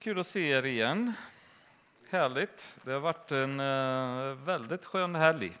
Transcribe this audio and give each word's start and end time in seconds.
Kul 0.00 0.18
att 0.18 0.26
se 0.26 0.50
er 0.50 0.66
igen. 0.66 1.12
Härligt. 2.10 2.76
Det 2.84 2.92
har 2.92 3.00
varit 3.00 3.32
en 3.32 3.60
eh, 3.60 4.34
väldigt 4.44 4.84
skön 4.84 5.14
helg 5.14 5.56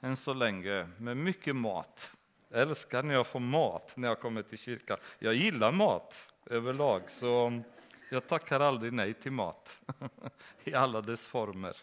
än 0.00 0.16
så 0.16 0.34
länge 0.34 0.88
med 0.98 1.16
mycket 1.16 1.56
mat. 1.56 2.14
Jag 2.48 2.60
älskar 2.60 3.02
när 3.02 3.14
jag 3.14 3.26
får 3.26 3.40
mat 3.40 3.96
när 3.96 4.08
jag 4.08 4.20
kommer 4.20 4.42
till 4.42 4.58
kyrkan. 4.58 4.98
Jag 5.18 5.34
gillar 5.34 5.72
mat 5.72 6.32
överlag 6.46 7.10
så 7.10 7.62
jag 8.10 8.26
tackar 8.26 8.60
aldrig 8.60 8.92
nej 8.92 9.14
till 9.14 9.32
mat 9.32 9.80
i 10.64 10.74
alla 10.74 11.00
dess 11.00 11.26
former. 11.26 11.76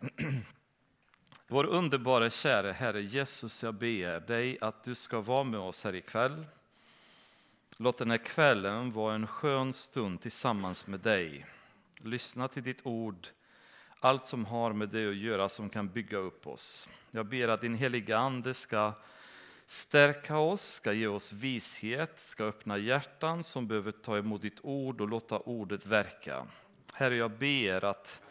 Vår 1.46 1.66
underbara 1.66 2.30
käre 2.30 2.72
Herre 2.72 3.02
Jesus, 3.02 3.62
jag 3.62 3.74
ber 3.74 4.20
dig 4.20 4.58
att 4.60 4.84
du 4.84 4.94
ska 4.94 5.20
vara 5.20 5.44
med 5.44 5.60
oss 5.60 5.84
här 5.84 5.94
ikväll. 5.94 6.46
Låt 7.80 7.98
den 7.98 8.10
här 8.10 8.18
kvällen 8.18 8.92
vara 8.92 9.14
en 9.14 9.26
skön 9.26 9.72
stund 9.72 10.20
tillsammans 10.20 10.86
med 10.86 11.00
dig. 11.00 11.46
Lyssna 11.98 12.48
till 12.48 12.62
ditt 12.62 12.86
ord, 12.86 13.26
allt 14.00 14.24
som 14.24 14.44
har 14.44 14.72
med 14.72 14.88
dig 14.88 15.08
att 15.08 15.16
göra 15.16 15.48
som 15.48 15.70
kan 15.70 15.88
bygga 15.88 16.18
upp 16.18 16.46
oss. 16.46 16.88
Jag 17.10 17.26
ber 17.26 17.48
att 17.48 17.60
din 17.60 17.74
heliga 17.74 18.18
Ande 18.18 18.54
ska 18.54 18.92
stärka 19.66 20.38
oss, 20.38 20.62
ska 20.62 20.92
ge 20.92 21.06
oss 21.06 21.32
vishet, 21.32 22.18
ska 22.20 22.44
öppna 22.44 22.78
hjärtan 22.78 23.44
som 23.44 23.68
behöver 23.68 23.92
ta 23.92 24.18
emot 24.18 24.42
ditt 24.42 24.60
ord 24.62 25.00
och 25.00 25.08
låta 25.08 25.38
ordet 25.38 25.86
verka. 25.86 26.46
Herre, 26.94 27.16
jag 27.16 27.30
ber 27.30 27.84
att 27.84 28.22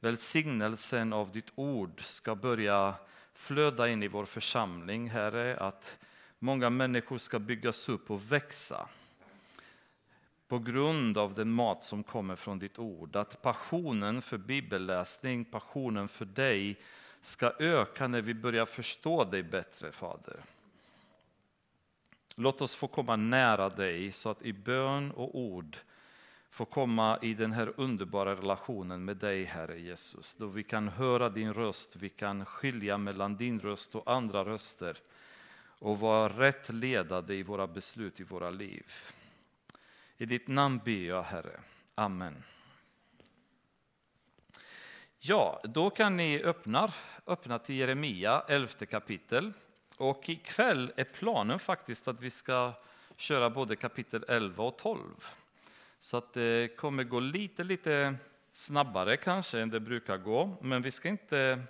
välsignelsen 0.00 1.12
av 1.12 1.32
ditt 1.32 1.52
ord 1.54 2.04
ska 2.04 2.34
börja 2.34 2.94
flöda 3.34 3.88
in 3.88 4.02
i 4.02 4.08
vår 4.08 4.24
församling, 4.24 5.10
Herre, 5.10 5.56
att 5.56 5.98
många 6.42 6.70
människor 6.70 7.18
ska 7.18 7.38
byggas 7.38 7.88
upp 7.88 8.10
och 8.10 8.32
växa 8.32 8.88
på 10.48 10.58
grund 10.58 11.18
av 11.18 11.34
den 11.34 11.50
mat 11.52 11.82
som 11.82 12.02
kommer 12.02 12.36
från 12.36 12.58
ditt 12.58 12.78
ord. 12.78 13.16
Att 13.16 13.42
passionen 13.42 14.22
för 14.22 14.38
bibelläsning, 14.38 15.44
passionen 15.44 16.08
för 16.08 16.24
dig 16.24 16.76
ska 17.20 17.52
öka 17.58 18.08
när 18.08 18.20
vi 18.20 18.34
börjar 18.34 18.66
förstå 18.66 19.24
dig 19.24 19.42
bättre, 19.42 19.92
Fader. 19.92 20.36
Låt 22.36 22.60
oss 22.60 22.74
få 22.74 22.88
komma 22.88 23.16
nära 23.16 23.68
dig 23.68 24.12
så 24.12 24.30
att 24.30 24.42
i 24.42 24.52
bön 24.52 25.10
och 25.10 25.38
ord 25.38 25.76
få 26.50 26.64
komma 26.64 27.18
i 27.22 27.34
den 27.34 27.52
här 27.52 27.72
underbara 27.76 28.34
relationen 28.34 29.04
med 29.04 29.16
dig, 29.16 29.44
Herre 29.44 29.80
Jesus. 29.80 30.34
Då 30.34 30.46
vi 30.46 30.62
kan 30.62 30.88
höra 30.88 31.28
din 31.28 31.54
röst, 31.54 31.96
vi 31.96 32.08
kan 32.08 32.44
skilja 32.44 32.98
mellan 32.98 33.36
din 33.36 33.60
röst 33.60 33.94
och 33.94 34.12
andra 34.12 34.44
röster 34.44 34.96
och 35.82 35.98
vara 35.98 36.28
rätt 36.28 36.68
ledade 36.68 37.34
i 37.34 37.42
våra 37.42 37.66
beslut 37.66 38.20
i 38.20 38.24
våra 38.24 38.50
liv. 38.50 38.92
I 40.16 40.26
ditt 40.26 40.48
namn 40.48 40.80
ber 40.84 41.06
jag, 41.06 41.22
Herre. 41.22 41.60
Amen. 41.94 42.42
Ja, 45.18 45.60
då 45.64 45.90
kan 45.90 46.16
ni 46.16 46.42
öppna, 46.42 46.92
öppna 47.26 47.58
till 47.58 47.74
Jeremia 47.74 48.42
11 48.48 48.68
kapitel. 48.90 49.52
Och 49.98 50.28
ikväll 50.28 50.92
är 50.96 51.04
planen 51.04 51.58
faktiskt 51.58 52.08
att 52.08 52.20
vi 52.20 52.30
ska 52.30 52.72
köra 53.16 53.50
både 53.50 53.76
kapitel 53.76 54.24
11 54.28 54.64
och 54.64 54.78
12. 54.78 55.00
Så 55.98 56.16
att 56.16 56.32
det 56.32 56.76
kommer 56.76 57.04
gå 57.04 57.20
lite, 57.20 57.64
lite 57.64 58.14
snabbare 58.52 59.16
kanske 59.16 59.60
än 59.60 59.70
det 59.70 59.80
brukar 59.80 60.16
gå. 60.16 60.56
Men 60.60 60.82
vi 60.82 60.90
ska 60.90 61.08
inte, 61.08 61.62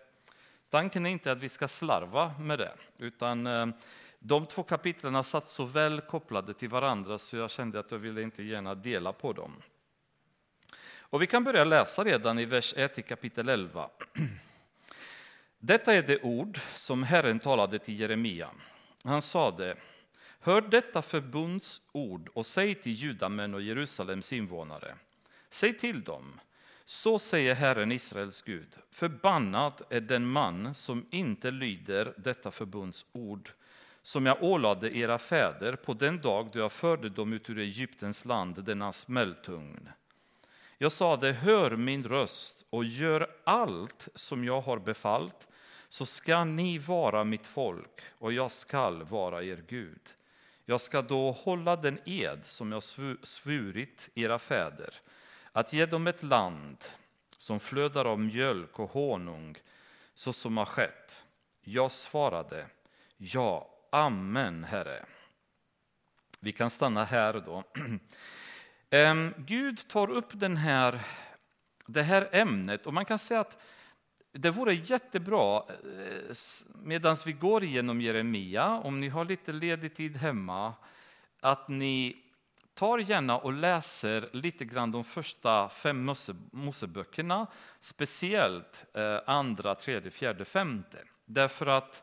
tanken 0.73 1.07
är 1.07 1.11
inte 1.11 1.33
att 1.33 1.43
vi 1.43 1.49
ska 1.49 1.69
slarva 1.69 2.35
med 2.39 2.59
det, 2.59 2.73
utan 2.99 3.47
eh, 3.47 3.67
de 4.19 4.47
två 4.47 4.63
kapitlen 4.63 5.25
satt 5.25 5.49
så 5.49 5.65
väl 5.65 6.01
kopplade 6.01 6.55
till 6.55 6.69
varandra 6.69 7.19
så 7.19 7.37
jag 7.37 7.51
kände 7.51 7.81
att 7.81 7.91
jag 7.91 7.99
ville 7.99 8.23
inte 8.23 8.43
gärna 8.43 8.75
dela 8.75 9.13
på 9.13 9.33
dem. 9.33 9.63
Och 10.99 11.23
vi 11.23 11.27
kan 11.27 11.45
börja 11.45 11.65
läsa 11.65 12.05
redan 12.05 12.39
i 12.39 12.45
vers 12.45 12.75
1 12.77 12.99
i 12.99 13.03
kapitel 13.03 13.49
11. 13.49 13.89
Detta 15.59 15.95
är 15.95 16.03
det 16.03 16.23
ord 16.23 16.61
som 16.75 17.03
Herren 17.03 17.39
talade 17.39 17.79
till 17.79 18.01
Jeremia. 18.01 18.51
Han 19.05 19.23
sade, 19.23 19.77
hör 20.41 20.61
detta 20.61 21.03
förbundsord 21.03 22.31
och 22.35 22.47
säg 22.47 22.75
till 22.75 22.93
judamän 22.93 23.55
och 23.55 23.63
Jerusalems 23.63 24.33
invånare. 24.33 24.95
Säg 25.51 25.79
till 25.79 26.03
dem, 26.03 26.41
så 26.85 27.19
säger 27.19 27.55
Herren 27.55 27.93
Israels 27.93 28.43
Gud, 28.43 28.77
förbannad 28.91 29.83
är 29.91 30.01
den 30.01 30.27
man 30.27 30.75
som 30.75 31.07
inte 31.11 31.51
lyder 31.51 32.15
detta 32.17 32.51
förbunds 32.51 33.07
ord 33.13 33.51
som 34.03 34.27
jag 34.27 34.43
ålade 34.43 34.97
era 34.97 35.19
fäder 35.19 35.77
på 35.77 35.95
den 35.95 36.21
dag 36.21 36.49
då 36.53 36.59
jag 36.59 36.73
förde 36.73 37.09
dem 37.09 37.33
ut 37.33 37.51
ur 37.51 37.59
Egyptens 37.59 38.25
land, 38.25 38.65
denna 38.65 38.93
smältugn. 38.93 39.89
Jag 40.79 40.93
sade, 40.93 41.33
hör 41.33 41.77
min 41.77 42.05
röst 42.05 42.65
och 42.71 42.85
gör 42.85 43.31
allt 43.45 44.09
som 44.15 44.45
jag 44.45 44.61
har 44.61 44.79
befallt, 44.79 45.49
så 45.89 46.07
ska 46.07 46.45
ni 46.45 46.79
vara 46.79 47.25
mitt 47.25 47.47
folk 47.47 48.01
och 48.19 48.33
jag 48.33 48.51
skall 48.51 49.03
vara 49.03 49.43
er 49.43 49.65
Gud. 49.69 50.01
Jag 50.65 50.81
ska 50.81 51.03
då 51.03 51.33
hålla 51.33 51.77
den 51.77 51.99
ed 52.05 52.45
som 52.45 52.73
jag 52.73 52.83
svurit 53.23 54.11
era 54.15 54.39
fäder, 54.39 55.01
att 55.53 55.73
ge 55.73 55.87
dem 55.87 56.07
ett 56.07 56.23
land 56.23 56.77
som 57.37 57.61
flödar 57.61 58.05
av 58.05 58.21
mjölk 58.21 58.79
och 58.79 58.91
honung, 58.91 59.57
så 60.15 60.33
som 60.33 60.57
har 60.57 60.65
skett. 60.65 61.27
Jag 61.61 61.93
svarade, 61.93 62.67
ja, 63.17 63.69
Amen, 63.95 64.65
Herre. 64.65 65.05
Vi 66.41 66.53
kan 66.53 66.71
stanna 66.71 67.05
här 67.05 67.43
då. 67.47 67.65
Gud 69.37 69.89
tar 69.89 70.11
upp 70.11 70.29
den 70.33 70.57
här, 70.57 71.01
det 71.87 72.03
här 72.03 72.29
ämnet 72.33 72.87
och 72.87 72.95
man 72.95 73.05
kan 73.05 73.19
säga 73.19 73.41
att 73.41 73.63
det 74.33 74.51
vore 74.51 74.75
jättebra 74.75 75.57
eh, 75.69 76.37
medan 76.83 77.17
vi 77.27 77.33
går 77.33 77.65
igenom 77.65 78.01
Jeremia, 78.01 78.69
om 78.69 79.01
ni 79.01 79.09
har 79.09 79.25
lite 79.25 79.53
ledig 79.53 79.95
tid 79.95 80.17
hemma, 80.17 80.75
att 81.41 81.69
ni 81.69 82.17
tar 82.75 82.99
gärna 82.99 83.39
och 83.39 83.53
läser 83.53 84.29
lite 84.33 84.65
grann 84.65 84.91
de 84.91 85.05
första 85.05 85.69
fem 85.69 86.15
Moseböckerna, 86.53 87.47
speciellt 87.81 88.85
eh, 88.95 89.19
andra, 89.27 89.75
tredje, 89.75 90.11
fjärde, 90.11 90.45
femte. 90.45 90.99
Därför 91.25 91.67
att 91.67 92.03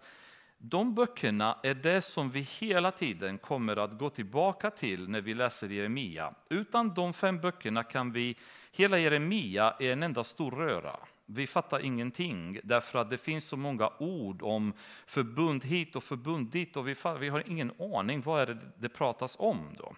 de 0.58 0.96
böckerna 0.96 1.58
är 1.64 1.74
det 1.74 2.02
som 2.02 2.32
vi 2.32 2.40
hela 2.40 2.92
tiden 2.92 3.38
kommer 3.38 3.78
att 3.78 3.98
gå 3.98 4.10
tillbaka 4.10 4.72
till 4.72 5.10
när 5.10 5.22
vi 5.22 5.34
läser 5.34 5.70
Jeremia. 5.70 6.34
Utan 6.50 6.94
de 6.94 7.14
fem 7.14 7.42
böckerna 7.42 7.84
kan 7.84 8.12
vi, 8.12 8.36
hela 8.72 9.00
Jeremia 9.00 9.76
är 9.80 9.92
en 9.92 10.04
enda 10.04 10.24
stor 10.24 10.52
röra. 10.52 10.96
Vi 11.26 11.48
fattar 11.48 11.80
ingenting 11.80 12.60
därför 12.64 13.00
att 13.00 13.10
det 13.10 13.18
finns 13.18 13.46
så 13.46 13.58
många 13.58 13.92
ord 14.00 14.42
om 14.42 14.74
förbund 15.08 15.66
hit 15.66 15.96
och 15.96 16.04
förbund 16.04 16.52
dit 16.52 16.78
och 16.78 16.88
vi, 16.88 16.96
vi 17.20 17.30
har 17.30 17.44
ingen 17.48 17.72
aning 17.80 18.22
vad 18.22 18.42
är 18.42 18.46
det 18.46 18.58
det 18.78 18.90
pratas 18.90 19.36
om 19.40 19.76
då. 19.78 19.96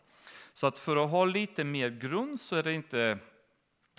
Så 0.53 0.67
att 0.67 0.77
för 0.77 1.03
att 1.03 1.11
ha 1.11 1.25
lite 1.25 1.63
mer 1.63 1.89
grund 1.89 2.41
så 2.41 2.55
är 2.55 2.63
det 2.63 2.73
inte 2.73 3.17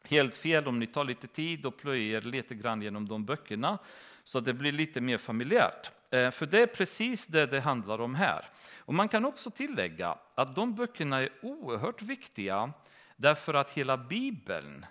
helt 0.04 0.36
fel 0.36 0.66
om 0.66 0.78
ni 0.78 0.86
tar 0.86 1.04
lite 1.04 1.26
tid 1.26 1.66
och 1.66 1.76
plöjer 1.76 2.20
lite 2.20 2.54
grann 2.54 2.82
genom 2.82 3.08
de 3.08 3.24
böckerna 3.24 3.78
så 4.24 4.38
att 4.38 4.44
det 4.44 4.54
blir 4.54 4.72
lite 4.72 5.00
mer 5.00 5.18
familjärt. 5.18 5.90
Eh, 6.10 6.30
för 6.30 6.46
det 6.46 6.62
är 6.62 6.66
precis 6.66 7.26
det 7.26 7.46
det 7.46 7.60
handlar 7.60 8.00
om 8.00 8.14
här. 8.14 8.44
Och 8.78 8.94
man 8.94 9.08
kan 9.08 9.24
också 9.24 9.50
tillägga 9.50 10.14
att 10.34 10.54
de 10.54 10.74
böckerna 10.74 11.22
är 11.22 11.28
oerhört 11.42 12.02
viktiga 12.02 12.72
därför 13.16 13.54
att 13.54 13.70
hela 13.70 13.96
Bibeln 13.96 14.86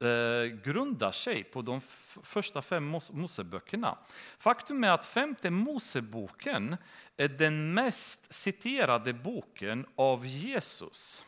eh, 0.00 0.56
grundar 0.64 1.12
sig 1.12 1.44
på 1.44 1.62
de 1.62 1.80
första 2.22 2.62
fem 2.62 2.98
Moseböckerna. 3.10 3.98
Faktum 4.38 4.84
är 4.84 4.90
att 4.90 5.06
femte 5.06 5.50
Moseboken 5.50 6.76
är 7.16 7.28
den 7.28 7.74
mest 7.74 8.34
citerade 8.34 9.12
boken 9.12 9.86
av 9.96 10.26
Jesus 10.26 11.24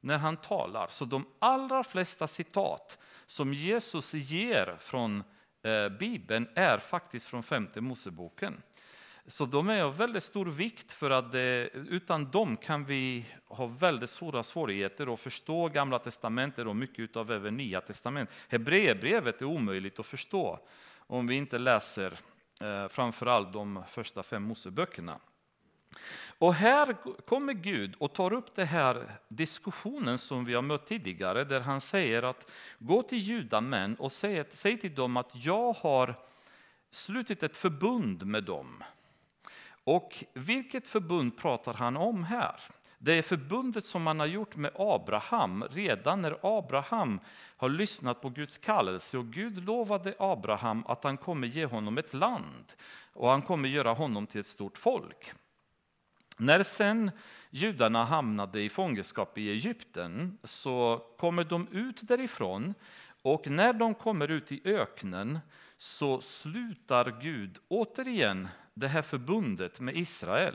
när 0.00 0.18
han 0.18 0.36
talar. 0.36 0.88
Så 0.90 1.04
de 1.04 1.26
allra 1.38 1.84
flesta 1.84 2.26
citat 2.26 2.98
som 3.26 3.54
Jesus 3.54 4.14
ger 4.14 4.76
från 4.80 5.24
eh, 5.62 5.88
Bibeln 5.88 6.48
är 6.54 6.78
faktiskt 6.78 7.26
från 7.26 7.42
femte 7.42 7.80
Moseboken. 7.80 8.62
Så 9.28 9.44
de 9.44 9.68
är 9.68 9.82
av 9.82 9.96
väldigt 9.96 10.22
stor 10.22 10.46
vikt 10.46 10.92
för 10.92 11.10
att 11.10 11.32
det, 11.32 11.70
utan 11.74 12.30
dem 12.30 12.56
kan 12.56 12.84
vi 12.84 13.26
ha 13.48 13.66
väldigt 13.66 14.10
stora 14.10 14.42
svårigheter 14.42 15.14
att 15.14 15.20
förstå 15.20 15.68
Gamla 15.68 15.98
Testamentet 15.98 16.66
och 16.66 16.76
mycket 16.76 17.16
av 17.16 17.32
även 17.32 17.56
Nya 17.56 17.80
Testamentet. 17.80 18.34
Hebreerbrevet 18.48 19.42
är 19.42 19.46
omöjligt 19.46 19.98
att 19.98 20.06
förstå 20.06 20.58
om 20.98 21.26
vi 21.26 21.34
inte 21.34 21.58
läser 21.58 22.12
eh, 22.60 22.88
framförallt 22.88 23.52
de 23.52 23.82
första 23.88 24.22
fem 24.22 24.42
Moseböckerna. 24.42 25.18
Och 26.38 26.54
här 26.54 26.96
kommer 27.26 27.52
Gud 27.52 27.94
och 27.98 28.12
tar 28.12 28.32
upp 28.32 28.54
den 28.54 28.66
här 28.66 29.18
diskussionen 29.28 30.18
som 30.18 30.44
vi 30.44 30.54
har 30.54 30.62
mött 30.62 30.86
tidigare, 30.86 31.44
där 31.44 31.60
han 31.60 31.80
säger 31.80 32.22
att 32.22 32.50
gå 32.78 33.02
till 33.02 33.18
judamän 33.18 33.94
och 33.94 34.12
säg, 34.12 34.44
säg 34.50 34.78
till 34.78 34.94
dem 34.94 35.16
att 35.16 35.30
jag 35.32 35.72
har 35.72 36.14
slutit 36.90 37.42
ett 37.42 37.56
förbund 37.56 38.26
med 38.26 38.44
dem. 38.44 38.82
Och 39.86 40.24
vilket 40.34 40.88
förbund 40.88 41.38
pratar 41.38 41.74
han 41.74 41.96
om 41.96 42.24
här? 42.24 42.60
Det 42.98 43.12
är 43.12 43.22
förbundet 43.22 43.84
som 43.84 44.02
man 44.02 44.20
har 44.20 44.26
gjort 44.26 44.56
med 44.56 44.70
Abraham 44.74 45.64
redan 45.70 46.20
när 46.20 46.38
Abraham 46.42 47.20
har 47.56 47.68
lyssnat 47.68 48.20
på 48.20 48.28
Guds 48.28 48.58
kallelse 48.58 49.18
och 49.18 49.26
Gud 49.26 49.64
lovade 49.64 50.14
Abraham 50.18 50.84
att 50.86 51.04
han 51.04 51.16
kommer 51.16 51.46
ge 51.46 51.66
honom 51.66 51.98
ett 51.98 52.14
land 52.14 52.72
och 53.12 53.30
han 53.30 53.42
kommer 53.42 53.68
göra 53.68 53.92
honom 53.92 54.26
till 54.26 54.40
ett 54.40 54.46
stort 54.46 54.78
folk. 54.78 55.32
När 56.36 56.62
sen 56.62 57.10
judarna 57.50 58.04
hamnade 58.04 58.60
i 58.60 58.68
fångenskap 58.68 59.38
i 59.38 59.50
Egypten 59.50 60.38
så 60.44 61.02
kommer 61.18 61.44
de 61.44 61.68
ut 61.68 62.00
därifrån 62.02 62.74
och 63.22 63.50
när 63.50 63.72
de 63.72 63.94
kommer 63.94 64.30
ut 64.30 64.52
i 64.52 64.60
öknen 64.64 65.38
så 65.78 66.20
slutar 66.20 67.20
Gud 67.20 67.58
återigen 67.68 68.48
det 68.76 68.88
här 68.88 69.02
förbundet 69.02 69.80
med 69.80 69.96
Israel. 69.96 70.54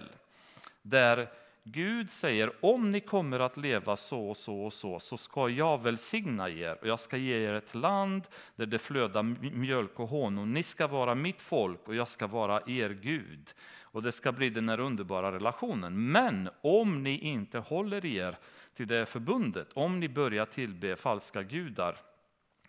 Där 0.81 1.27
Gud 1.63 2.09
säger 2.09 2.51
om 2.65 2.91
ni 2.91 2.99
kommer 2.99 3.39
att 3.39 3.57
leva 3.57 3.95
så 3.95 4.29
och 4.29 4.37
så 4.37 4.61
och 4.61 4.73
så 4.73 4.99
så 4.99 5.17
ska 5.17 5.49
jag 5.49 5.83
välsigna 5.83 6.49
er 6.49 6.77
och 6.81 6.87
jag 6.87 6.99
ska 6.99 7.17
ge 7.17 7.47
er 7.47 7.53
ett 7.53 7.75
land 7.75 8.27
där 8.55 8.65
det 8.65 8.79
flödar 8.79 9.23
mjölk 9.55 9.99
och 9.99 10.07
honung. 10.07 10.53
Ni 10.53 10.63
ska 10.63 10.87
vara 10.87 11.15
mitt 11.15 11.41
folk 11.41 11.87
och 11.87 11.95
jag 11.95 12.07
ska 12.07 12.27
vara 12.27 12.61
er 12.67 12.89
Gud. 12.89 13.53
Och 13.81 14.01
det 14.03 14.11
ska 14.11 14.31
bli 14.31 14.49
den 14.49 14.69
här 14.69 14.79
underbara 14.79 15.31
relationen. 15.31 16.11
Men 16.11 16.49
om 16.61 17.03
ni 17.03 17.17
inte 17.19 17.59
håller 17.59 18.05
er 18.05 18.37
till 18.73 18.87
det 18.87 19.05
förbundet, 19.05 19.67
om 19.73 19.99
ni 19.99 20.09
börjar 20.09 20.45
tillbe 20.45 20.95
falska 20.95 21.43
gudar, 21.43 21.97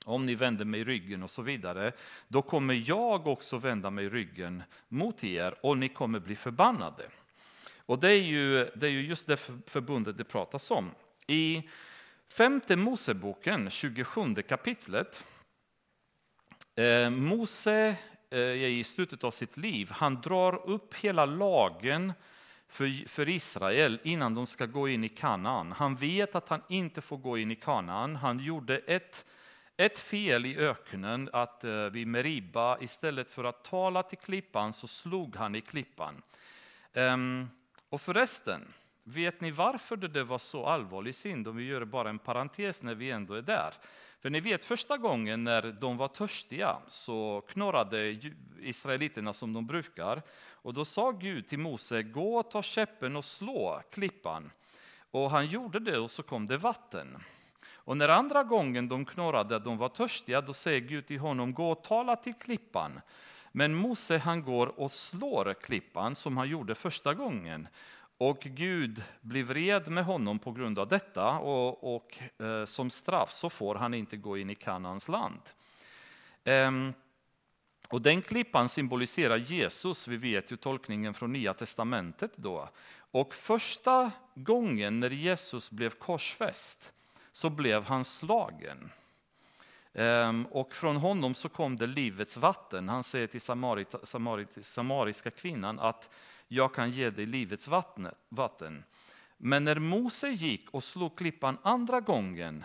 om 0.05 0.27
ni 0.27 0.35
vänder 0.35 0.65
mig 0.65 0.85
ryggen 0.85 1.23
och 1.23 1.31
så 1.31 1.43
vidare, 1.43 1.93
då 2.29 2.43
kommer 2.43 2.89
jag 2.89 3.27
också 3.27 3.59
vända 3.59 3.91
mig 3.91 4.09
ryggen 4.09 4.63
mot 4.89 5.25
er 5.25 5.55
och 5.61 5.79
ni 5.79 5.89
kommer 5.89 6.21
bli 6.21 6.37
förbannade. 6.37 7.05
Och 7.87 7.99
det 7.99 8.09
är 8.09 8.23
ju, 8.23 8.71
det 8.75 8.87
är 8.87 8.91
ju 8.91 9.07
just 9.07 9.27
det 9.27 9.37
förbundet 9.67 10.17
det 10.17 10.25
pratas 10.25 10.71
om. 10.71 10.91
I 11.27 11.69
femte 12.29 12.77
Moseboken, 12.77 13.71
27 13.71 14.35
kapitlet, 14.35 15.25
eh, 16.75 17.11
Mose 17.11 17.97
eh, 18.31 18.65
i 18.65 18.85
slutet 18.85 19.25
av 19.25 19.31
sitt 19.31 19.57
liv, 19.57 19.91
han 19.91 20.21
drar 20.21 20.71
upp 20.71 20.95
hela 20.95 21.27
lagen 21.27 22.13
för, 22.69 23.09
för 23.09 23.29
Israel 23.29 23.99
innan 24.03 24.35
de 24.35 24.47
ska 24.47 24.67
gå 24.67 24.89
in 24.89 25.05
i 25.05 25.09
Kanaan. 25.09 25.73
Han 25.73 25.97
vet 25.97 26.35
att 26.35 26.49
han 26.49 26.63
inte 26.69 27.01
får 27.01 27.17
gå 27.17 27.39
in 27.39 27.51
i 27.51 27.57
Kanaan. 27.57 28.17
Han 28.17 28.39
gjorde 28.39 28.79
ett, 28.79 29.25
ett 29.77 29.99
fel 29.99 30.47
i 30.47 30.57
öknen, 30.57 31.31
att 31.33 31.65
eh, 31.65 31.85
vid 31.85 32.07
Meriba, 32.07 32.79
istället 32.81 33.31
för 33.31 33.45
att 33.45 33.65
tala 33.65 34.03
till 34.03 34.19
klippan 34.19 34.73
så 34.73 34.89
slog 34.89 35.37
han 35.37 35.55
i 35.55 35.61
klippan. 35.61 36.23
Ehm, 36.93 37.49
och 37.89 38.01
förresten, 38.01 38.73
vet 39.05 39.41
ni 39.41 39.51
varför 39.51 39.97
det 39.97 40.25
var 40.25 40.39
så 40.39 40.67
allvarlig 40.67 41.15
synd? 41.15 41.49
Om 41.49 41.57
vi 41.57 41.65
gör 41.65 41.85
bara 41.85 42.11
en 42.11 42.19
parentes 42.19 42.83
när 42.83 42.95
vi 42.95 43.11
ändå 43.11 43.35
är 43.35 43.43
där. 43.43 43.75
För 44.21 44.31
ni 44.31 44.41
vet 44.41 44.65
första 44.65 44.97
gången 44.97 45.45
när 45.45 45.63
de 45.63 45.97
var 45.97 46.09
törstiga 46.09 46.77
så 46.87 47.45
knorrade 47.49 48.19
israeliterna 48.61 49.33
som 49.33 49.53
de 49.53 49.67
brukar. 49.67 50.23
Och 50.51 50.75
då 50.75 50.85
sa 50.85 51.11
Gud 51.11 51.47
till 51.47 51.59
Mose, 51.59 52.03
gå 52.03 52.37
och 52.37 52.51
ta 52.51 52.63
käppen 52.63 53.17
och 53.17 53.25
slå 53.25 53.83
klippan. 53.91 54.51
Och 55.11 55.31
han 55.31 55.47
gjorde 55.47 55.79
det 55.79 55.99
och 55.99 56.11
så 56.11 56.23
kom 56.23 56.47
det 56.47 56.57
vatten. 56.57 57.19
Och 57.85 57.97
när 57.97 58.09
andra 58.09 58.45
gången 58.45 58.89
de 58.89 59.05
knorrade, 59.05 59.59
de 59.59 59.79
var 59.79 59.89
törstiga, 59.89 60.41
då 60.41 60.53
säger 60.53 60.81
Gud 60.81 61.07
till 61.07 61.19
honom, 61.19 61.55
gå 61.55 61.71
och 61.71 61.85
tala 61.85 62.17
till 62.17 62.35
klippan. 62.35 63.01
Men 63.53 63.75
Mose 63.75 64.19
han 64.19 64.43
går 64.43 64.81
och 64.81 64.93
slår 64.93 65.55
klippan 65.55 66.15
som 66.15 66.37
han 66.37 66.49
gjorde 66.49 66.75
första 66.75 67.15
gången. 67.15 67.69
Och 68.19 68.41
Gud 68.41 69.03
blir 69.21 69.45
vred 69.45 69.89
med 69.89 70.05
honom 70.05 70.39
på 70.39 70.53
grund 70.53 70.79
av 70.79 70.89
detta 70.89 71.39
och, 71.39 71.95
och 71.97 72.19
eh, 72.43 72.65
som 72.65 72.91
straff 72.91 73.33
så 73.33 73.51
får 73.51 73.75
han 73.75 73.95
inte 73.95 74.17
gå 74.17 74.39
in 74.39 74.51
i 74.51 74.55
Kanans 74.55 75.09
land. 75.09 75.41
Ehm, 76.45 76.93
och 77.89 78.03
den 78.03 78.23
klippan 78.23 78.69
symboliserar 78.69 79.37
Jesus, 79.37 80.09
vi 80.09 80.17
vet 80.17 80.53
ju 80.53 80.57
tolkningen 80.57 81.15
från 81.15 81.33
Nya 81.33 81.55
Testamentet 81.55 82.33
då. 82.37 82.69
Och 83.11 83.35
första 83.35 84.11
gången 84.35 85.01
när 85.01 85.11
Jesus 85.11 85.71
blev 85.71 85.91
korsfäst 85.91 86.93
så 87.33 87.51
blev 87.51 87.85
han 87.85 88.05
slagen. 88.05 88.91
Ehm, 89.95 90.47
och 90.47 90.75
från 90.75 90.97
honom 90.97 91.35
så 91.35 91.49
kom 91.49 91.77
det 91.77 91.87
livets 91.87 92.37
vatten. 92.37 92.89
Han 92.89 93.05
säger 93.05 93.27
till 93.27 93.41
samarit, 93.41 93.95
samarit, 94.03 94.65
samariska 94.65 95.31
kvinnan 95.31 95.81
att 95.81 96.11
jag 96.49 96.75
kan 96.75 96.91
ge 96.91 97.11
dig 97.11 97.27
livets 97.27 97.69
vatten. 98.29 98.85
Men 99.37 99.65
när 99.65 99.79
Mose 99.79 100.29
gick 100.29 100.71
och 100.71 100.85
slog 100.85 101.19
klippan 101.19 101.59
andra 101.63 102.01
gången, 102.01 102.65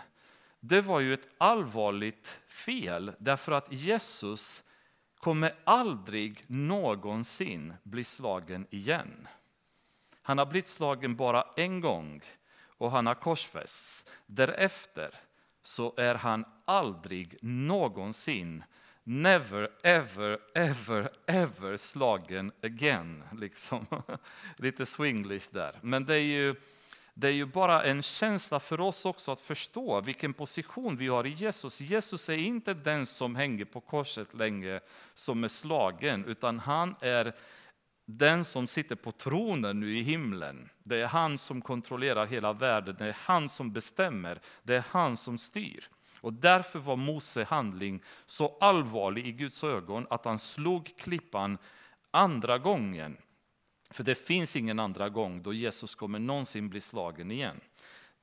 det 0.60 0.80
var 0.80 1.00
ju 1.00 1.14
ett 1.14 1.34
allvarligt 1.38 2.40
fel 2.46 3.12
därför 3.18 3.52
att 3.52 3.72
Jesus 3.72 4.64
kommer 5.18 5.54
aldrig 5.64 6.44
någonsin 6.46 7.74
bli 7.82 8.04
slagen 8.04 8.66
igen. 8.70 9.28
Han 10.22 10.38
har 10.38 10.46
blivit 10.46 10.66
slagen 10.66 11.16
bara 11.16 11.44
en 11.56 11.80
gång 11.80 12.22
och 12.78 12.90
han 12.90 13.06
har 13.06 13.14
korsfästs. 13.14 14.10
Därefter 14.26 15.10
så 15.62 15.94
är 15.96 16.14
han 16.14 16.44
aldrig 16.64 17.36
någonsin, 17.42 18.64
never, 19.04 19.70
ever, 19.82 20.38
ever, 20.54 21.10
ever 21.26 21.76
slagen 21.76 22.52
again. 22.62 23.22
Liksom. 23.38 23.86
Lite 24.56 24.86
swinglish 24.86 25.48
där. 25.50 25.78
Men 25.82 26.04
det 26.04 26.14
är, 26.14 26.18
ju, 26.18 26.54
det 27.14 27.28
är 27.28 27.32
ju 27.32 27.46
bara 27.46 27.82
en 27.82 28.02
känsla 28.02 28.60
för 28.60 28.80
oss 28.80 29.04
också 29.04 29.32
att 29.32 29.40
förstå 29.40 30.00
vilken 30.00 30.34
position 30.34 30.96
vi 30.96 31.08
har 31.08 31.26
i 31.26 31.30
Jesus. 31.30 31.80
Jesus 31.80 32.28
är 32.28 32.36
inte 32.36 32.74
den 32.74 33.06
som 33.06 33.36
hänger 33.36 33.64
på 33.64 33.80
korset 33.80 34.34
länge 34.34 34.80
som 35.14 35.44
är 35.44 35.48
slagen, 35.48 36.24
utan 36.24 36.58
han 36.58 36.94
är 37.00 37.34
den 38.10 38.44
som 38.44 38.66
sitter 38.66 38.96
på 38.96 39.12
tronen 39.12 39.80
nu 39.80 39.98
i 39.98 40.02
himlen. 40.02 40.68
Det 40.82 41.00
är 41.00 41.06
han 41.06 41.38
som 41.38 41.60
kontrollerar 41.60 42.26
hela 42.26 42.52
världen, 42.52 42.96
det 42.98 43.04
är 43.04 43.16
han 43.20 43.48
som 43.48 43.72
bestämmer, 43.72 44.40
det 44.62 44.74
är 44.74 44.84
han 44.88 45.16
som 45.16 45.38
styr. 45.38 45.88
Och 46.20 46.32
därför 46.32 46.78
var 46.78 46.96
Mose 46.96 47.44
handling 47.44 48.02
så 48.26 48.56
allvarlig 48.60 49.26
i 49.26 49.32
Guds 49.32 49.64
ögon 49.64 50.06
att 50.10 50.24
han 50.24 50.38
slog 50.38 50.92
klippan 50.98 51.58
andra 52.10 52.58
gången. 52.58 53.16
För 53.90 54.04
det 54.04 54.14
finns 54.14 54.56
ingen 54.56 54.78
andra 54.78 55.08
gång 55.08 55.42
då 55.42 55.52
Jesus 55.52 55.94
kommer 55.94 56.18
någonsin 56.18 56.68
bli 56.68 56.80
slagen 56.80 57.30
igen. 57.30 57.60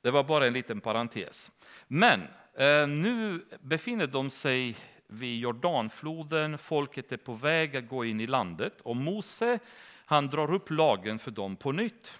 Det 0.01 0.11
var 0.11 0.23
bara 0.23 0.47
en 0.47 0.53
liten 0.53 0.81
parentes. 0.81 1.51
Men 1.87 2.21
eh, 2.57 2.87
nu 2.87 3.45
befinner 3.61 4.07
de 4.07 4.29
sig 4.29 4.75
vid 5.07 5.39
Jordanfloden, 5.39 6.57
folket 6.57 7.11
är 7.11 7.17
på 7.17 7.33
väg 7.33 7.77
att 7.77 7.89
gå 7.89 8.05
in 8.05 8.21
i 8.21 8.27
landet 8.27 8.81
och 8.81 8.95
Mose 8.95 9.59
han 10.05 10.27
drar 10.27 10.53
upp 10.53 10.69
lagen 10.69 11.19
för 11.19 11.31
dem 11.31 11.55
på 11.55 11.71
nytt. 11.71 12.19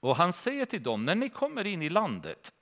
Och 0.00 0.16
han 0.16 0.32
säger 0.32 0.66
till 0.66 0.82
dem, 0.82 1.02
när 1.02 1.14
ni 1.14 1.28
kommer 1.28 1.66
in 1.66 1.82
i 1.82 1.88
landet, 1.88 2.52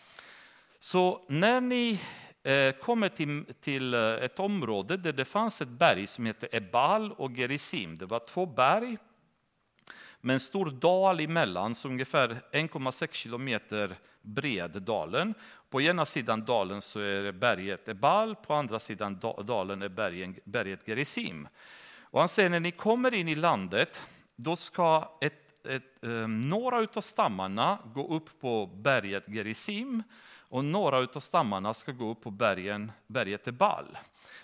så 0.80 1.24
när 1.28 1.60
ni 1.60 2.00
eh, 2.42 2.72
kommer 2.72 3.08
till, 3.08 3.44
till 3.60 3.94
eh, 3.94 4.00
ett 4.00 4.38
område 4.38 4.96
där 4.96 5.12
det 5.12 5.24
fanns 5.24 5.62
ett 5.62 5.68
berg 5.68 6.06
som 6.06 6.26
heter 6.26 6.48
Ebal 6.52 7.12
och 7.12 7.32
Gerizim, 7.32 7.98
det 7.98 8.06
var 8.06 8.20
två 8.20 8.46
berg 8.46 8.96
med 10.20 10.34
en 10.34 10.40
stor 10.40 10.70
dal 10.70 11.20
emellan, 11.20 11.74
så 11.74 11.88
ungefär 11.88 12.28
1,6 12.52 13.12
kilometer 13.12 13.96
bred 14.28 14.82
dalen. 14.82 15.34
På 15.70 15.80
ena 15.80 16.04
sidan 16.04 16.44
dalen 16.44 16.82
så 16.82 17.00
är 17.00 17.32
berget 17.32 17.88
Ebal, 17.88 18.36
på 18.36 18.54
andra 18.54 18.78
sidan 18.78 19.20
dalen 19.44 19.82
är 19.82 19.88
berget 20.44 20.86
Gerizim. 20.86 21.48
Och 22.02 22.20
han 22.20 22.28
säger 22.28 22.48
när 22.48 22.60
ni 22.60 22.70
kommer 22.70 23.14
in 23.14 23.28
i 23.28 23.34
landet, 23.34 24.06
då 24.36 24.56
ska 24.56 25.10
ett, 25.20 25.66
ett, 25.66 26.04
eh, 26.04 26.28
några 26.28 26.86
av 26.94 27.00
stammarna 27.00 27.78
gå 27.94 28.14
upp 28.14 28.40
på 28.40 28.66
berget 28.66 29.28
Gerizim 29.28 30.02
och 30.48 30.64
några 30.64 30.96
av 30.96 31.20
stammarna 31.20 31.74
ska 31.74 31.92
gå 31.92 32.10
upp 32.10 32.20
på 32.20 32.30
bergen, 32.30 32.92
berget 33.06 33.48
Ebal. 33.48 33.98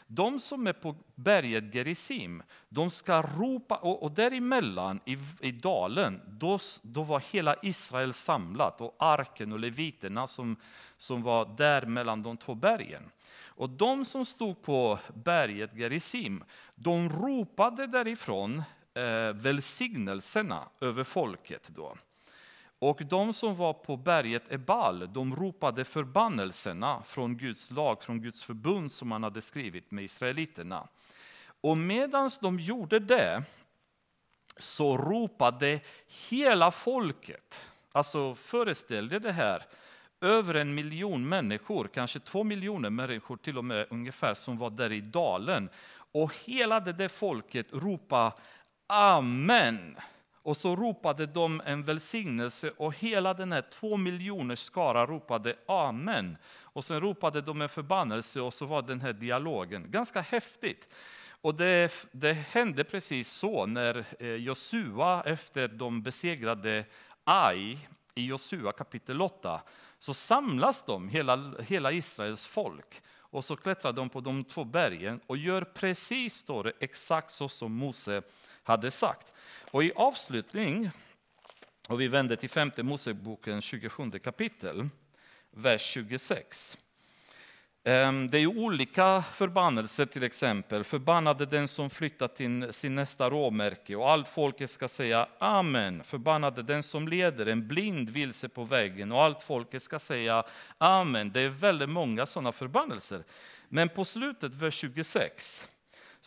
De 0.07 0.41
som 0.41 0.67
är 0.67 0.73
på 0.73 0.97
berget 1.15 1.75
Gerizim, 1.75 2.43
de 2.69 2.91
ska 2.91 3.23
ropa, 3.23 3.77
och, 3.77 4.03
och 4.03 4.11
däremellan 4.11 5.01
i, 5.05 5.19
i 5.41 5.53
dalen, 5.53 6.21
då, 6.27 6.59
då 6.83 7.03
var 7.03 7.21
hela 7.33 7.57
Israel 7.63 8.13
samlat 8.13 8.81
och 8.81 8.97
arken 8.99 9.53
och 9.53 9.59
leviterna 9.59 10.27
som, 10.27 10.57
som 10.99 11.23
var 11.23 11.57
där 11.57 11.87
mellan 11.87 12.23
de 12.23 12.37
två 12.37 12.55
bergen. 12.55 13.11
Och 13.57 13.71
de 13.71 14.05
som 14.05 14.27
stod 14.27 14.63
på 14.63 14.99
berget 15.15 15.75
Gerizim, 15.75 16.45
de 16.75 17.09
ropade 17.09 17.87
därifrån 17.87 18.63
eh, 18.95 19.33
välsignelserna 19.35 20.69
över 20.81 21.05
folket. 21.05 21.69
Då. 21.69 21.95
Och 22.85 23.03
de 23.05 23.33
som 23.33 23.57
var 23.57 23.73
på 23.73 23.97
berget 23.97 24.53
Ebal, 24.53 25.13
de 25.13 25.37
ropade 25.37 25.85
förbannelserna 25.85 27.03
från 27.03 27.37
Guds 27.37 27.71
lag, 27.71 28.03
från 28.03 28.21
Guds 28.21 28.43
förbund 28.43 28.93
som 28.93 29.13
han 29.13 29.23
hade 29.23 29.41
skrivit 29.41 29.91
med 29.91 30.05
israeliterna. 30.05 30.89
Och 31.61 31.79
medan 31.79 32.31
de 32.41 32.59
gjorde 32.59 32.99
det 32.99 33.43
så 34.57 34.97
ropade 34.97 35.81
hela 36.31 36.71
folket, 36.71 37.71
Alltså 37.93 38.35
föreställ 38.35 39.09
dig 39.09 39.21
det 39.21 39.33
här, 39.33 39.63
över 40.21 40.55
en 40.55 40.75
miljon 40.75 41.29
människor, 41.29 41.89
kanske 41.95 42.21
två 42.21 42.45
miljoner 42.45 42.91
människor 42.91 43.37
till 43.37 43.59
och 43.59 43.65
med 43.65 43.87
ungefär, 43.91 44.35
som 44.35 44.59
var 44.59 44.71
där 44.71 44.93
i 44.93 45.01
dalen. 45.01 45.69
Och 46.13 46.35
hela 46.45 46.81
det 46.81 46.93
där 46.93 47.09
folket 47.09 47.67
ropade 47.73 48.33
Amen. 48.87 49.97
Och 50.45 50.57
så 50.57 50.77
ropade 50.77 51.27
de 51.27 51.63
en 51.65 51.83
välsignelse 51.83 52.71
och 52.77 52.95
hela 52.95 53.35
den 53.35 53.53
här 53.53 53.65
två 53.73 53.97
miljoners 53.97 54.59
skara 54.59 55.07
ropade 55.07 55.57
Amen. 55.67 56.37
Och 56.61 56.85
sen 56.85 57.01
ropade 57.01 57.41
de 57.41 57.63
en 57.63 57.69
förbannelse 57.69 58.41
och 58.41 58.55
så 58.55 58.67
var 58.67 58.83
den 58.83 59.01
här 59.01 59.13
dialogen. 59.13 59.91
Ganska 59.91 60.21
häftigt. 60.21 60.95
Och 61.41 61.55
det, 61.55 62.07
det 62.13 62.33
hände 62.33 62.85
precis 62.85 63.29
så 63.29 63.67
när 63.67 64.05
eh, 64.19 64.29
Josua 64.29 65.23
efter 65.23 65.69
de 65.69 66.03
besegrade 66.03 66.85
Ai 67.25 67.79
i 68.15 68.27
Josua 68.27 68.73
kapitel 68.73 69.23
8 69.23 69.61
så 69.99 70.15
samlas 70.15 70.85
de, 70.85 71.09
hela, 71.09 71.55
hela 71.61 71.93
Israels 71.93 72.47
folk. 72.47 73.03
Och 73.17 73.45
så 73.45 73.57
klättrar 73.57 73.93
de 73.93 74.09
på 74.09 74.21
de 74.21 74.45
två 74.45 74.65
bergen 74.65 75.21
och 75.27 75.37
gör 75.37 75.65
precis 75.65 76.35
står 76.35 76.65
det, 76.65 76.73
exakt 76.81 77.31
så 77.31 77.49
som 77.49 77.73
Mose 77.73 78.23
hade 78.65 78.91
sagt. 78.91 79.33
Och 79.71 79.85
i 79.85 79.93
avslutning, 79.97 80.91
och 81.89 82.01
vi 82.01 82.09
vänder 82.09 82.37
till 82.37 82.51
femte 82.51 82.83
Moseboken 82.83 83.63
27 83.63 84.11
kapitel, 84.11 84.89
vers 85.51 85.83
26. 85.83 86.77
Ehm, 87.87 88.31
det 88.31 88.39
är 88.39 88.47
olika 88.47 89.23
förbannelser 89.33 90.07
till 90.07 90.23
exempel. 90.23 90.85
Förbannade 90.85 91.47
den 91.47 91.69
som 91.69 91.91
flyttar 91.91 92.29
till 92.29 92.73
sin 92.73 92.95
nästa 92.95 93.31
råmärke 93.31 93.97
och 93.97 94.11
allt 94.11 94.29
folket 94.29 94.71
ska 94.71 94.89
säga 94.89 95.29
Amen. 95.39 96.05
Förbannade 96.05 96.63
den 96.63 96.83
som 96.83 97.09
leder 97.09 97.47
en 97.47 97.69
blind 97.69 98.11
vilse 98.11 98.49
på 98.49 98.65
vägen 98.65 99.13
och 99.13 99.23
allt 99.23 99.43
folket 99.43 99.83
ska 99.83 99.99
säga 99.99 100.45
Amen. 100.79 101.33
Det 101.33 101.41
är 101.41 101.49
väldigt 101.49 101.89
många 101.89 102.27
sådana 102.27 102.53
förbannelser. 102.53 103.25
Men 103.69 103.89
på 103.89 104.05
slutet, 104.05 104.55
vers 104.55 104.75
26, 104.75 105.69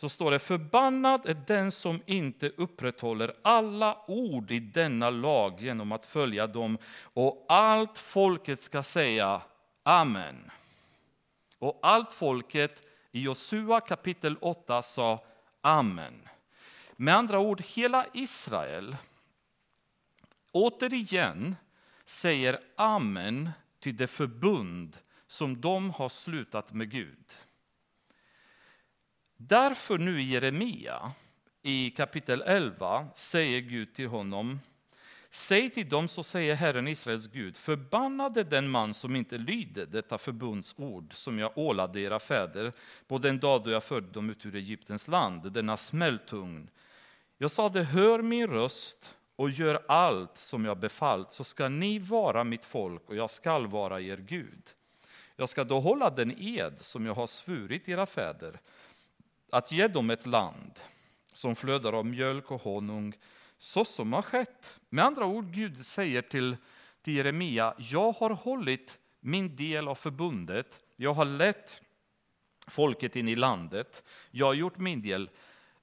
så 0.00 0.08
står 0.08 0.30
det 0.30 0.38
förbannad 0.38 1.26
är 1.26 1.42
den 1.46 1.72
som 1.72 2.02
inte 2.06 2.48
upprätthåller 2.56 3.36
alla 3.42 3.98
ord 4.06 4.50
i 4.50 4.58
denna 4.58 5.10
lag 5.10 5.60
genom 5.60 5.92
att 5.92 6.06
följa 6.06 6.46
dem 6.46 6.78
och 7.02 7.46
allt 7.48 7.98
folket 7.98 8.60
ska 8.60 8.82
säga 8.82 9.42
Amen. 9.82 10.50
Och 11.58 11.78
allt 11.82 12.12
folket 12.12 12.86
i 13.12 13.20
Josua 13.20 13.80
kapitel 13.80 14.36
8 14.40 14.82
sa 14.82 15.24
Amen. 15.60 16.28
Med 16.96 17.16
andra 17.16 17.38
ord, 17.38 17.60
hela 17.60 18.06
Israel 18.12 18.96
återigen 20.52 21.56
säger 22.04 22.60
Amen 22.76 23.50
till 23.80 23.96
det 23.96 24.06
förbund 24.06 24.96
som 25.26 25.60
de 25.60 25.90
har 25.90 26.08
slutat 26.08 26.72
med 26.72 26.90
Gud. 26.90 27.34
Därför 29.40 29.98
nu 29.98 30.20
i 30.20 30.24
Jeremia 30.24 31.12
i 31.62 31.90
kapitel 31.90 32.42
11 32.46 33.06
säger 33.14 33.60
Gud 33.60 33.94
till 33.94 34.08
honom 34.08 34.60
Säg 35.30 35.70
till 35.70 35.88
dem, 35.88 36.08
så 36.08 36.22
säger 36.22 36.54
Herren 36.54 36.88
Israels 36.88 37.26
Gud, 37.26 37.56
förbannade 37.56 38.44
den 38.44 38.70
man 38.70 38.94
som 38.94 39.16
inte 39.16 39.38
lyder 39.38 39.86
detta 39.86 40.18
förbundsord 40.18 41.14
som 41.14 41.38
jag 41.38 41.58
ålade 41.58 42.00
era 42.00 42.18
fäder 42.18 42.72
på 43.08 43.18
den 43.18 43.38
dag 43.38 43.64
då 43.64 43.70
jag 43.70 43.84
förde 43.84 44.10
dem 44.10 44.30
ut 44.30 44.46
ur 44.46 44.54
Egyptens 44.54 45.08
land, 45.08 45.52
denna 45.52 45.76
smältugn. 45.76 46.70
Jag 47.38 47.50
sade, 47.50 47.82
hör 47.82 48.22
min 48.22 48.46
röst 48.46 49.14
och 49.36 49.50
gör 49.50 49.82
allt 49.88 50.36
som 50.36 50.64
jag 50.64 50.78
befallt, 50.78 51.32
så 51.32 51.44
ska 51.44 51.68
ni 51.68 51.98
vara 51.98 52.44
mitt 52.44 52.64
folk 52.64 53.08
och 53.08 53.16
jag 53.16 53.30
skall 53.30 53.66
vara 53.66 54.00
er 54.00 54.16
Gud. 54.16 54.62
Jag 55.36 55.48
ska 55.48 55.64
då 55.64 55.80
hålla 55.80 56.10
den 56.10 56.34
ed 56.38 56.74
som 56.80 57.06
jag 57.06 57.14
har 57.14 57.26
svurit 57.26 57.88
era 57.88 58.06
fäder, 58.06 58.60
att 59.50 59.72
ge 59.72 59.88
dem 59.88 60.10
ett 60.10 60.26
land 60.26 60.80
som 61.32 61.56
flödar 61.56 61.92
av 61.92 62.06
mjölk 62.06 62.50
och 62.50 62.62
honung, 62.62 63.14
så 63.58 63.84
som 63.84 64.12
har 64.12 64.22
skett. 64.22 64.80
Med 64.88 65.04
andra 65.04 65.24
ord, 65.24 65.50
Gud 65.50 65.86
säger 65.86 66.22
till, 66.22 66.56
till 67.02 67.16
Jeremia, 67.16 67.74
jag 67.78 68.12
har 68.12 68.30
hållit 68.30 68.98
min 69.20 69.56
del 69.56 69.88
av 69.88 69.94
förbundet, 69.94 70.80
jag 70.96 71.14
har 71.14 71.24
lett 71.24 71.82
folket 72.66 73.16
in 73.16 73.28
i 73.28 73.34
landet, 73.34 74.02
jag 74.30 74.46
har 74.46 74.54
gjort 74.54 74.78
min 74.78 75.02
del. 75.02 75.30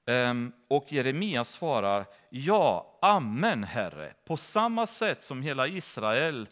Ehm, 0.05 0.51
och 0.67 0.93
Jeremia 0.93 1.45
svarar, 1.45 2.05
ja, 2.29 2.97
amen 3.01 3.63
Herre. 3.63 4.13
På 4.25 4.37
samma 4.37 4.87
sätt 4.87 5.21
som 5.21 5.41
hela 5.41 5.67
Israel 5.67 6.47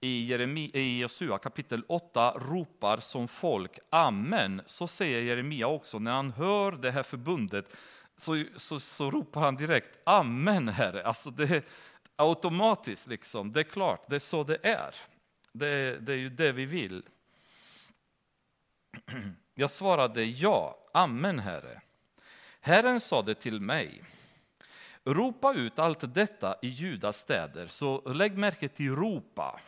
i, 0.00 0.26
Jeremia, 0.26 0.70
i 0.74 1.00
Josua 1.00 1.38
kapitel 1.38 1.84
8 1.88 2.30
ropar 2.30 3.00
som 3.00 3.28
folk 3.28 3.78
amen, 3.90 4.62
så 4.66 4.86
säger 4.86 5.22
Jeremia 5.22 5.66
också 5.66 5.98
när 5.98 6.12
han 6.12 6.32
hör 6.32 6.72
det 6.72 6.90
här 6.90 7.02
förbundet, 7.02 7.76
så, 8.16 8.44
så, 8.56 8.80
så 8.80 9.10
ropar 9.10 9.40
han 9.40 9.56
direkt 9.56 9.98
Amen 10.04 10.68
Herre. 10.68 11.04
Alltså 11.04 11.30
det 11.30 11.50
är 11.50 11.62
automatiskt, 12.16 13.06
liksom. 13.06 13.52
det 13.52 13.60
är 13.60 13.64
klart, 13.64 14.04
det 14.08 14.16
är 14.16 14.20
så 14.20 14.44
det 14.44 14.58
är. 14.62 14.94
Det, 15.52 15.98
det 16.06 16.12
är 16.12 16.16
ju 16.16 16.30
det 16.30 16.52
vi 16.52 16.66
vill. 16.66 17.02
Jag 19.54 19.70
svarade 19.70 20.24
ja, 20.24 20.78
Amen 20.92 21.38
Herre. 21.38 21.80
Herren 22.60 23.00
sade 23.00 23.34
till 23.34 23.60
mig, 23.60 24.02
ropa 25.04 25.54
ut 25.54 25.78
allt 25.78 26.14
detta 26.14 26.56
i 26.62 26.68
Judas 26.68 27.16
städer, 27.16 27.66
så 27.66 28.12
lägg 28.12 28.38
märke 28.38 28.68
till 28.68 28.96
ropa. 28.96 29.60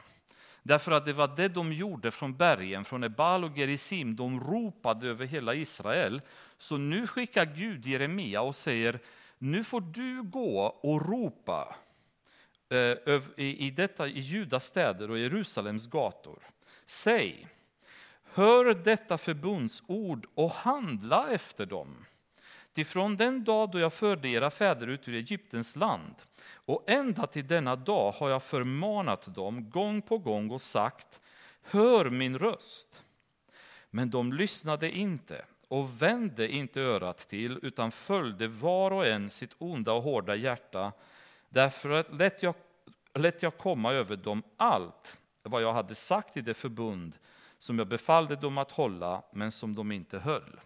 Därför 0.63 0.93
att 0.93 1.05
det 1.05 1.13
var 1.13 1.29
det 1.37 1.49
de 1.49 1.73
gjorde 1.73 2.11
från 2.11 2.37
bergen, 2.37 2.85
från 2.85 3.05
Ebal 3.05 3.45
och 3.45 3.57
Gerizim. 3.57 4.17
De 4.17 4.41
ropade 4.41 5.09
över 5.09 5.27
hela 5.27 5.55
Israel. 5.55 6.21
Så 6.59 6.77
nu 6.77 7.07
skickar 7.07 7.45
Gud 7.45 7.87
Jeremia 7.87 8.43
och 8.43 8.57
säger, 8.57 8.99
nu 9.39 9.65
får 9.65 9.81
du 9.81 10.23
gå 10.23 10.63
och 10.63 11.09
ropa 11.09 11.77
eh, 12.69 13.21
i, 13.37 13.71
detta, 13.77 14.09
i 14.09 14.21
Judas 14.21 14.65
städer 14.65 15.11
och 15.11 15.19
Jerusalems 15.19 15.87
gator. 15.87 16.43
Säg, 16.87 17.47
hör 18.25 18.75
detta 18.75 19.19
förbundsord 19.19 20.27
och 20.35 20.51
handla 20.51 21.31
efter 21.31 21.67
dem. 21.67 22.05
Ty 22.73 22.85
från 22.85 23.17
den 23.17 23.45
dag 23.45 23.71
då 23.71 23.79
jag 23.79 23.93
förde 23.93 24.29
era 24.29 24.51
fäder 24.51 24.87
ut 24.87 25.09
ur 25.09 25.15
Egyptens 25.15 25.77
land 25.77 26.15
och 26.55 26.85
ända 26.87 27.27
till 27.27 27.47
denna 27.47 27.77
dag 27.77 28.13
har 28.13 28.31
jag 28.31 28.43
förmanat 28.43 29.35
dem 29.35 29.71
gång 29.71 30.03
på 30.03 30.19
gång 30.19 30.51
och 30.51 30.63
sagt, 30.63 31.21
hör 31.63 32.11
min 32.11 32.39
röst. 32.39 33.05
Men 33.91 34.11
de 34.11 34.33
lyssnade 34.33 34.91
inte 34.91 35.45
och 35.69 36.03
vände 36.03 36.49
inte 36.49 36.81
örat 36.81 37.19
till 37.19 37.59
utan 37.63 37.91
följde 37.91 38.49
var 38.49 38.91
och 38.91 39.07
en 39.07 39.31
sitt 39.31 39.55
onda 39.59 39.93
och 39.93 40.03
hårda 40.03 40.35
hjärta. 40.35 40.93
Därför 41.49 42.17
lät 42.19 42.43
jag, 42.43 42.55
lät 43.15 43.43
jag 43.43 43.59
komma 43.59 43.93
över 43.93 44.17
dem 44.17 44.43
allt 44.57 45.17
vad 45.43 45.63
jag 45.63 45.73
hade 45.73 45.95
sagt 45.95 46.37
i 46.37 46.41
det 46.41 46.55
förbund 46.55 47.17
som 47.59 47.79
jag 47.79 47.89
befallde 47.89 48.37
dem 48.37 48.59
att 48.59 48.71
hålla, 48.71 49.23
men 49.33 49.53
som 49.53 49.75
de 49.75 49.93
inte 49.93 50.19
höll. 50.19 50.61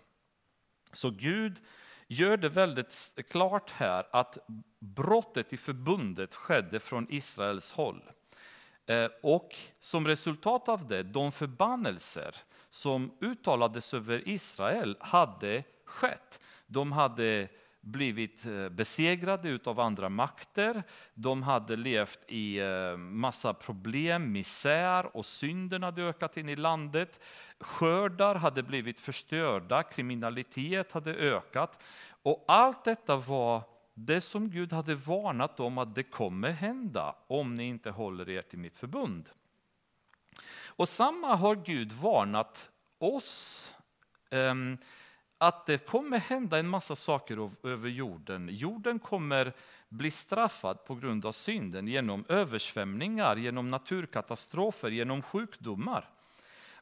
Så 0.92 1.11
Gud 1.11 1.61
gör 2.06 2.37
det 2.37 2.49
väldigt 2.49 3.18
klart 3.30 3.70
här 3.70 4.06
att 4.11 4.38
brottet 4.78 5.52
i 5.52 5.56
förbundet 5.56 6.34
skedde 6.34 6.80
från 6.80 7.06
Israels 7.11 7.73
håll. 7.73 8.02
Eh, 8.87 9.08
och 9.23 9.56
som 9.80 10.06
resultat 10.06 10.68
av 10.68 10.88
det, 10.88 11.02
de 11.02 11.32
förbannelser 11.32 12.37
som 12.70 13.16
uttalades 13.20 13.94
över 13.94 14.28
Israel 14.28 14.96
hade 15.00 15.64
skett. 15.84 16.40
De 16.66 16.92
hade 16.92 17.49
blivit 17.84 18.46
eh, 18.46 18.68
besegrade 18.68 19.58
av 19.64 19.80
andra 19.80 20.08
makter. 20.08 20.82
De 21.14 21.42
hade 21.42 21.76
levt 21.76 22.20
i 22.28 22.58
eh, 22.58 22.96
massa 22.96 23.54
problem, 23.54 24.32
misär 24.32 25.16
och 25.16 25.26
synden 25.26 25.82
hade 25.82 26.02
ökat 26.02 26.36
in 26.36 26.48
i 26.48 26.56
landet. 26.56 27.20
Skördar 27.60 28.34
hade 28.34 28.62
blivit 28.62 29.00
förstörda, 29.00 29.82
kriminalitet 29.82 30.92
hade 30.92 31.14
ökat. 31.14 31.82
Och 32.22 32.44
allt 32.48 32.84
detta 32.84 33.16
var 33.16 33.62
det 33.94 34.20
som 34.20 34.50
Gud 34.50 34.72
hade 34.72 34.94
varnat 34.94 35.60
om 35.60 35.78
att 35.78 35.94
det 35.94 36.02
kommer 36.02 36.50
hända 36.50 37.16
om 37.26 37.54
ni 37.54 37.64
inte 37.64 37.90
håller 37.90 38.28
er 38.28 38.42
till 38.42 38.58
mitt 38.58 38.76
förbund. 38.76 39.28
Och 40.66 40.88
samma 40.88 41.34
har 41.34 41.54
Gud 41.56 41.92
varnat 41.92 42.70
oss 42.98 43.74
ehm, 44.30 44.78
att 45.38 45.66
det 45.66 45.86
kommer 45.86 46.18
hända 46.18 46.58
en 46.58 46.68
massa 46.68 46.96
saker 46.96 47.50
över 47.62 47.88
jorden. 47.88 48.48
Jorden 48.52 48.98
kommer 48.98 49.52
bli 49.88 50.10
straffad 50.10 50.84
på 50.84 50.94
grund 50.94 51.26
av 51.26 51.32
synden 51.32 51.88
genom 51.88 52.24
översvämningar, 52.28 53.36
genom 53.36 53.70
naturkatastrofer, 53.70 54.90
genom 54.90 55.22
sjukdomar. 55.22 56.08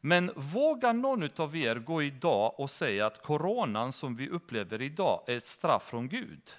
Men 0.00 0.30
vågar 0.36 0.92
någon 0.92 1.30
av 1.36 1.56
er 1.56 1.76
gå 1.76 2.02
idag 2.02 2.60
och 2.60 2.70
säga 2.70 3.06
att 3.06 3.22
coronan 3.22 3.92
som 3.92 4.16
vi 4.16 4.28
upplever 4.28 4.82
idag 4.82 5.24
är 5.26 5.36
ett 5.36 5.44
straff 5.44 5.88
från 5.88 6.08
Gud? 6.08 6.50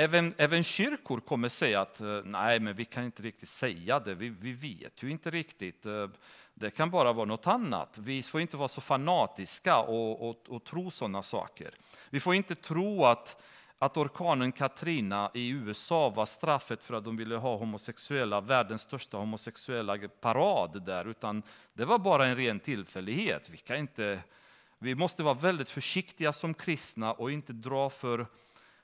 Även, 0.00 0.34
även 0.36 0.64
kyrkor 0.64 1.20
kommer 1.20 1.48
säga 1.48 1.80
att 1.80 2.00
eh, 2.00 2.20
nej, 2.24 2.60
men 2.60 2.74
vi 2.74 2.84
kan 2.84 3.04
inte 3.04 3.22
riktigt 3.22 3.48
säga 3.48 4.00
det, 4.00 4.14
vi, 4.14 4.28
vi 4.28 4.52
vet 4.52 5.02
ju 5.02 5.10
inte 5.10 5.30
riktigt. 5.30 5.86
Eh, 5.86 6.08
det 6.54 6.70
kan 6.70 6.90
bara 6.90 7.12
vara 7.12 7.24
något 7.24 7.46
annat. 7.46 7.98
Vi 7.98 8.22
får 8.22 8.40
inte 8.40 8.56
vara 8.56 8.68
så 8.68 8.80
fanatiska 8.80 9.78
och, 9.78 10.28
och, 10.28 10.48
och 10.48 10.64
tro 10.64 10.90
sådana 10.90 11.22
saker. 11.22 11.74
Vi 12.10 12.20
får 12.20 12.34
inte 12.34 12.54
tro 12.54 13.04
att, 13.04 13.42
att 13.78 13.96
orkanen 13.96 14.52
Katrina 14.52 15.30
i 15.34 15.48
USA 15.48 16.10
var 16.10 16.26
straffet 16.26 16.84
för 16.84 16.94
att 16.94 17.04
de 17.04 17.16
ville 17.16 17.36
ha 17.36 17.56
homosexuella, 17.56 18.40
världens 18.40 18.82
största 18.82 19.16
homosexuella 19.16 19.98
parad 20.20 20.84
där, 20.84 21.04
utan 21.04 21.42
det 21.72 21.84
var 21.84 21.98
bara 21.98 22.26
en 22.26 22.36
ren 22.36 22.60
tillfällighet. 22.60 23.48
Vi, 23.50 23.56
kan 23.56 23.76
inte, 23.76 24.20
vi 24.78 24.94
måste 24.94 25.22
vara 25.22 25.34
väldigt 25.34 25.70
försiktiga 25.70 26.32
som 26.32 26.54
kristna 26.54 27.12
och 27.12 27.32
inte 27.32 27.52
dra 27.52 27.90
för 27.90 28.26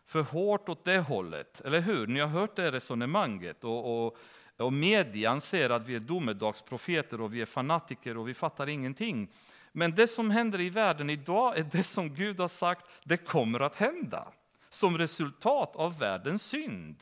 för 0.06 0.22
hårt 0.22 0.68
åt 0.68 0.84
det 0.84 0.98
hållet. 0.98 1.60
Eller 1.64 1.80
hur? 1.80 2.06
Ni 2.06 2.20
har 2.20 2.28
hört 2.28 2.56
det 2.56 2.72
resonemanget. 2.72 3.64
Och, 3.64 4.06
och, 4.06 4.16
och 4.56 4.72
media 4.72 5.30
anser 5.30 5.70
att 5.70 5.88
vi 5.88 5.94
är 5.94 6.00
domedagsprofeter 6.00 7.20
och 7.20 7.34
vi 7.34 7.40
är 7.40 7.46
fanatiker 7.46 8.18
och 8.18 8.28
vi 8.28 8.34
fattar 8.34 8.68
ingenting. 8.68 9.28
Men 9.72 9.94
det 9.94 10.08
som 10.08 10.30
händer 10.30 10.60
i 10.60 10.70
världen 10.70 11.10
idag 11.10 11.58
är 11.58 11.62
det 11.72 11.82
som 11.82 12.14
Gud 12.14 12.40
har 12.40 12.48
sagt, 12.48 12.86
det 13.04 13.16
kommer 13.16 13.60
att 13.60 13.76
hända. 13.76 14.28
Som 14.70 14.98
resultat 14.98 15.76
av 15.76 15.98
världens 15.98 16.42
synd. 16.42 16.96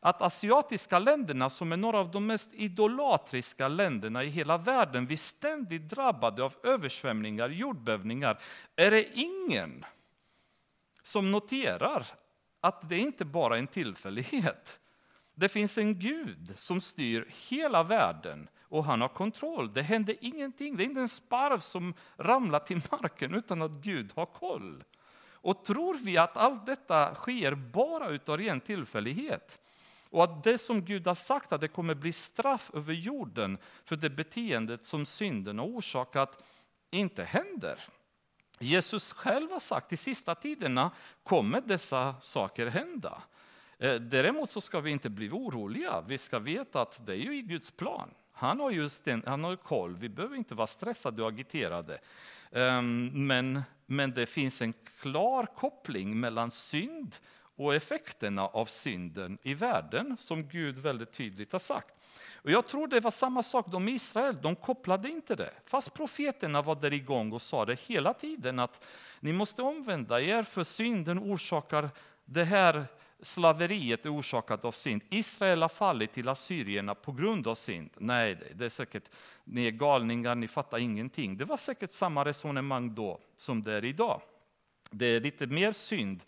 Att 0.00 0.22
asiatiska 0.22 0.98
länderna, 0.98 1.50
som 1.50 1.72
är 1.72 1.76
några 1.76 1.98
av 1.98 2.10
de 2.10 2.26
mest 2.26 2.54
idolatriska 2.54 3.68
länderna 3.68 4.24
i 4.24 4.28
hela 4.28 4.58
världen, 4.58 5.06
vi 5.06 5.16
ständigt 5.16 5.88
drabbade 5.88 6.44
av 6.44 6.54
översvämningar, 6.62 7.48
jordbävningar, 7.48 8.38
är 8.76 8.90
det 8.90 9.18
ingen 9.18 9.84
som 11.02 11.32
noterar 11.32 12.06
att 12.66 12.88
det 12.88 12.98
inte 12.98 13.24
bara 13.24 13.54
är 13.54 13.58
en 13.58 13.66
tillfällighet. 13.66 14.80
Det 15.34 15.48
finns 15.48 15.78
en 15.78 15.98
Gud 15.98 16.54
som 16.56 16.80
styr 16.80 17.28
hela 17.48 17.82
världen 17.82 18.48
och 18.62 18.84
han 18.84 19.00
har 19.00 19.08
kontroll. 19.08 19.72
Det 19.72 19.82
händer 19.82 20.16
ingenting, 20.20 20.76
det 20.76 20.82
är 20.82 20.84
inte 20.84 21.00
en 21.00 21.08
sparv 21.08 21.60
som 21.60 21.94
ramlar 22.16 22.58
till 22.58 22.80
marken 22.90 23.34
utan 23.34 23.62
att 23.62 23.70
Gud 23.70 24.12
har 24.14 24.26
koll. 24.26 24.84
Och 25.30 25.64
tror 25.64 25.94
vi 25.94 26.18
att 26.18 26.36
allt 26.36 26.66
detta 26.66 27.14
sker 27.14 27.54
bara 27.54 28.08
utav 28.08 28.38
ren 28.38 28.60
tillfällighet 28.60 29.62
och 30.10 30.24
att 30.24 30.44
det 30.44 30.58
som 30.58 30.84
Gud 30.84 31.06
har 31.06 31.14
sagt 31.14 31.52
att 31.52 31.60
det 31.60 31.68
kommer 31.68 31.94
bli 31.94 32.12
straff 32.12 32.70
över 32.74 32.94
jorden 32.94 33.58
för 33.84 33.96
det 33.96 34.10
beteendet 34.10 34.84
som 34.84 35.06
synden 35.06 35.58
har 35.58 35.66
orsakat 35.66 36.42
inte 36.90 37.24
händer. 37.24 37.78
Jesus 38.58 39.12
själv 39.12 39.50
har 39.50 39.60
sagt 39.60 39.92
i 39.92 39.96
sista 39.96 40.34
tiderna 40.34 40.90
kommer 41.22 41.60
dessa 41.60 42.14
saker 42.20 42.66
hända. 42.66 43.22
Eh, 43.78 43.94
däremot 43.94 44.50
så 44.50 44.60
ska 44.60 44.80
vi 44.80 44.90
inte 44.90 45.10
bli 45.10 45.30
oroliga. 45.30 46.04
Vi 46.06 46.18
ska 46.18 46.38
veta 46.38 46.80
att 46.80 47.06
det 47.06 47.12
är 47.12 47.16
ju 47.16 47.36
i 47.36 47.42
Guds 47.42 47.70
plan. 47.70 48.10
Han 48.32 48.60
har 48.60 48.70
just 48.70 49.08
en, 49.08 49.22
han 49.26 49.44
har 49.44 49.56
koll. 49.56 49.96
Vi 49.96 50.08
behöver 50.08 50.36
inte 50.36 50.54
vara 50.54 50.66
stressade 50.66 51.22
och 51.22 51.28
agiterade. 51.28 51.98
Ehm, 52.52 53.26
men, 53.26 53.62
men 53.86 54.10
det 54.10 54.26
finns 54.26 54.62
en 54.62 54.74
klar 55.00 55.46
koppling 55.56 56.20
mellan 56.20 56.50
synd 56.50 57.16
och 57.56 57.74
effekterna 57.74 58.46
av 58.46 58.66
synden 58.66 59.38
i 59.42 59.54
världen 59.54 60.16
som 60.18 60.48
Gud 60.48 60.78
väldigt 60.78 61.12
tydligt 61.12 61.52
har 61.52 61.58
sagt. 61.58 62.02
Och 62.34 62.50
jag 62.50 62.66
tror 62.66 62.88
det 62.88 63.00
var 63.00 63.10
samma 63.10 63.42
sak 63.42 63.66
de 63.72 63.88
Israel, 63.88 64.36
de 64.42 64.56
kopplade 64.56 65.08
inte 65.08 65.34
det. 65.34 65.52
Fast 65.64 65.94
profeterna 65.94 66.62
var 66.62 66.74
där 66.74 66.92
igång 66.92 67.32
och 67.32 67.42
sa 67.42 67.64
det 67.64 67.80
hela 67.80 68.14
tiden 68.14 68.58
att 68.58 68.86
ni 69.20 69.32
måste 69.32 69.62
omvända 69.62 70.20
er 70.20 70.42
för 70.42 70.64
synden 70.64 71.18
orsakar 71.18 71.90
det 72.24 72.44
här 72.44 72.86
slaveriet 73.22 74.06
är 74.06 74.14
orsakat 74.14 74.64
av 74.64 74.72
synd. 74.72 75.02
Israel 75.10 75.62
har 75.62 75.68
fallit 75.68 76.12
till 76.12 76.28
assyrierna 76.28 76.94
på 76.94 77.12
grund 77.12 77.46
av 77.46 77.54
synd. 77.54 77.90
Nej, 77.98 78.38
det 78.54 78.64
är 78.64 78.68
säkert, 78.68 79.16
ni 79.44 79.66
är 79.66 79.70
galningar, 79.70 80.34
ni 80.34 80.48
fattar 80.48 80.78
ingenting. 80.78 81.36
Det 81.36 81.44
var 81.44 81.56
säkert 81.56 81.90
samma 81.90 82.24
resonemang 82.24 82.94
då 82.94 83.20
som 83.36 83.62
det 83.62 83.72
är 83.72 83.84
idag. 83.84 84.20
Det 84.90 85.06
är 85.06 85.20
lite 85.20 85.46
mer 85.46 85.72
synd 85.72 86.22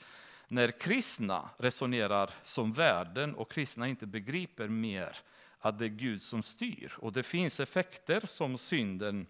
när 0.48 0.80
kristna 0.80 1.50
resonerar 1.58 2.30
som 2.42 2.72
världen 2.72 3.34
och 3.34 3.50
kristna 3.50 3.88
inte 3.88 4.06
begriper 4.06 4.68
mer 4.68 5.16
att 5.58 5.78
det 5.78 5.84
är 5.84 5.88
Gud 5.88 6.22
som 6.22 6.42
styr. 6.42 6.92
Och 6.98 7.12
det 7.12 7.22
finns 7.22 7.60
effekter 7.60 8.26
som 8.26 8.58
synden 8.58 9.26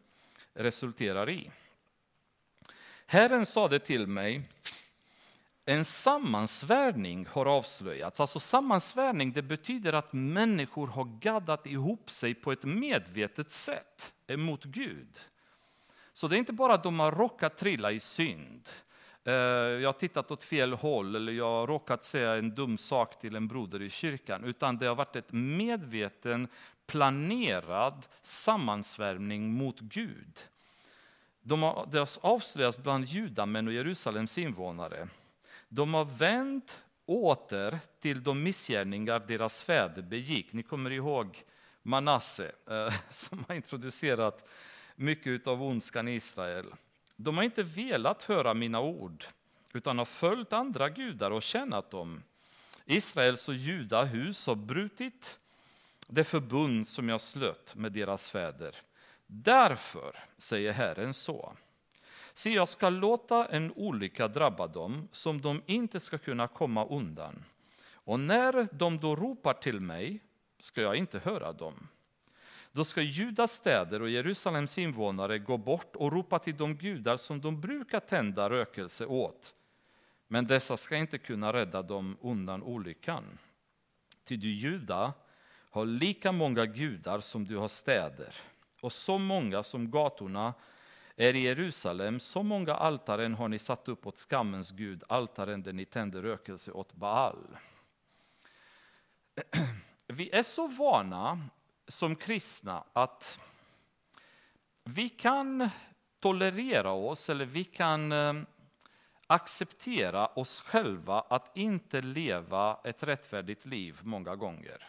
resulterar 0.55 1.31
i. 1.31 1.51
Herren 3.07 3.47
sade 3.47 3.79
till 3.79 4.07
mig, 4.07 4.49
en 5.65 5.85
sammansvärning 5.85 7.27
har 7.27 7.47
avslöjats. 7.47 8.21
Alltså 8.21 8.41
sammansvärning 8.41 9.33
det 9.33 9.43
betyder 9.43 9.93
att 9.93 10.13
människor 10.13 10.87
har 10.87 11.05
gaddat 11.05 11.67
ihop 11.67 12.11
sig 12.11 12.35
på 12.35 12.53
ett 12.53 12.65
medvetet 12.65 13.51
sätt 13.51 14.13
emot 14.27 14.65
Gud. 14.65 15.21
Så 16.13 16.29
det 16.29 16.37
är 16.37 16.39
inte 16.39 16.53
bara 16.53 16.75
att 16.75 16.83
de 16.83 17.01
har 17.01 17.13
råkat 17.13 17.57
trilla 17.57 17.93
i 17.93 18.01
synd. 18.01 18.69
Eh, 19.29 19.35
jag 19.83 19.89
har 19.89 19.93
tittat 19.93 20.31
åt 20.31 20.45
fel 20.45 20.73
håll 20.73 21.17
eller 21.17 21.33
jag 21.33 21.45
har 21.51 21.67
råkat 21.67 22.03
säga 22.03 22.35
en 22.35 22.55
dum 22.55 22.79
sak 22.79 23.19
till 23.19 23.37
en 23.37 23.49
broder 23.49 23.83
i 23.83 23.91
kyrkan. 23.91 24.45
Utan 24.45 24.79
det 24.79 24.87
har 24.87 24.95
varit 24.95 25.17
ett 25.17 25.33
medveten, 25.33 26.49
planerad 26.87 28.07
sammansvärmning 28.23 29.53
mot 29.53 29.81
Gud. 29.81 30.39
De 31.43 31.63
har, 31.63 31.89
det 31.91 31.99
har 31.99 32.09
avslöjats 32.21 32.79
bland 32.79 33.05
judamän 33.05 33.67
och 33.67 33.73
Jerusalems 33.73 34.39
invånare. 34.39 35.09
De 35.69 35.95
har 35.95 36.05
vänt 36.05 36.83
åter 37.07 37.79
till 38.01 38.23
de 38.23 38.43
missgärningar 38.43 39.23
deras 39.29 39.63
fäder 39.63 40.03
begick. 40.03 40.53
Ni 40.53 40.63
kommer 40.63 40.91
ihåg 40.91 41.43
Manasse 41.83 42.53
eh, 42.71 42.95
som 43.11 43.45
har 43.49 43.55
introducerat 43.55 44.49
mycket 44.97 45.47
av 45.47 45.63
ondskan 45.63 46.09
i 46.09 46.15
Israel. 46.15 46.67
De 47.21 47.37
har 47.37 47.45
inte 47.45 47.63
velat 47.63 48.23
höra 48.23 48.55
mina 48.55 48.81
ord, 48.81 49.25
utan 49.73 49.99
har 49.99 50.05
följt 50.05 50.53
andra 50.53 50.89
gudar 50.89 51.31
och 51.31 51.43
tjänat 51.43 51.91
dem. 51.91 52.23
Israels 52.85 53.49
och 53.49 53.55
judahus 53.55 54.47
har 54.47 54.55
brutit 54.55 55.39
det 56.09 56.25
förbund 56.25 56.89
som 56.89 57.09
jag 57.09 57.21
slöt 57.21 57.75
med 57.75 57.93
deras 57.93 58.31
fäder. 58.31 58.77
Därför 59.27 60.25
säger 60.39 60.73
Herren 60.73 61.15
så. 61.15 61.53
Se, 62.33 62.51
jag 62.51 62.69
ska 62.69 62.89
låta 62.89 63.47
en 63.47 63.73
olycka 63.73 64.29
drabba 64.29 64.67
dem 64.67 65.09
som 65.13 65.41
de 65.41 65.63
inte 65.67 66.01
ska 66.01 66.19
kunna 66.19 66.49
komma 66.49 66.87
undan. 66.87 67.45
Och 67.93 68.21
när 68.21 68.69
de 68.73 68.99
då 68.99 69.17
ropar 69.17 69.55
till 69.55 69.81
mig 69.81 70.21
ska 70.59 70.81
jag 70.81 70.97
inte 70.97 71.19
höra 71.19 71.53
dem. 71.53 71.89
Då 72.73 72.85
ska 72.85 73.03
Judas 73.03 73.53
städer 73.53 74.03
och 74.03 74.11
Jerusalems 74.11 74.79
invånare 74.79 75.39
gå 75.39 75.57
bort 75.57 75.97
och 75.97 76.13
ropa 76.13 76.39
till 76.39 76.57
de 76.57 76.77
gudar 76.77 77.17
som 77.17 77.41
de 77.41 77.61
brukar 77.61 78.01
tända 78.01 78.51
rökelse 78.51 79.07
åt. 79.07 79.55
Men 80.29 80.47
dessa 80.47 80.77
ska 80.77 80.97
inte 80.97 81.19
kunna 81.19 81.53
rädda 81.53 81.83
dem 81.83 82.17
undan 82.21 82.63
olyckan. 82.63 83.39
Ty 84.25 84.37
du 84.37 84.49
Juda 84.49 85.13
har 85.71 85.87
lika 85.87 86.33
många 86.33 86.67
gudar 86.67 87.21
som 87.21 87.45
du 87.45 87.57
har 87.57 87.69
städer 87.69 88.35
och 88.81 88.93
så 88.93 89.19
många 89.19 89.63
som 89.63 89.91
gatorna 89.91 90.55
är 91.17 91.35
i 91.35 91.41
Jerusalem, 91.41 92.21
så 92.21 92.43
många 92.43 92.75
altaren 92.75 93.35
har 93.35 93.49
ni 93.49 93.59
satt 93.59 93.89
upp 93.89 94.07
åt 94.07 94.17
skammens 94.17 94.71
gud, 94.71 95.03
altaren 95.09 95.63
där 95.63 95.73
ni 95.73 95.85
tänder 95.85 96.23
rökelse 96.23 96.73
åt 96.73 96.93
Baal. 96.93 97.57
Vi 100.07 100.31
är 100.31 100.43
så 100.43 100.67
vana 100.67 101.49
som 101.89 102.17
kristna 102.17 102.85
att 102.93 103.41
vi 104.85 105.09
kan 105.09 105.71
tolerera 106.21 106.93
oss 106.93 107.31
eller 107.31 107.45
vi 107.45 107.65
kan 107.65 108.13
eh, 108.13 108.35
acceptera 109.27 110.27
oss 110.27 110.61
själva 110.61 111.21
att 111.21 111.57
inte 111.57 112.03
leva 112.03 112.81
ett 112.85 113.03
rättfärdigt 113.03 113.67
liv 113.67 113.99
många 114.03 114.37
gånger. 114.37 114.89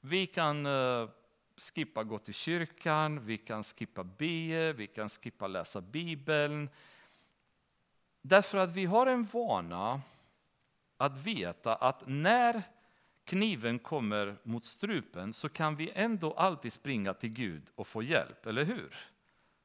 Vi 0.00 0.26
kan 0.26 0.66
eh, 0.66 1.08
skippa 1.56 2.04
gå 2.04 2.18
till 2.18 2.34
kyrkan, 2.34 3.26
vi 3.26 3.38
kan 3.38 3.62
skippa 3.62 4.04
be, 4.04 4.72
vi 4.72 4.86
kan 4.86 5.08
skippa 5.08 5.46
läsa 5.46 5.80
Bibeln. 5.80 6.70
Därför 8.22 8.58
att 8.58 8.70
vi 8.70 8.84
har 8.84 9.06
en 9.06 9.24
vana 9.24 10.00
att 10.96 11.16
veta 11.16 11.74
att 11.74 12.02
när 12.06 12.62
kniven 13.26 13.78
kommer 13.78 14.36
mot 14.42 14.64
strupen 14.64 15.32
så 15.32 15.48
kan 15.48 15.76
vi 15.76 15.90
ändå 15.94 16.32
alltid 16.32 16.72
springa 16.72 17.14
till 17.14 17.30
Gud 17.30 17.62
och 17.74 17.86
få 17.86 18.02
hjälp, 18.02 18.46
eller 18.46 18.64
hur? 18.64 18.94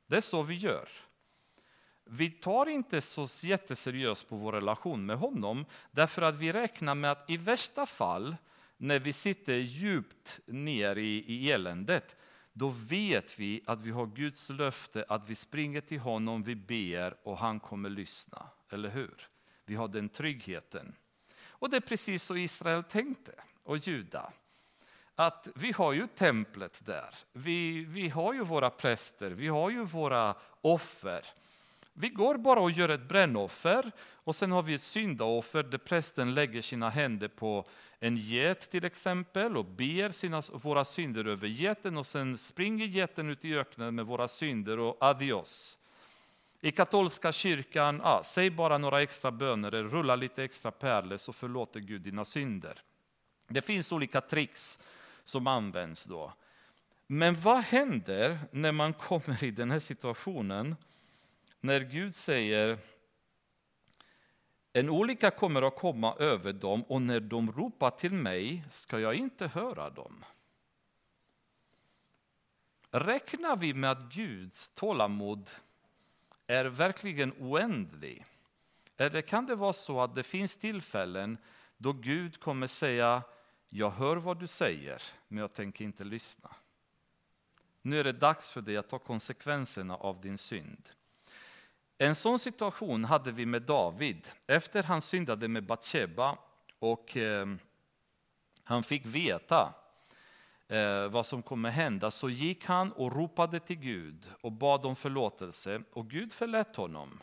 Det 0.08 0.18
är 0.18 0.22
så 0.22 0.44
vi 0.44 0.56
gör. 0.56 0.90
Vi 2.06 2.30
tar 2.30 2.66
inte 2.66 3.02
så 3.02 3.28
jätteseriöst 3.48 4.30
på 4.30 4.36
vår 4.36 4.52
relation 4.52 5.06
med 5.06 5.18
honom 5.18 5.66
därför 5.92 6.22
att 6.22 6.36
vi 6.36 6.52
räknar 6.52 6.96
med 6.96 7.12
att 7.12 7.30
i 7.30 7.38
värsta 7.38 7.86
fall, 7.86 8.36
när 8.78 9.00
vi 9.00 9.14
sitter 9.14 9.56
djupt 9.56 10.40
ner 10.46 10.96
i, 10.96 11.24
i 11.28 11.52
eländet, 11.52 12.16
då 12.54 12.70
vet 12.70 13.40
vi 13.40 13.64
att 13.66 13.82
vi 13.82 13.92
har 13.92 14.06
Guds 14.06 14.50
löfte 14.50 15.06
att 15.10 15.30
vi 15.30 15.36
springer 15.36 15.82
till 15.82 16.00
honom, 16.00 16.44
vi 16.44 16.56
ber 16.56 17.16
och 17.24 17.38
han 17.38 17.60
kommer 17.60 17.90
lyssna. 17.90 18.48
Eller 18.72 18.90
hur? 18.90 19.28
Vi 19.66 19.76
har 19.76 19.88
den 19.88 20.10
tryggheten. 20.10 20.96
Och 21.50 21.70
det 21.70 21.78
är 21.78 21.82
precis 21.82 22.24
så 22.24 22.38
Israel 22.38 22.84
tänkte, 22.84 23.32
och 23.64 23.78
Juda. 23.78 24.32
Att 25.16 25.48
vi 25.56 25.72
har 25.72 25.94
ju 25.94 26.08
templet 26.08 26.86
där, 26.86 27.16
vi, 27.34 27.86
vi 27.86 28.10
har 28.10 28.34
ju 28.34 28.44
våra 28.44 28.70
präster, 28.70 29.32
vi 29.32 29.48
har 29.48 29.70
ju 29.70 29.84
våra 29.84 30.36
offer. 30.62 31.26
Vi 31.94 32.10
går 32.10 32.38
bara 32.38 32.60
och 32.60 32.72
gör 32.72 32.90
ett 32.90 33.08
brännoffer 33.08 33.92
och 34.14 34.36
sen 34.36 34.52
har 34.52 34.64
vi 34.64 34.74
ett 34.74 34.82
syndaoffer 34.82 35.64
där 35.64 35.78
prästen 35.78 36.34
lägger 36.34 36.62
sina 36.62 36.90
händer 36.90 37.28
på 37.28 37.66
en 38.00 38.18
get 38.18 38.72
till 38.72 38.86
exempel 38.86 39.58
och 39.58 39.66
ber 39.66 40.12
sina, 40.12 40.42
våra 40.54 40.86
synder 40.86 41.26
över 41.26 41.48
geten 41.48 41.98
och 41.98 42.08
sen 42.08 42.38
springer 42.38 42.86
geten 42.86 43.30
ut 43.30 43.46
i 43.46 43.56
öknen 43.58 43.96
med 43.96 44.06
våra 44.06 44.28
synder 44.28 44.80
och 44.80 44.98
adios. 45.00 45.78
I 46.62 46.72
katolska 46.72 47.32
kyrkan, 47.32 48.02
ah, 48.04 48.24
säg 48.24 48.50
bara 48.50 48.78
några 48.78 49.02
extra 49.02 49.32
böner, 49.32 49.72
rulla 49.72 50.16
lite 50.16 50.44
extra 50.44 50.72
pärlor 50.72 51.18
så 51.18 51.34
förlåter 51.34 51.80
Gud 51.80 52.02
dina 52.02 52.26
synder. 52.26 52.82
Det 53.54 53.62
finns 53.62 53.92
olika 53.92 54.22
tricks 54.22 54.80
som 55.24 55.48
används 55.48 56.06
då. 56.06 56.34
Men 57.08 57.42
vad 57.42 57.64
händer 57.64 58.40
när 58.52 58.72
man 58.72 58.94
kommer 58.94 59.44
i 59.44 59.52
den 59.52 59.72
här 59.72 59.80
situationen? 59.80 60.76
När 61.60 61.80
Gud 61.80 62.16
säger 62.16 62.78
en 64.74 64.90
olycka 64.90 65.32
kommer 65.32 65.62
att 65.62 65.76
komma 65.76 66.16
över 66.20 66.54
dem 66.54 66.84
och 66.84 67.02
när 67.02 67.20
de 67.20 67.52
ropar 67.52 67.90
till 67.90 68.14
mig 68.14 68.64
ska 68.70 69.00
jag 69.00 69.16
inte 69.16 69.48
höra 69.48 69.90
dem. 69.90 70.26
Räknar 72.92 73.56
vi 73.56 73.74
med 73.74 73.92
att 73.92 74.14
Guds 74.14 74.70
tålamod 74.70 75.50
är 76.48 76.66
verkligen 76.66 77.34
oändlig? 77.40 78.26
Eller 78.98 79.22
kan 79.22 79.46
det 79.46 79.56
vara 79.56 79.74
så 79.74 80.02
att 80.02 80.16
det 80.16 80.24
finns 80.24 80.58
tillfällen 80.58 81.38
då 81.78 81.94
Gud 81.94 82.40
kommer 82.40 82.68
säga 82.68 83.24
jag 83.74 83.92
hör 83.92 84.18
vad 84.18 84.40
du 84.40 84.48
säger, 84.48 85.02
men 85.28 85.38
jag 85.38 85.54
tänker 85.54 85.86
inte 85.86 86.04
lyssna. 86.04 86.50
Nu 87.82 88.00
är 88.00 88.04
det 88.04 88.12
dags 88.12 88.52
för 88.52 88.62
dig 88.62 88.78
att 88.78 88.90
ta 88.90 89.00
konsekvenserna 89.00 89.96
av 89.96 90.22
din 90.22 90.38
synd. 90.38 90.90
En 91.98 92.16
sån 92.16 92.40
situation 92.40 93.06
hade 93.06 93.32
vi 93.32 93.46
med 93.46 93.62
David 93.62 94.28
efter 94.48 94.84
han 94.84 95.02
syndade 95.02 95.48
med 95.48 95.66
Batsheba 95.66 96.38
och 96.80 97.18
eh, 97.18 97.48
han 98.64 98.84
fick 98.84 99.06
veta 99.06 99.74
eh, 100.68 101.08
vad 101.08 101.26
som 101.26 101.44
kommer 101.44 101.70
hända 101.70 102.12
så 102.12 102.30
gick 102.30 102.66
han 102.66 102.92
och 102.92 103.16
ropade 103.16 103.60
till 103.60 103.80
Gud 103.80 104.32
och 104.42 104.52
bad 104.52 104.86
om 104.86 104.96
förlåtelse 104.96 105.84
och 105.94 106.10
Gud 106.10 106.34
förlät 106.34 106.76
honom. 106.76 107.22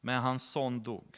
Men 0.00 0.22
hans 0.22 0.50
son 0.50 0.82
dog. 0.82 1.16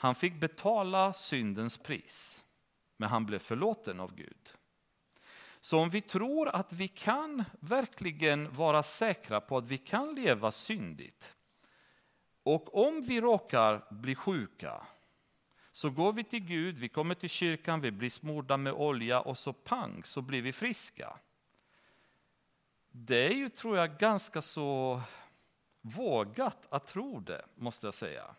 Han 0.00 0.14
fick 0.14 0.40
betala 0.40 1.12
syndens 1.12 1.78
pris, 1.78 2.44
men 2.96 3.08
han 3.08 3.26
blev 3.26 3.38
förlåten 3.38 4.00
av 4.00 4.14
Gud. 4.14 4.54
Så 5.60 5.78
om 5.78 5.90
vi 5.90 6.00
tror 6.00 6.48
att 6.48 6.72
vi 6.72 6.88
kan 6.88 7.44
verkligen 7.60 8.54
vara 8.54 8.82
säkra 8.82 9.40
på 9.40 9.56
att 9.56 9.66
vi 9.66 9.78
kan 9.78 10.14
leva 10.14 10.52
syndigt 10.52 11.34
och 12.42 12.86
om 12.86 13.02
vi 13.02 13.20
råkar 13.20 13.94
bli 13.94 14.14
sjuka 14.14 14.86
så 15.72 15.90
går 15.90 16.12
vi 16.12 16.24
till 16.24 16.44
Gud, 16.44 16.78
vi 16.78 16.88
kommer 16.88 17.14
till 17.14 17.28
kyrkan, 17.28 17.80
vi 17.80 17.90
blir 17.90 18.10
smorda 18.10 18.56
med 18.56 18.72
olja 18.72 19.20
och 19.20 19.38
så 19.38 19.52
pang 19.52 20.04
så 20.04 20.22
blir 20.22 20.42
vi 20.42 20.52
friska. 20.52 21.18
Det 22.90 23.26
är 23.26 23.34
ju, 23.34 23.48
tror 23.48 23.76
jag, 23.76 23.98
ganska 23.98 24.42
så 24.42 25.00
vågat 25.80 26.66
att 26.70 26.86
tro 26.86 27.20
det, 27.20 27.46
måste 27.54 27.86
jag 27.86 27.94
säga. 27.94 28.34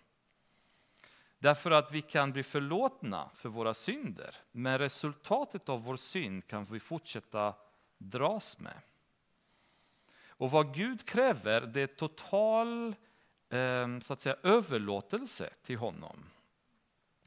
Därför 1.40 1.72
att 1.72 1.92
vi 1.92 2.02
kan 2.02 2.32
bli 2.32 2.44
förlåtna 2.44 3.30
för 3.36 3.50
våra 3.50 3.74
synder, 3.74 4.36
men 4.52 4.78
resultatet 4.78 5.70
av 5.70 5.84
vår 5.84 5.98
synd 5.98 6.48
kan 6.48 6.66
vi 6.66 6.80
fortsätta 6.80 7.56
dras 7.98 8.60
med. 8.60 8.82
Och 10.28 10.52
vad 10.52 10.76
Gud 10.76 11.06
kräver, 11.06 11.62
det 11.62 11.82
är 11.82 11.88
total 11.88 12.96
ehm, 13.50 14.02
så 14.02 14.14
att 14.14 14.22
säga, 14.22 14.36
överlåtelse 14.44 15.50
till 15.64 15.78
honom. 15.78 16.26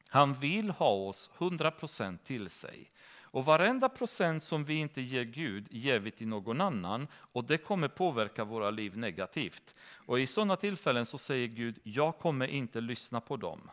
Han 0.08 0.34
vill 0.34 0.70
ha 0.70 0.90
oss 0.90 1.30
100% 1.38 2.18
till 2.18 2.50
sig. 2.50 2.90
Och 3.32 3.44
varenda 3.44 3.88
procent 3.88 4.42
som 4.42 4.64
vi 4.64 4.74
inte 4.74 5.00
ger 5.00 5.24
Gud 5.24 5.68
ger 5.70 5.98
vi 5.98 6.10
till 6.10 6.28
någon 6.28 6.60
annan 6.60 7.08
och 7.14 7.44
det 7.44 7.58
kommer 7.58 7.88
påverka 7.88 8.44
våra 8.44 8.70
liv 8.70 8.98
negativt. 8.98 9.74
Och 9.94 10.20
i 10.20 10.26
sådana 10.26 10.56
tillfällen 10.56 11.06
så 11.06 11.18
säger 11.18 11.46
Gud, 11.46 11.78
jag 11.82 12.18
kommer 12.18 12.46
inte 12.46 12.80
lyssna 12.80 13.20
på 13.20 13.36
dem. 13.36 13.70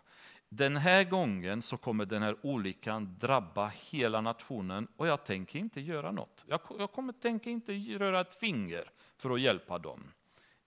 Den 0.49 0.77
här 0.77 1.03
gången 1.03 1.61
så 1.61 1.77
kommer 1.77 2.05
den 2.05 2.21
här 2.21 2.37
olyckan 2.41 3.15
drabba 3.19 3.71
hela 3.89 4.21
nationen 4.21 4.87
och 4.97 5.07
jag 5.07 5.23
tänker 5.25 5.59
inte 5.59 5.81
göra 5.81 6.11
något. 6.11 6.45
Jag, 6.47 6.59
jag 6.79 6.91
kommer 6.91 7.13
tänka 7.13 7.49
inte 7.49 7.71
röra 7.73 8.21
ett 8.21 8.35
finger 8.35 8.83
för 9.17 9.29
att 9.29 9.41
hjälpa 9.41 9.77
dem. 9.77 10.03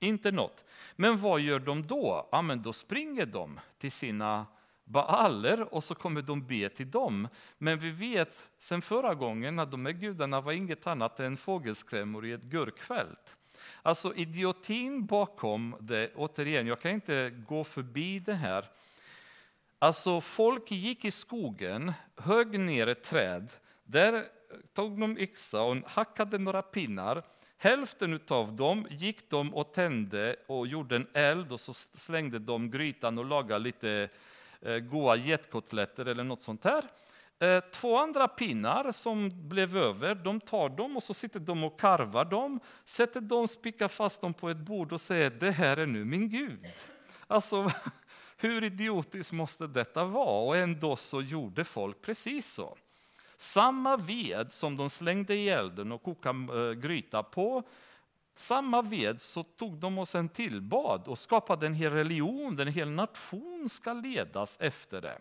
Inte 0.01 0.31
något. 0.31 0.65
Men 0.97 1.19
vad 1.19 1.41
gör 1.41 1.59
de 1.59 1.87
då? 1.87 2.29
Ja, 2.33 2.43
men 2.43 2.63
då 2.63 2.73
springer 2.73 3.27
de 3.27 3.61
till 3.79 3.93
sina 3.93 4.47
baaler 4.85 5.75
och 5.75 5.85
så 5.85 5.95
kommer 5.95 6.23
de 6.23 6.47
be 6.47 6.69
till 6.69 6.91
dem. 6.91 7.29
Men 7.59 7.79
vi 7.79 7.91
vet 7.91 8.49
sen 8.59 8.83
förra 8.83 9.15
gången 9.15 9.59
att 9.59 9.71
de 9.71 9.87
här 9.87 9.93
gudarna 9.93 10.41
var 10.41 10.53
inget 10.53 10.87
annat 10.87 11.21
än 11.21 11.37
fågelskrämmor 11.37 12.27
i 12.27 12.33
ett 12.33 12.43
gurkfält. 12.43 13.37
Alltså 13.83 14.15
idiotin 14.15 15.07
bakom 15.07 15.77
det, 15.81 16.13
återigen, 16.15 16.67
jag 16.67 16.81
kan 16.81 16.91
inte 16.91 17.31
gå 17.31 17.65
förbi 17.65 18.19
det 18.19 18.35
här. 18.35 18.65
Alltså 19.83 20.21
folk 20.21 20.71
gick 20.71 21.05
i 21.05 21.11
skogen, 21.11 21.93
högg 22.17 22.61
ner 22.61 22.87
ett 22.87 23.03
träd, 23.03 23.53
där 23.85 24.25
tog 24.75 25.01
de 25.01 25.19
yxa 25.19 25.63
och 25.63 25.77
hackade 25.87 26.39
några 26.39 26.63
pinnar. 26.63 27.23
Hälften 27.59 28.21
av 28.29 28.57
dem 28.57 28.87
gick 28.91 29.31
de 29.31 29.55
och 29.55 29.73
tände 29.73 30.37
och 30.47 30.67
gjorde 30.67 30.97
en 30.97 31.07
eld 31.13 31.53
och 31.53 31.61
så 31.61 31.75
slängde 31.75 32.39
de 32.39 32.71
grytan 32.71 33.19
och 33.19 33.25
lagade 33.25 33.65
lite 33.65 34.09
eh, 34.61 34.79
goda 34.79 35.17
getkotletter 35.17 36.09
eller 36.09 36.25
något 36.25 36.41
sånt 36.41 36.65
här. 36.65 36.85
Eh, 37.39 37.65
två 37.73 37.99
andra 37.99 38.29
pinnar 38.29 38.93
som 38.93 39.49
blev 39.49 39.77
över, 39.77 40.15
de 40.15 40.41
tar 40.41 40.69
dem 40.69 40.97
och 40.97 41.03
så 41.03 41.15
sitter 41.15 41.41
de 41.41 41.65
och 41.65 41.81
karvar 41.81 42.25
dem, 42.25 42.61
sätter 42.85 43.21
dem, 43.21 43.49
spikar 43.49 43.89
fast 43.89 44.21
dem 44.21 44.35
på 44.35 44.51
ett 44.51 44.59
bord 44.59 44.93
och 44.93 45.01
säger 45.01 45.31
det 45.31 45.51
här 45.51 45.77
är 45.77 45.87
nu 45.87 46.05
min 46.05 46.29
Gud. 46.29 46.67
Alltså, 47.27 47.71
hur 48.43 48.65
idiotiskt 48.65 49.33
måste 49.33 49.67
detta 49.67 50.05
vara? 50.05 50.47
Och 50.47 50.57
ändå 50.57 50.97
så 50.97 51.23
gjorde 51.23 51.65
folk 51.65 52.03
precis 52.03 52.47
så. 52.47 52.77
Samma 53.37 53.97
ved 53.97 54.53
som 54.53 54.77
de 54.77 54.91
slängde 54.91 55.35
i 55.35 55.49
elden 55.49 55.93
och 55.93 56.03
kokade 56.03 56.69
eh, 56.69 56.73
gryta 56.73 57.23
på, 57.23 57.63
samma 58.35 58.83
ved 58.83 59.21
så 59.21 59.43
tog 59.43 59.79
de 59.79 59.99
och 59.99 60.09
sen 60.09 60.29
tillbad 60.29 61.09
och 61.09 61.19
skapade 61.19 61.67
en 61.67 61.75
hel 61.75 61.93
religion, 61.93 62.61
en 62.61 62.69
hel 62.69 62.91
nation 62.91 63.69
ska 63.69 63.93
ledas 63.93 64.59
efter 64.61 65.01
det. 65.01 65.19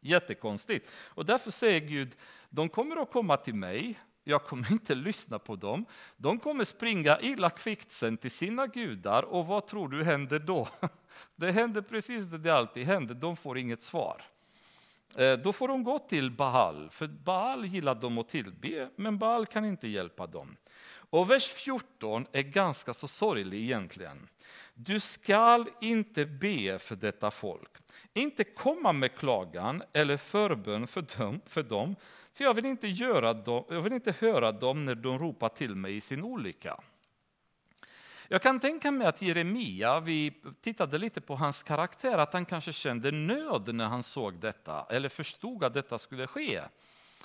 Jättekonstigt. 0.00 0.92
Och 0.94 1.26
därför 1.26 1.50
säger 1.50 1.80
Gud, 1.80 2.16
de 2.48 2.68
kommer 2.68 3.02
att 3.02 3.12
komma 3.12 3.36
till 3.36 3.54
mig, 3.54 3.98
jag 4.24 4.44
kommer 4.44 4.72
inte 4.72 4.94
lyssna 4.94 5.38
på 5.38 5.56
dem. 5.56 5.84
De 6.16 6.38
kommer 6.38 6.64
springa 6.64 7.20
illa 7.20 7.50
kvickt 7.50 7.92
sen 7.92 8.16
till 8.16 8.30
sina 8.30 8.66
gudar 8.66 9.22
och 9.22 9.46
vad 9.46 9.66
tror 9.66 9.88
du 9.88 10.04
händer 10.04 10.38
då? 10.38 10.68
Det 11.36 11.52
händer 11.52 11.82
precis 11.82 12.26
det 12.26 12.38
det 12.38 12.50
alltid 12.50 12.86
händer, 12.86 13.14
de 13.14 13.36
får 13.36 13.58
inget 13.58 13.82
svar. 13.82 14.22
Eh, 15.16 15.32
då 15.32 15.52
får 15.52 15.68
de 15.68 15.84
gå 15.84 15.98
till 15.98 16.30
Baal, 16.30 16.90
för 16.90 17.06
Baal 17.06 17.66
gillar 17.66 17.94
de 17.94 18.18
att 18.18 18.28
tillbe, 18.28 18.88
men 18.96 19.18
Baal 19.18 19.46
kan 19.46 19.64
inte 19.64 19.88
hjälpa 19.88 20.26
dem. 20.26 20.56
Och 21.10 21.30
vers 21.30 21.48
14 21.48 22.26
är 22.32 22.42
ganska 22.42 22.94
så 22.94 23.08
sorglig 23.08 23.62
egentligen. 23.62 24.28
Du 24.74 25.00
skall 25.00 25.68
inte 25.80 26.26
be 26.26 26.78
för 26.78 26.96
detta 26.96 27.30
folk, 27.30 27.70
inte 28.14 28.44
komma 28.44 28.92
med 28.92 29.14
klagan 29.14 29.82
eller 29.92 30.16
förbön 30.16 30.86
för 30.86 31.04
dem, 31.18 31.40
för 31.46 31.62
dem 31.62 31.96
så 32.32 32.42
jag 32.42 32.54
vill, 32.54 32.66
inte 32.66 32.88
göra 32.88 33.34
dem, 33.34 33.64
jag 33.68 33.82
vill 33.82 33.92
inte 33.92 34.14
höra 34.18 34.52
dem 34.52 34.82
när 34.82 34.94
de 34.94 35.18
ropar 35.18 35.48
till 35.48 35.76
mig 35.76 35.96
i 35.96 36.00
sin 36.00 36.24
olycka. 36.24 36.80
Jag 38.28 38.42
kan 38.42 38.60
tänka 38.60 38.90
mig 38.90 39.06
att 39.06 39.22
Jeremia, 39.22 40.00
vi 40.00 40.32
tittade 40.60 40.98
lite 40.98 41.20
på 41.20 41.36
hans 41.36 41.62
karaktär, 41.62 42.18
att 42.18 42.32
han 42.32 42.44
kanske 42.44 42.72
kände 42.72 43.10
nöd 43.10 43.74
när 43.74 43.86
han 43.86 44.02
såg 44.02 44.40
detta, 44.40 44.86
eller 44.90 45.08
förstod 45.08 45.64
att 45.64 45.74
detta 45.74 45.98
skulle 45.98 46.26
ske. 46.26 46.60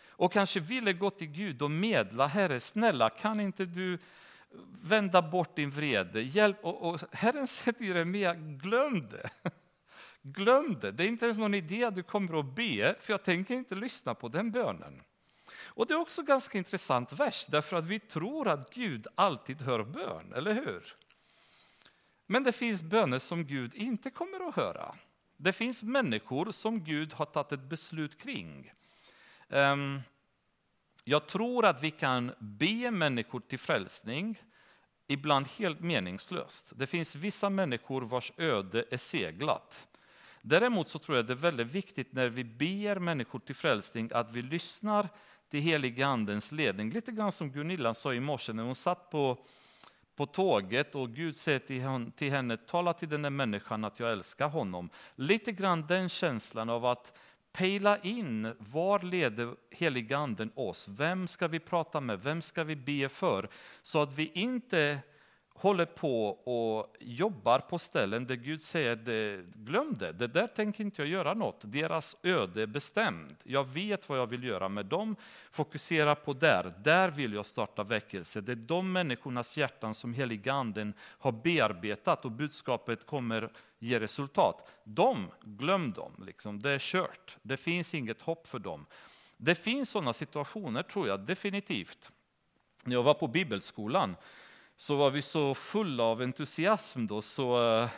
Och 0.09 0.33
kanske 0.33 0.59
ville 0.59 0.93
gå 0.93 1.09
till 1.09 1.27
Gud 1.27 1.61
och 1.61 1.71
medla, 1.71 2.27
Herre 2.27 2.59
snälla 2.59 3.09
kan 3.09 3.39
inte 3.39 3.65
du 3.65 3.97
vända 4.83 5.21
bort 5.21 5.55
din 5.55 5.71
vrede, 5.71 6.21
hjälp. 6.21 6.57
Och, 6.65 6.89
och 6.89 7.01
Herren 7.11 7.47
säger 7.47 7.77
till 7.77 7.87
Jeremia, 7.87 8.33
glöm 8.33 9.09
det. 9.09 9.51
Glöm 10.27 10.79
det, 10.79 10.91
det 10.91 11.03
är 11.03 11.07
inte 11.07 11.25
ens 11.25 11.37
någon 11.37 11.53
idé 11.53 11.83
att 11.83 11.95
du 11.95 12.03
kommer 12.03 12.39
att 12.39 12.55
be, 12.55 12.95
för 13.01 13.13
jag 13.13 13.23
tänker 13.23 13.53
inte 13.53 13.75
lyssna 13.75 14.15
på 14.15 14.27
den 14.27 14.51
bönen. 14.51 15.01
Och 15.65 15.87
Det 15.87 15.93
är 15.93 15.99
också 15.99 16.23
ganska 16.23 16.57
intressant 16.57 17.13
vers, 17.13 17.45
därför 17.49 17.77
att 17.77 17.85
vi 17.85 17.99
tror 17.99 18.47
att 18.47 18.73
Gud 18.73 19.07
alltid 19.15 19.61
hör 19.61 19.83
bön, 19.83 20.33
eller 20.33 20.53
hur? 20.53 20.95
Men 22.25 22.43
det 22.43 22.51
finns 22.51 22.81
böner 22.81 23.19
som 23.19 23.45
Gud 23.45 23.75
inte 23.75 24.09
kommer 24.09 24.49
att 24.49 24.55
höra. 24.55 24.95
Det 25.37 25.53
finns 25.53 25.83
människor 25.83 26.51
som 26.51 26.83
Gud 26.83 27.13
har 27.13 27.25
tagit 27.25 27.51
ett 27.51 27.69
beslut 27.69 28.17
kring. 28.17 28.71
Ehm, 29.49 30.01
jag 31.03 31.27
tror 31.27 31.65
att 31.65 31.83
vi 31.83 31.91
kan 31.91 32.31
be 32.39 32.91
människor 32.91 33.39
till 33.39 33.59
frälsning, 33.59 34.39
ibland 35.07 35.47
helt 35.47 35.79
meningslöst. 35.79 36.71
Det 36.75 36.87
finns 36.87 37.15
vissa 37.15 37.49
människor 37.49 38.01
vars 38.01 38.31
öde 38.37 38.85
är 38.91 38.97
seglat. 38.97 39.87
Däremot 40.47 40.87
så 40.87 40.99
tror 40.99 41.17
jag 41.17 41.25
det 41.25 41.33
är 41.33 41.35
väldigt 41.35 41.67
viktigt 41.67 42.13
när 42.13 42.29
vi 42.29 42.43
ber 42.43 42.99
människor 42.99 43.39
till 43.39 43.55
frälsning 43.55 44.09
att 44.13 44.31
vi 44.31 44.41
lyssnar 44.41 45.09
till 45.49 45.59
heliga 45.59 46.07
andens 46.07 46.51
ledning. 46.51 46.89
Lite 46.89 47.11
grann 47.11 47.31
som 47.31 47.51
Gunilla 47.51 47.93
sa 47.93 48.13
i 48.13 48.19
morse 48.19 48.53
när 48.53 48.63
hon 48.63 48.75
satt 48.75 49.09
på, 49.09 49.37
på 50.15 50.25
tåget 50.25 50.95
och 50.95 51.09
Gud 51.09 51.35
säger 51.35 51.59
till 51.59 51.81
henne, 51.81 52.11
till 52.15 52.31
henne, 52.31 52.57
tala 52.57 52.93
till 52.93 53.09
den 53.09 53.23
här 53.23 53.31
människan 53.31 53.85
att 53.85 53.99
jag 53.99 54.11
älskar 54.11 54.49
honom. 54.49 54.89
Lite 55.15 55.51
grann 55.51 55.87
den 55.87 56.09
känslan 56.09 56.69
av 56.69 56.85
att 56.85 57.19
pejla 57.51 57.97
in 57.97 58.53
var 58.59 58.99
leder 58.99 59.55
heliga 59.71 60.17
anden 60.17 60.51
oss? 60.55 60.87
Vem 60.87 61.27
ska 61.27 61.47
vi 61.47 61.59
prata 61.59 62.01
med? 62.01 62.23
Vem 62.23 62.41
ska 62.41 62.63
vi 62.63 62.75
be 62.75 63.09
för? 63.09 63.49
Så 63.81 64.01
att 64.01 64.13
vi 64.13 64.31
inte 64.33 64.99
håller 65.57 65.85
på 65.85 66.27
och 66.27 66.95
jobbar 66.99 67.59
på 67.59 67.79
ställen 67.79 68.25
där 68.25 68.35
Gud 68.35 68.61
säger 68.61 68.95
det, 68.95 69.45
glöm 69.55 69.95
det, 69.99 70.11
det 70.11 70.27
där 70.27 70.47
tänker 70.47 70.83
inte 70.83 71.01
jag 71.01 71.09
göra 71.09 71.33
något. 71.33 71.61
Deras 71.61 72.17
öde 72.23 72.61
är 72.61 72.67
bestämt. 72.67 73.39
Jag 73.43 73.67
vet 73.67 74.09
vad 74.09 74.19
jag 74.19 74.27
vill 74.27 74.43
göra 74.43 74.69
med 74.69 74.85
dem. 74.85 75.15
Fokusera 75.51 76.15
på 76.15 76.33
där, 76.33 76.73
där 76.83 77.09
vill 77.09 77.33
jag 77.33 77.45
starta 77.45 77.83
väckelse. 77.83 78.41
Det 78.41 78.51
är 78.51 78.55
de 78.55 78.91
människornas 78.91 79.57
hjärtan 79.57 79.93
som 79.93 80.13
heliga 80.13 80.53
anden 80.53 80.93
har 80.99 81.31
bearbetat 81.31 82.25
och 82.25 82.31
budskapet 82.31 83.05
kommer 83.05 83.49
ge 83.79 83.99
resultat. 83.99 84.71
De, 84.83 85.31
glöm 85.41 85.91
dem, 85.91 86.23
liksom. 86.25 86.59
det 86.61 86.71
är 86.71 86.79
kört. 86.79 87.37
Det 87.41 87.57
finns 87.57 87.93
inget 87.93 88.21
hopp 88.21 88.47
för 88.47 88.59
dem. 88.59 88.85
Det 89.37 89.55
finns 89.55 89.89
sådana 89.89 90.13
situationer 90.13 90.83
tror 90.83 91.07
jag 91.07 91.19
definitivt. 91.19 92.11
När 92.83 92.95
jag 92.95 93.03
var 93.03 93.13
på 93.13 93.27
bibelskolan 93.27 94.15
så 94.75 94.95
var 94.95 95.11
vi 95.11 95.21
så 95.21 95.55
fulla 95.55 96.03
av 96.03 96.21
entusiasm 96.21 97.05
då 97.05 97.21
så 97.21 97.73
eh, 97.73 97.89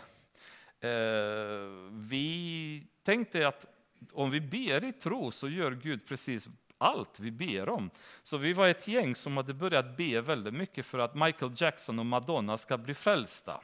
eh, 0.90 1.70
vi 1.92 2.84
tänkte 3.04 3.48
att 3.48 3.66
om 4.12 4.32
vi 4.32 4.42
ber 4.42 4.84
i 4.84 4.94
tro 4.94 5.32
så 5.32 5.50
gör 5.50 5.72
Gud 5.72 6.08
precis 6.08 6.48
allt 6.78 7.20
vi 7.20 7.32
ber 7.32 7.70
om. 7.70 7.90
Så 8.24 8.38
vi 8.38 8.54
var 8.54 8.68
ett 8.68 8.88
gäng 8.88 9.16
som 9.16 9.38
hade 9.38 9.54
börjat 9.54 9.98
be 9.98 10.22
väldigt 10.22 10.54
mycket 10.54 10.86
för 10.86 11.00
att 11.00 11.16
Michael 11.16 11.52
Jackson 11.56 12.00
och 12.00 12.06
Madonna 12.06 12.58
ska 12.58 12.78
bli 12.78 12.94
frälsta. 12.94 13.62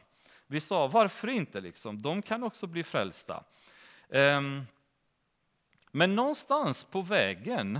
Vi 0.47 0.60
sa 0.60 0.88
varför 0.88 1.28
inte, 1.28 1.62
liksom? 1.62 2.02
de 2.02 2.21
kan 2.21 2.43
också 2.43 2.67
bli 2.67 2.84
frälsta. 2.84 3.43
Ehm, 4.10 4.62
men 5.91 6.15
någonstans 6.15 6.84
på 6.84 7.02
vägen 7.02 7.80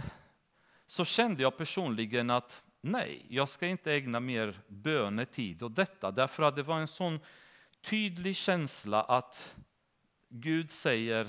så 0.88 1.06
kände 1.06 1.42
jag 1.42 1.58
personligen 1.58 2.30
att 2.30 2.62
nej, 2.84 3.26
jag 3.30 3.50
ska 3.50 3.68
inte 3.68 3.94
ägna 3.94 4.20
mer 4.20 4.62
bönetid 4.68 5.64
åt 5.64 5.76
detta, 5.76 6.12
därför 6.12 6.44
att 6.44 6.56
det 6.56 6.64
var 6.64 6.80
en 6.80 6.88
sån 6.88 7.20
tydlig 7.82 8.36
känsla 8.36 9.02
att 9.02 9.58
Gud 10.30 10.72
säger 10.72 11.28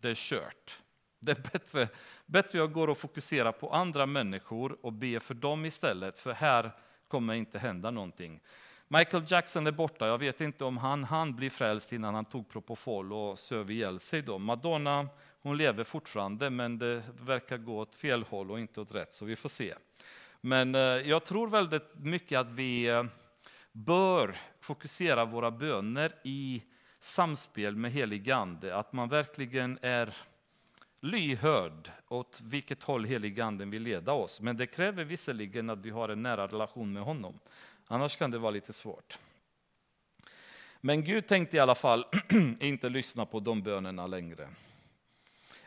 det 0.00 0.10
är 0.10 0.14
kört. 0.14 0.80
Det 1.18 1.32
är 1.32 1.52
bättre, 1.52 1.88
bättre 2.26 2.58
jag 2.58 2.72
går 2.72 2.88
och 2.88 2.98
fokuserar 2.98 3.52
på 3.52 3.70
andra 3.70 4.06
människor 4.06 4.78
och 4.82 4.92
ber 4.92 5.18
för 5.18 5.34
dem 5.34 5.64
istället, 5.64 6.18
för 6.18 6.32
här 6.32 6.72
kommer 7.08 7.34
inte 7.34 7.58
hända 7.58 7.90
någonting. 7.90 8.40
Michael 8.88 9.24
Jackson 9.26 9.66
är 9.66 9.72
borta, 9.72 10.06
jag 10.06 10.18
vet 10.18 10.40
inte 10.40 10.64
om 10.64 10.76
han 10.76 11.04
han 11.04 11.36
bli 11.36 11.50
frälst 11.50 11.92
innan 11.92 12.14
han 12.14 12.24
tog 12.24 12.48
Propofol 12.48 13.12
och 13.12 13.38
söv 13.38 13.70
ihjäl 13.70 13.98
sig. 13.98 14.22
Då. 14.22 14.38
Madonna 14.38 15.08
hon 15.42 15.56
lever 15.56 15.84
fortfarande, 15.84 16.50
men 16.50 16.78
det 16.78 17.02
verkar 17.20 17.58
gå 17.58 17.78
åt 17.78 17.94
fel 17.94 18.22
håll 18.22 18.50
och 18.50 18.60
inte 18.60 18.80
åt 18.80 18.94
rätt, 18.94 19.14
så 19.14 19.24
vi 19.24 19.36
får 19.36 19.48
se. 19.48 19.74
Men 20.46 20.74
eh, 20.74 20.80
jag 20.80 21.24
tror 21.24 21.48
väldigt 21.48 21.94
mycket 21.94 22.38
att 22.38 22.50
vi 22.50 22.86
eh, 22.86 23.04
bör 23.72 24.36
fokusera 24.60 25.24
våra 25.24 25.50
böner 25.50 26.12
i 26.24 26.62
samspel 26.98 27.76
med 27.76 27.92
helig 27.92 28.30
ande, 28.30 28.76
att 28.76 28.92
man 28.92 29.08
verkligen 29.08 29.78
är 29.82 30.16
lyhörd 31.00 31.90
åt 32.08 32.40
vilket 32.44 32.82
håll 32.82 33.04
helig 33.04 33.40
anden 33.40 33.70
vill 33.70 33.82
leda 33.82 34.12
oss. 34.12 34.40
Men 34.40 34.56
det 34.56 34.66
kräver 34.66 35.04
visserligen 35.04 35.70
att 35.70 35.78
vi 35.78 35.90
har 35.90 36.08
en 36.08 36.22
nära 36.22 36.46
relation 36.46 36.92
med 36.92 37.02
honom. 37.02 37.38
Annars 37.86 38.16
kan 38.16 38.30
det 38.30 38.38
vara 38.38 38.50
lite 38.50 38.72
svårt. 38.72 39.18
Men 40.80 41.04
Gud 41.04 41.26
tänkte 41.26 41.56
i 41.56 41.60
alla 41.60 41.74
fall 41.74 42.06
inte 42.60 42.88
lyssna 42.88 43.26
på 43.26 43.40
de 43.40 43.62
bönerna 43.62 44.06
längre. 44.06 44.48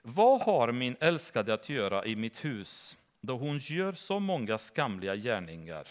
Vad 0.02 0.42
har 0.42 0.72
min 0.72 0.96
älskade 1.00 1.54
att 1.54 1.70
göra 1.70 2.06
i 2.06 2.15
mitt 2.15 2.46
hus 2.46 2.96
då 3.21 3.38
hon 3.38 3.58
gör 3.58 3.93
så 3.93 4.19
många 4.19 4.58
skamliga 4.58 5.15
gärningar? 5.15 5.88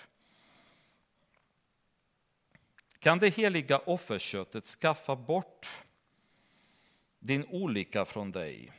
Kan 2.99 3.19
det 3.19 3.29
heliga 3.29 3.79
offerköttet 3.79 4.65
skaffa 4.65 5.17
bort 5.17 5.69
din 7.19 7.45
olycka 7.45 8.05
från 8.05 8.33
dig? 8.33 8.73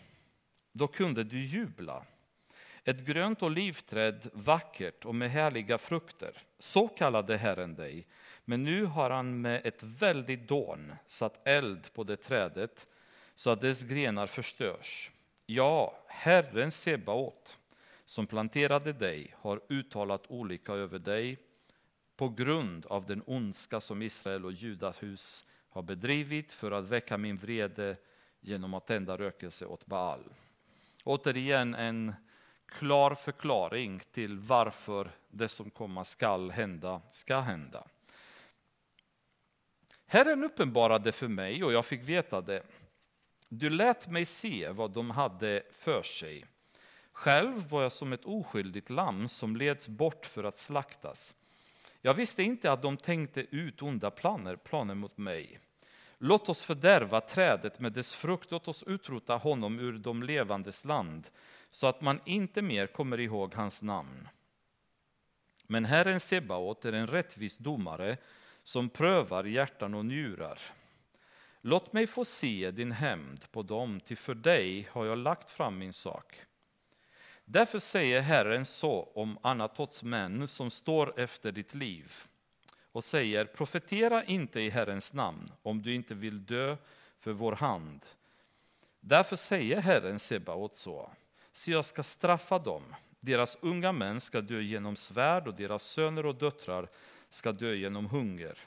Då 0.72 0.88
kunde 0.88 1.24
du 1.24 1.46
jubla. 1.46 2.06
Ett 2.84 3.06
grönt 3.06 3.44
olivträd, 3.44 4.30
vackert 4.34 5.06
och 5.06 5.16
med 5.16 5.32
härliga 5.32 5.78
frukter. 5.78 6.38
Så 6.60 6.88
kallade 6.88 7.38
Herren 7.38 7.76
dig. 7.76 8.06
Men 8.46 8.64
nu 8.64 8.86
har 8.86 9.10
han 9.10 9.42
med 9.42 9.62
ett 9.66 9.84
väldigt 9.84 10.48
dån 10.48 10.94
satt 11.08 11.48
eld 11.48 11.94
på 11.94 12.04
det 12.04 12.18
trädet 12.18 12.88
så 13.36 13.50
att 13.50 13.62
dess 13.62 13.84
grenar 13.84 14.28
förstörs. 14.28 15.12
Ja, 15.46 15.98
Herren 16.08 16.72
Sebaot, 16.72 17.58
som 18.10 18.28
planterade 18.28 18.94
dig, 18.94 19.36
har 19.38 19.62
uttalat 19.70 20.24
olika 20.28 20.74
över 20.74 21.00
dig 21.00 21.38
på 22.16 22.30
grund 22.30 22.86
av 22.86 23.06
den 23.06 23.24
ondska 23.26 23.80
som 23.80 24.02
Israel 24.02 24.46
och 24.46 24.52
Judas 24.52 25.04
hus 25.04 25.46
har 25.70 25.82
bedrivit 25.82 26.54
för 26.54 26.72
att 26.72 26.88
väcka 26.88 27.18
min 27.18 27.38
vrede 27.38 27.98
genom 28.40 28.74
att 28.74 28.88
tända 28.88 29.18
rökelse 29.18 29.66
åt 29.66 29.86
Baal. 29.86 30.24
Återigen 31.04 31.76
en 31.76 32.14
klar 32.66 33.16
förklaring 33.16 34.00
till 34.12 34.40
varför 34.40 35.12
det 35.28 35.48
som 35.48 35.70
komma 35.70 36.06
skall 36.06 36.52
hända, 36.52 37.02
ska 37.12 37.40
hända. 37.40 37.88
Herren 40.06 40.44
uppenbarade 40.44 41.12
för 41.12 41.28
mig 41.28 41.64
och 41.64 41.74
jag 41.74 41.86
fick 41.86 42.02
veta 42.02 42.42
det. 42.42 42.64
Du 43.50 43.70
lät 43.70 44.08
mig 44.08 44.26
se 44.26 44.70
vad 44.70 44.92
de 44.92 45.10
hade 45.10 45.64
för 45.72 46.04
sig. 46.04 46.46
Själv 47.20 47.70
var 47.70 47.84
jag 47.84 47.92
som 47.92 48.14
ett 48.14 48.26
oskyldigt 48.26 48.90
lamm 48.90 49.28
som 49.28 49.56
leds 49.56 49.88
bort 49.88 50.26
för 50.26 50.44
att 50.44 50.56
slaktas. 50.56 51.36
Jag 52.02 52.14
visste 52.14 52.44
inte 52.44 52.72
att 52.72 52.82
de 52.82 52.98
tänkte 52.98 53.42
ut 53.42 53.82
onda 53.82 54.12
planer, 54.12 54.56
planer 54.56 54.96
mot 54.96 55.18
mig. 55.18 55.60
Låt 56.18 56.50
oss 56.50 56.64
fördärva 56.64 57.22
trädet 57.22 57.80
med 57.80 57.94
dess 57.94 58.14
frukt, 58.14 58.52
låt 58.52 58.68
oss 58.68 58.84
utrota 58.84 59.36
honom 59.36 59.80
ur 59.80 59.98
de 59.98 60.24
levandes 60.24 60.86
land 60.86 61.30
så 61.72 61.88
att 61.88 62.02
man 62.02 62.20
inte 62.26 62.62
mer 62.62 62.88
kommer 62.88 63.20
ihåg 63.20 63.54
hans 63.54 63.82
namn. 63.82 64.28
Men 65.68 65.86
Herren 65.86 66.20
Sebaot 66.20 66.86
är 66.86 66.94
en 66.94 67.08
rättvis 67.08 67.58
domare 67.58 68.18
som 68.64 68.90
prövar 68.90 69.44
hjärtan 69.44 69.94
och 69.94 70.06
njurar. 70.06 70.60
Låt 71.62 71.94
mig 71.94 72.08
få 72.08 72.26
se 72.26 72.72
din 72.72 72.92
hämnd 72.92 73.52
på 73.52 73.64
dem, 73.64 74.00
ty 74.00 74.16
för 74.16 74.36
dig 74.36 74.88
har 74.92 75.06
jag 75.06 75.18
lagt 75.18 75.50
fram 75.50 75.78
min 75.78 75.94
sak. 75.94 76.44
Därför 77.52 77.80
säger 77.80 78.22
Herren 78.22 78.66
så 78.66 79.12
om 79.14 79.38
Anatots 79.42 80.04
män 80.04 80.48
som 80.48 80.72
står 80.72 81.20
efter 81.20 81.52
ditt 81.52 81.76
liv 81.76 82.14
och 82.92 83.04
säger, 83.04 83.46
profetera 83.46 84.24
inte 84.24 84.62
i 84.62 84.70
Herrens 84.70 85.14
namn 85.14 85.52
om 85.62 85.82
du 85.82 85.94
inte 85.94 86.16
vill 86.16 86.46
dö 86.46 86.78
för 87.20 87.32
vår 87.32 87.52
hand. 87.52 88.06
Därför 89.00 89.36
säger 89.36 89.82
Herren 89.82 90.20
Sebaot 90.20 90.76
så, 90.76 91.12
så 91.52 91.72
jag 91.72 91.86
ska 91.86 92.04
straffa 92.04 92.60
dem. 92.60 92.96
Deras 93.20 93.58
unga 93.62 93.92
män 93.92 94.22
ska 94.22 94.42
dö 94.42 94.62
genom 94.62 94.96
svärd 94.96 95.48
och 95.48 95.56
deras 95.56 95.84
söner 95.84 96.26
och 96.26 96.36
döttrar 96.36 96.90
ska 97.30 97.52
dö 97.52 97.74
genom 97.74 98.06
hunger. 98.06 98.58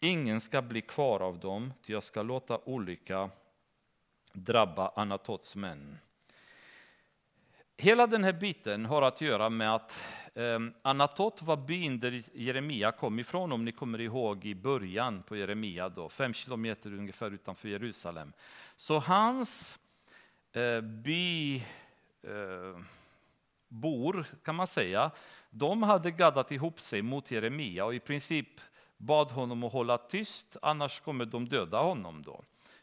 Ingen 0.00 0.40
ska 0.40 0.62
bli 0.62 0.80
kvar 0.80 1.20
av 1.20 1.38
dem, 1.38 1.72
ty 1.82 1.92
jag 1.92 2.02
ska 2.02 2.22
låta 2.22 2.58
olycka 2.58 3.30
drabba 4.32 4.92
Anatots 4.96 5.56
män. 5.56 5.98
Hela 7.82 8.06
den 8.06 8.24
här 8.24 8.32
biten 8.32 8.84
har 8.86 9.02
att 9.02 9.20
göra 9.20 9.50
med 9.50 9.74
att 9.74 10.02
ehm, 10.34 10.72
Anatot 10.82 11.42
var 11.42 11.56
byn 11.56 12.00
där 12.00 12.22
Jeremia 12.32 12.92
kom 12.92 13.18
ifrån, 13.18 13.52
om 13.52 13.64
ni 13.64 13.72
kommer 13.72 14.00
ihåg 14.00 14.44
i 14.44 14.54
början 14.54 15.22
på 15.22 15.36
Jeremia, 15.36 15.88
då, 15.88 16.08
fem 16.08 16.32
kilometer 16.32 16.94
ungefär 16.94 17.30
utanför 17.30 17.68
Jerusalem. 17.68 18.32
Så 18.76 18.98
hans 18.98 19.78
eh, 20.52 20.80
by 20.80 21.56
eh, 22.22 22.78
bor, 23.68 24.26
kan 24.44 24.54
man 24.54 24.66
säga, 24.66 25.10
de 25.50 25.82
hade 25.82 26.10
gaddat 26.10 26.52
ihop 26.52 26.80
sig 26.80 27.02
mot 27.02 27.30
Jeremia 27.30 27.84
och 27.84 27.94
i 27.94 28.00
princip 28.00 28.60
bad 28.96 29.30
honom 29.30 29.64
att 29.64 29.72
hålla 29.72 29.98
tyst, 29.98 30.56
annars 30.62 31.00
kommer 31.00 31.24
de 31.24 31.48
döda 31.48 31.82
honom. 31.82 32.22
då. 32.22 32.40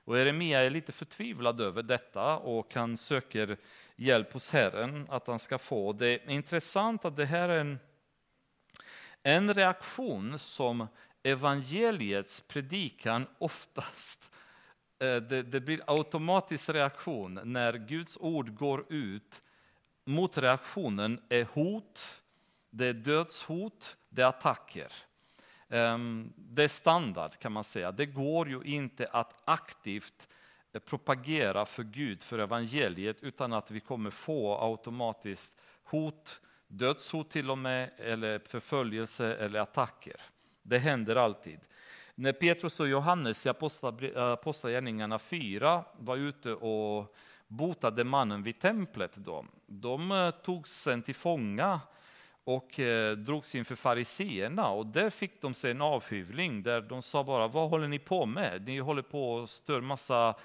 Och 0.09 0.17
Jeremia 0.17 0.59
är 0.59 0.69
lite 0.69 0.91
förtvivlad 0.91 1.61
över 1.61 1.83
detta 1.83 2.37
och 2.37 2.73
han 2.73 2.97
söker 2.97 3.57
hjälp 3.99 4.33
hos 4.33 4.51
Herren 4.51 5.07
att 5.09 5.27
han 5.27 5.39
ska 5.39 5.57
få. 5.57 5.93
Det 5.93 6.07
är 6.07 6.29
intressant 6.29 7.05
att 7.05 7.15
det 7.15 7.25
här 7.25 7.49
är 7.49 7.59
en, 7.59 7.79
en 9.23 9.53
reaktion 9.53 10.39
som 10.39 10.87
evangeliets 11.23 12.41
predikan 12.41 13.27
oftast 13.37 14.31
eh, 14.99 15.15
det, 15.15 15.43
det 15.43 15.59
blir 15.59 15.81
automatisk 15.87 16.69
reaktion 16.69 17.39
när 17.43 17.73
Guds 17.73 18.17
ord 18.17 18.55
går 18.55 18.85
ut. 18.93 19.41
Motreaktionen 20.05 21.21
är 21.29 21.43
hot, 21.43 22.21
det 22.69 22.85
är 22.85 22.93
dödshot, 22.93 23.97
det 24.09 24.21
är 24.21 24.27
attacker. 24.27 24.91
Ehm, 25.69 26.33
det 26.35 26.63
är 26.63 26.67
standard 26.67 27.39
kan 27.39 27.51
man 27.51 27.63
säga. 27.63 27.91
Det 27.91 28.05
går 28.05 28.49
ju 28.49 28.61
inte 28.63 29.07
att 29.07 29.41
aktivt 29.45 30.27
eh, 30.27 30.35
Eh, 30.73 30.79
propagera 30.79 31.65
för 31.65 31.83
Gud, 31.83 32.23
för 32.23 32.39
evangeliet, 32.39 33.23
utan 33.23 33.53
att 33.53 33.71
vi 33.71 33.79
kommer 33.79 34.09
få 34.09 34.57
automatiskt 34.61 35.61
hot, 35.83 36.41
dödshot 36.67 37.29
till 37.29 37.51
och 37.51 37.57
med, 37.57 37.91
eller 37.97 38.39
förföljelse 38.39 39.35
eller 39.35 39.59
attacker. 39.59 40.15
Det 40.61 40.77
händer 40.77 41.15
alltid. 41.15 41.59
När 42.15 42.33
Petrus 42.33 42.79
och 42.79 42.87
Johannes 42.87 43.45
i 43.45 43.49
Apostlagärningarna 44.15 45.19
4 45.19 45.83
var 45.97 46.17
ute 46.17 46.53
och 46.53 47.15
botade 47.47 48.03
mannen 48.03 48.43
vid 48.43 48.59
templet, 48.59 49.15
då, 49.15 49.45
de 49.67 50.11
eh, 50.11 50.31
togs 50.31 50.71
sen 50.71 51.01
till 51.01 51.15
fånga 51.15 51.79
och 52.43 52.79
eh, 52.79 53.17
drogs 53.17 53.55
inför 53.55 53.75
fariseerna 53.75 54.67
och 54.69 54.85
där 54.85 55.09
fick 55.09 55.41
de 55.41 55.53
sig 55.53 55.71
en 55.71 55.81
avhyvling 55.81 56.63
där 56.63 56.81
de 56.81 57.01
sa 57.01 57.23
bara, 57.23 57.47
vad 57.47 57.69
håller 57.69 57.87
ni 57.87 57.99
på 57.99 58.25
med? 58.25 58.67
Ni 58.67 58.79
håller 58.79 59.01
på 59.01 59.39
att 59.39 59.49
stör 59.49 59.81
massa, 59.81 60.35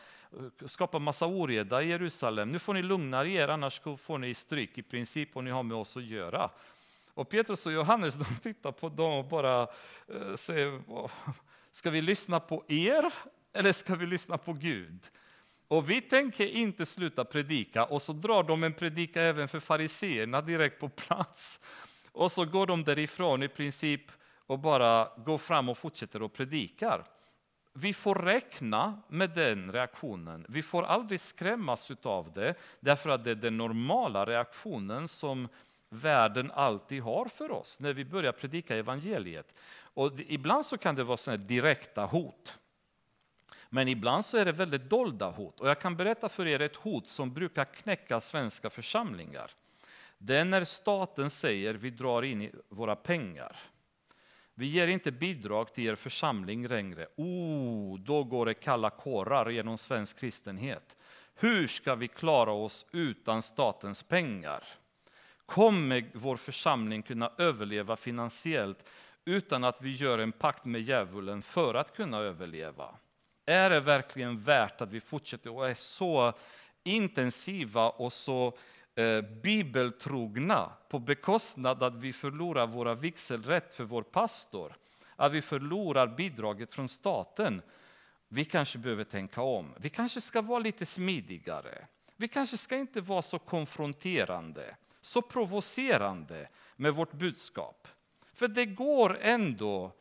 skapa 0.67 0.99
massa 0.99 1.27
oreda 1.27 1.83
i 1.83 1.89
Jerusalem. 1.89 2.53
Nu 2.53 2.59
får 2.59 2.75
ni 2.75 2.83
lugna 2.83 3.27
er, 3.27 3.49
annars 3.49 3.81
får 3.81 4.19
ni 4.19 4.35
stryk 4.35 4.79
i 4.79 4.83
princip 4.83 5.37
och 5.37 5.45
ni 5.45 5.51
har 5.51 5.63
med 5.63 5.77
oss 5.77 5.97
att 5.97 6.05
göra. 6.05 6.51
Och 7.15 7.29
Petrus 7.29 7.67
och 7.67 7.73
Johannes 7.73 8.15
de 8.19 8.25
tittar 8.25 8.73
på 8.73 8.89
dem 8.89 9.13
och 9.13 9.25
bara 9.25 9.63
eh, 10.09 10.35
säger, 10.35 10.81
ska 11.73 11.91
vi 11.91 12.01
lyssna 12.01 12.41
på 12.41 12.65
er 12.69 13.13
eller 13.53 13.73
ska 13.73 13.95
vi 13.95 14.07
lyssna 14.07 14.39
på 14.39 14.53
Gud? 14.53 15.01
Och 15.69 15.91
vi 15.91 16.01
tänker 16.01 16.47
inte 16.47 16.87
sluta 16.87 17.25
predika 17.25 17.85
och 17.85 18.03
så 18.03 18.13
drar 18.13 18.43
de 18.43 18.65
en 18.65 18.75
predika 18.75 19.23
även 19.23 19.49
för 19.49 19.61
fariseerna 19.61 20.41
direkt 20.41 20.81
på 20.81 20.89
plats. 20.89 21.65
Och 22.13 22.33
så 22.33 22.45
går 22.45 22.67
de 22.67 22.85
därifrån 22.85 23.43
i 23.43 23.49
princip 23.49 24.03
och 24.47 24.59
bara 24.59 25.09
går 25.17 25.39
fram 25.39 25.69
och 25.69 25.79
fortsätter 25.79 26.25
att 26.25 26.33
predikar. 26.33 27.05
Vi 27.77 27.93
får 27.93 28.15
räkna 28.15 29.03
med 29.09 29.31
den 29.31 29.73
reaktionen. 29.73 30.47
Vi 30.49 30.63
får 30.63 30.83
aldrig 30.83 31.21
skrämmas 31.21 31.91
av 32.03 32.33
det, 32.33 32.55
därför 32.81 33.11
att 33.11 33.25
det 33.25 33.31
är 33.31 33.35
den 33.35 33.57
normala 33.57 34.25
reaktionen 34.25 35.09
som 35.09 35.49
världen 35.89 36.51
alltid 36.51 37.03
har 37.03 37.27
för 37.27 37.51
oss 37.51 37.81
när 37.81 37.93
vi 37.93 38.05
börjar 38.05 38.33
predika 38.33 38.77
evangeliet. 38.77 39.61
Och 39.81 40.13
ibland 40.17 40.67
så 40.67 40.79
kan 40.79 40.95
det 40.95 41.05
vara 41.05 41.17
såna 41.17 41.37
direkta 41.37 42.07
hot. 42.07 42.59
Men 43.69 43.89
ibland 43.89 44.25
så 44.25 44.37
är 44.37 44.45
det 44.45 44.53
väldigt 44.53 44.91
dolda 44.91 45.31
hot. 45.31 45.61
Och 45.61 45.69
jag 45.69 45.81
kan 45.81 45.97
berätta 45.97 46.29
för 46.29 46.47
er 46.47 46.61
ett 46.61 46.77
hot 46.77 47.09
som 47.09 47.33
brukar 47.33 47.65
knäcka 47.65 48.21
svenska 48.21 48.71
församlingar. 48.71 49.51
Det 50.19 50.37
är 50.37 50.45
när 50.45 50.65
staten 50.65 51.31
säger 51.31 51.75
vi 51.75 51.91
drar 51.91 52.23
in 52.23 52.51
våra 52.69 52.97
pengar. 52.97 53.57
Vi 54.55 54.67
ger 54.67 54.89
inte 54.89 55.13
bidrag 55.13 55.75
till 55.75 55.85
er 55.85 55.95
församling 55.95 56.67
längre. 56.69 57.07
Oh, 57.17 57.99
då 57.99 58.25
går 58.25 58.47
det 58.47 58.55
kalla 58.55 58.91
kårar 58.91 59.51
genom 59.51 59.79
svensk 59.79 60.19
kristenhet. 60.19 60.97
Hur 61.35 61.67
ska 61.67 61.95
vi 61.95 62.09
klara 62.09 62.53
oss 62.53 62.87
utan 62.93 63.43
statens 63.43 64.03
pengar? 64.03 64.65
Kommer 65.47 66.11
vår 66.15 66.37
församling 66.37 67.03
kunna 67.03 67.33
överleva 67.39 67.97
finansiellt 67.97 68.91
utan 69.25 69.65
att 69.65 69.83
vi 69.83 69.91
gör 69.91 70.19
en 70.19 70.33
pakt 70.33 70.65
med 70.65 70.83
djävulen 70.83 71.43
för 71.43 71.75
att 71.75 71.97
kunna 71.97 72.19
överleva? 72.19 72.95
Är 73.47 73.71
det 73.71 73.81
verkligen 73.81 74.39
värt 74.39 74.81
att 74.81 74.93
vi 74.93 75.01
fortsätter 75.01 75.53
och 75.53 75.69
är 75.69 75.75
så 75.75 76.33
intensiva 76.85 77.91
och 77.91 78.13
så 78.13 78.53
Eh, 78.97 79.21
bibeltrogna 79.43 80.73
på 80.89 80.99
bekostnad 80.99 81.83
att 81.83 81.95
vi 81.95 82.13
förlorar 82.13 82.67
våra 82.67 82.95
vigselrätt 82.95 83.75
för 83.75 83.85
vår 83.85 84.03
pastor? 84.03 84.77
Att 85.17 85.33
vi 85.33 85.43
förlorar 85.43 86.07
bidraget 86.07 86.75
från 86.75 86.89
staten? 86.89 87.63
Vi 88.29 88.45
kanske 88.45 88.79
behöver 88.79 89.05
tänka 89.05 89.43
om. 89.43 89.75
Vi 89.77 89.89
kanske 89.89 90.21
ska 90.21 90.43
vara 90.43 90.59
lite 90.59 90.87
smidigare. 90.87 91.87
Vi 92.17 92.29
kanske 92.29 92.57
ska 92.57 92.77
inte 92.77 93.01
vara 93.01 93.23
så 93.23 93.39
konfronterande 93.39 94.77
så 95.01 95.23
provocerande 95.23 96.49
med 96.77 96.95
vårt 96.95 97.13
budskap. 97.13 97.89
För 98.33 98.49
det 98.49 98.67
går 98.67 99.19
ändå 99.21 99.93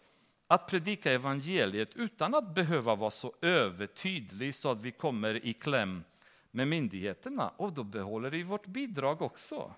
att 0.48 0.68
predika 0.68 1.12
evangeliet 1.12 1.96
utan 1.96 2.36
att 2.36 2.56
behöva 2.56 2.96
vara 2.96 3.12
så 3.12 3.34
övertydlig 3.42 4.56
så 4.56 4.72
att 4.72 4.82
vi 4.82 4.92
kommer 4.92 5.46
i 5.46 5.54
kläm 5.54 6.04
med 6.56 6.68
myndigheterna. 6.68 7.50
Och 7.58 7.74
då 7.74 7.84
behåller 7.84 8.30
vi 8.30 8.44
vårt 8.44 8.68
bidrag 8.68 9.22
också. 9.22 9.74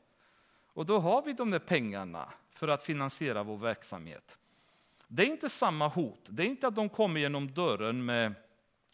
Och 0.73 0.85
då 0.85 0.99
har 0.99 1.21
vi 1.21 1.33
de 1.33 1.51
där 1.51 1.59
pengarna 1.59 2.29
för 2.51 2.67
att 2.67 2.83
finansiera 2.83 3.43
vår 3.43 3.57
verksamhet. 3.57 4.37
Det 5.07 5.23
är 5.23 5.27
inte 5.27 5.49
samma 5.49 5.87
hot. 5.87 6.19
Det 6.29 6.43
är 6.43 6.47
inte 6.47 6.67
att 6.67 6.75
de 6.75 6.89
kommer 6.89 7.19
genom 7.19 7.53
dörren 7.53 8.05
med 8.05 8.33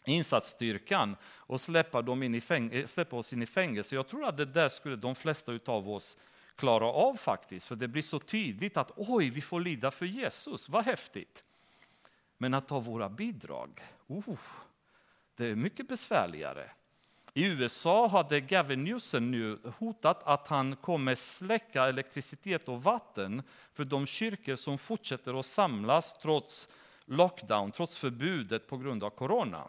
insatsstyrkan 0.04 1.16
och 1.24 1.60
släppa, 1.60 2.02
dem 2.02 2.22
in 2.22 2.34
i 2.34 2.40
fäng- 2.40 2.72
eh, 2.72 2.86
släppa 2.86 3.16
oss 3.16 3.32
in 3.32 3.42
i 3.42 3.46
fängelse. 3.46 3.94
Jag 3.94 4.08
tror 4.08 4.24
att 4.24 4.36
det 4.36 4.44
där 4.44 4.68
skulle 4.68 4.96
de 4.96 5.14
flesta 5.14 5.58
av 5.66 5.90
oss 5.90 6.18
klara 6.56 6.86
av 6.86 7.14
faktiskt, 7.14 7.66
för 7.66 7.76
det 7.76 7.88
blir 7.88 8.02
så 8.02 8.18
tydligt 8.18 8.76
att 8.76 8.92
oj, 8.96 9.30
vi 9.30 9.40
får 9.40 9.60
lida 9.60 9.90
för 9.90 10.06
Jesus, 10.06 10.68
vad 10.68 10.84
häftigt. 10.84 11.44
Men 12.38 12.54
att 12.54 12.68
ta 12.68 12.80
våra 12.80 13.08
bidrag, 13.08 13.82
oh, 14.06 14.38
det 15.36 15.46
är 15.46 15.54
mycket 15.54 15.88
besvärligare. 15.88 16.70
I 17.34 17.46
USA 17.46 18.08
hade 18.08 18.40
Gavin 18.40 18.84
Newsom 18.84 19.30
nu 19.30 19.58
hotat 19.78 20.22
att 20.24 20.48
han 20.48 20.76
kommer 20.76 21.14
släcka 21.14 21.84
elektricitet 21.84 22.68
och 22.68 22.82
vatten 22.82 23.42
för 23.72 23.84
de 23.84 24.06
kyrkor 24.06 24.56
som 24.56 24.78
fortsätter 24.78 25.40
att 25.40 25.46
samlas 25.46 26.18
trots 26.18 26.68
lockdown, 27.04 27.72
trots 27.72 27.98
förbudet 27.98 28.66
på 28.66 28.76
grund 28.76 29.04
av 29.04 29.10
corona. 29.10 29.66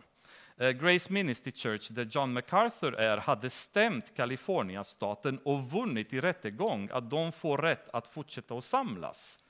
Eh, 0.57 0.69
Grace 0.69 1.13
Ministry 1.13 1.51
Church, 1.51 1.89
där 1.91 2.07
John 2.11 2.33
MacArthur 2.33 2.95
är, 2.95 3.17
hade 3.17 3.49
stämt 3.49 4.15
Kaliforniastaten 4.15 5.39
och 5.43 5.71
vunnit 5.71 6.13
i 6.13 6.21
rättegång 6.21 6.89
att 6.91 7.09
de 7.09 7.31
får 7.31 7.57
rätt 7.57 7.89
att 7.93 8.07
fortsätta 8.07 8.55
att 8.55 8.63
samlas. 8.63 9.42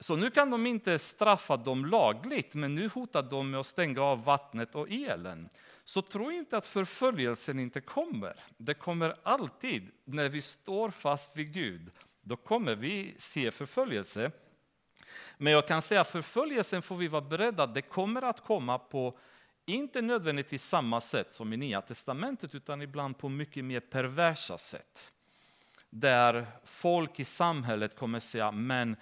Så 0.00 0.16
nu 0.16 0.30
kan 0.30 0.50
de 0.50 0.66
inte 0.66 0.98
straffa 0.98 1.56
dem 1.56 1.86
lagligt, 1.86 2.54
men 2.54 2.74
nu 2.74 2.88
hotar 2.88 3.22
de 3.22 3.50
med 3.50 3.60
att 3.60 3.66
stänga 3.66 4.02
av 4.02 4.24
vattnet 4.24 4.74
och 4.74 4.90
elen. 4.90 5.48
Så 5.84 6.02
tro 6.02 6.30
inte 6.30 6.56
att 6.56 6.66
förföljelsen 6.66 7.58
inte 7.58 7.80
kommer. 7.80 8.36
Det 8.56 8.74
kommer 8.74 9.16
alltid, 9.22 9.90
när 10.04 10.28
vi 10.28 10.42
står 10.42 10.90
fast 10.90 11.36
vid 11.36 11.52
Gud, 11.52 11.90
då 12.22 12.36
kommer 12.36 12.74
vi 12.74 13.14
se 13.18 13.50
förföljelse. 13.50 14.30
Men 15.36 15.52
jag 15.52 15.68
kan 15.68 15.82
säga 15.82 16.00
att 16.00 16.08
förföljelsen 16.10 16.82
får 16.82 16.96
vi 16.96 17.08
vara 17.08 17.22
beredda, 17.22 17.66
det 17.66 17.82
kommer 17.82 18.22
att 18.22 18.40
komma 18.40 18.78
på 18.78 19.18
inte 19.66 20.02
nödvändigtvis 20.02 20.64
samma 20.64 21.00
sätt 21.00 21.30
som 21.30 21.52
i 21.52 21.56
Nya 21.56 21.80
Testamentet, 21.80 22.54
utan 22.54 22.82
ibland 22.82 23.18
på 23.18 23.28
mycket 23.28 23.64
mer 23.64 23.80
perversa 23.80 24.58
sätt. 24.58 25.12
Där 25.90 26.46
folk 26.64 27.20
i 27.20 27.24
samhället 27.24 27.96
kommer 27.96 28.20
säga, 28.20 28.52
men 28.52 28.96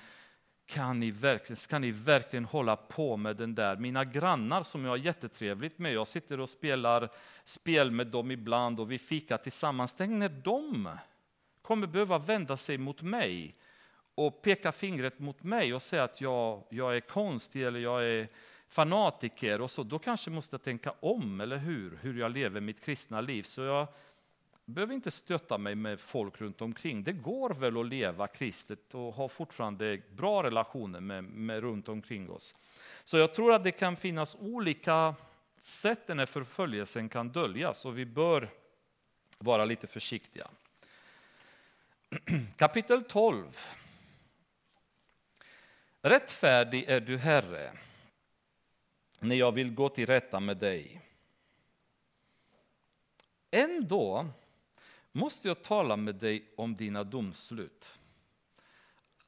kan 0.66 1.00
ni, 1.00 1.10
verkligen, 1.10 1.56
ska 1.56 1.78
ni 1.78 1.90
verkligen 1.90 2.44
hålla 2.44 2.76
på 2.76 3.16
med 3.16 3.36
den 3.36 3.54
där? 3.54 3.76
Mina 3.76 4.04
grannar 4.04 4.62
som 4.62 4.84
jag 4.84 4.90
har 4.90 4.96
jättetrevligt 4.96 5.78
med, 5.78 5.92
jag 5.92 6.08
sitter 6.08 6.40
och 6.40 6.48
spelar 6.48 7.08
spel 7.44 7.90
med 7.90 8.06
dem 8.06 8.30
ibland 8.30 8.80
och 8.80 8.90
vi 8.90 8.98
fikar 8.98 9.36
tillsammans. 9.36 9.94
Tänk 9.94 10.10
när 10.10 10.28
de 10.28 10.88
kommer 11.62 11.86
behöva 11.86 12.18
vända 12.18 12.56
sig 12.56 12.78
mot 12.78 13.02
mig 13.02 13.54
och 14.14 14.42
peka 14.42 14.72
fingret 14.72 15.18
mot 15.18 15.42
mig 15.42 15.74
och 15.74 15.82
säga 15.82 16.04
att 16.04 16.20
jag, 16.20 16.62
jag 16.70 16.96
är 16.96 17.00
konstig 17.00 17.62
eller 17.62 17.80
jag 17.80 18.04
är 18.04 18.28
fanatiker 18.68 19.60
och 19.60 19.70
så, 19.70 19.82
då 19.82 19.98
kanske 19.98 20.30
jag 20.30 20.34
måste 20.34 20.58
tänka 20.58 20.94
om, 21.00 21.40
eller 21.40 21.56
hur? 21.56 21.98
Hur 22.02 22.18
jag 22.18 22.30
lever 22.30 22.60
mitt 22.60 22.84
kristna 22.84 23.20
liv. 23.20 23.42
Så 23.42 23.62
jag 23.62 23.88
behöver 24.66 24.94
inte 24.94 25.10
stötta 25.10 25.58
mig 25.58 25.74
med 25.74 26.00
folk 26.00 26.40
runt 26.40 26.60
omkring. 26.60 27.04
Det 27.04 27.12
går 27.12 27.50
väl 27.50 27.80
att 27.80 27.86
leva 27.86 28.26
kristet 28.26 28.94
och 28.94 29.14
ha 29.14 29.28
fortfarande 29.28 30.00
bra 30.10 30.42
relationer 30.42 31.00
med, 31.00 31.24
med 31.24 31.60
runt 31.60 31.88
omkring 31.88 32.30
oss. 32.30 32.54
Så 33.04 33.16
jag 33.16 33.34
tror 33.34 33.52
att 33.52 33.64
det 33.64 33.72
kan 33.72 33.96
finnas 33.96 34.34
olika 34.34 35.14
sätt 35.60 36.08
när 36.08 36.26
förföljelsen 36.26 37.08
kan 37.08 37.28
döljas 37.28 37.84
och 37.84 37.98
vi 37.98 38.06
bör 38.06 38.50
vara 39.38 39.64
lite 39.64 39.86
försiktiga. 39.86 40.46
Kapitel 42.56 43.04
12. 43.04 43.58
Rättfärdig 46.02 46.84
är 46.88 47.00
du, 47.00 47.18
Herre, 47.18 47.72
när 49.20 49.36
jag 49.36 49.52
vill 49.52 49.74
gå 49.74 49.88
till 49.88 50.06
rätta 50.06 50.40
med 50.40 50.56
dig. 50.56 51.00
Ändå 53.50 54.26
måste 55.16 55.48
jag 55.48 55.62
tala 55.62 55.96
med 55.96 56.14
dig 56.14 56.52
om 56.56 56.76
dina 56.76 57.04
domslut. 57.04 58.00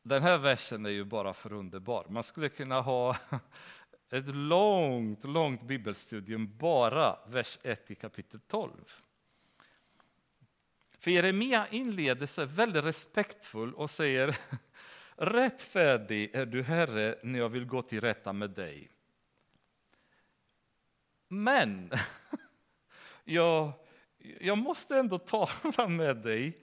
Den 0.03 0.22
här 0.22 0.39
versen 0.39 0.86
är 0.86 0.91
ju 0.91 1.05
bara 1.05 1.34
för 1.34 1.53
underbar. 1.53 2.07
Man 2.09 2.22
skulle 2.22 2.49
kunna 2.49 2.80
ha 2.80 3.16
ett 4.11 4.26
långt, 4.26 5.24
långt 5.24 5.62
bibelstudium 5.62 6.57
bara 6.59 7.18
vers 7.26 7.59
1 7.62 7.91
i 7.91 7.95
kapitel 7.95 8.41
12. 8.41 8.72
För 10.99 11.11
Jeremia 11.11 11.68
inleder 11.68 12.26
sig 12.26 12.47
väldigt 12.47 12.84
respektfull 12.84 13.74
och 13.74 13.91
säger 13.91 14.36
Rättfärdig 15.16 16.34
är 16.34 16.47
du 16.47 16.62
Herre 16.62 17.18
när 17.22 17.39
jag 17.39 17.49
vill 17.49 17.66
gå 17.66 17.82
till 17.82 18.01
rätta 18.01 18.32
med 18.32 18.51
dig. 18.51 18.91
Men 21.28 21.91
jag, 23.24 23.72
jag 24.41 24.59
måste 24.59 24.97
ändå 24.97 25.18
tala 25.18 25.89
med 25.89 26.16
dig 26.16 26.59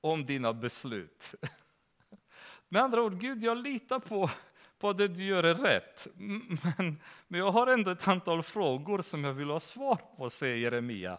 om 0.00 0.24
dina 0.24 0.52
beslut. 0.52 1.34
Med 2.68 2.82
andra 2.82 3.02
ord, 3.02 3.20
Gud, 3.20 3.42
jag 3.42 3.56
litar 3.56 3.98
på, 3.98 4.30
på 4.78 4.90
att 4.90 4.98
det 4.98 5.08
du 5.08 5.24
gör 5.24 5.44
är 5.44 5.54
rätt. 5.54 6.08
Men, 6.14 7.00
men 7.28 7.40
jag 7.40 7.50
har 7.50 7.66
ändå 7.66 7.90
ett 7.90 8.08
antal 8.08 8.42
frågor 8.42 9.02
som 9.02 9.24
jag 9.24 9.32
vill 9.32 9.50
ha 9.50 9.60
svar 9.60 9.98
på, 10.16 10.30
säger 10.30 10.56
Jeremia. 10.56 11.18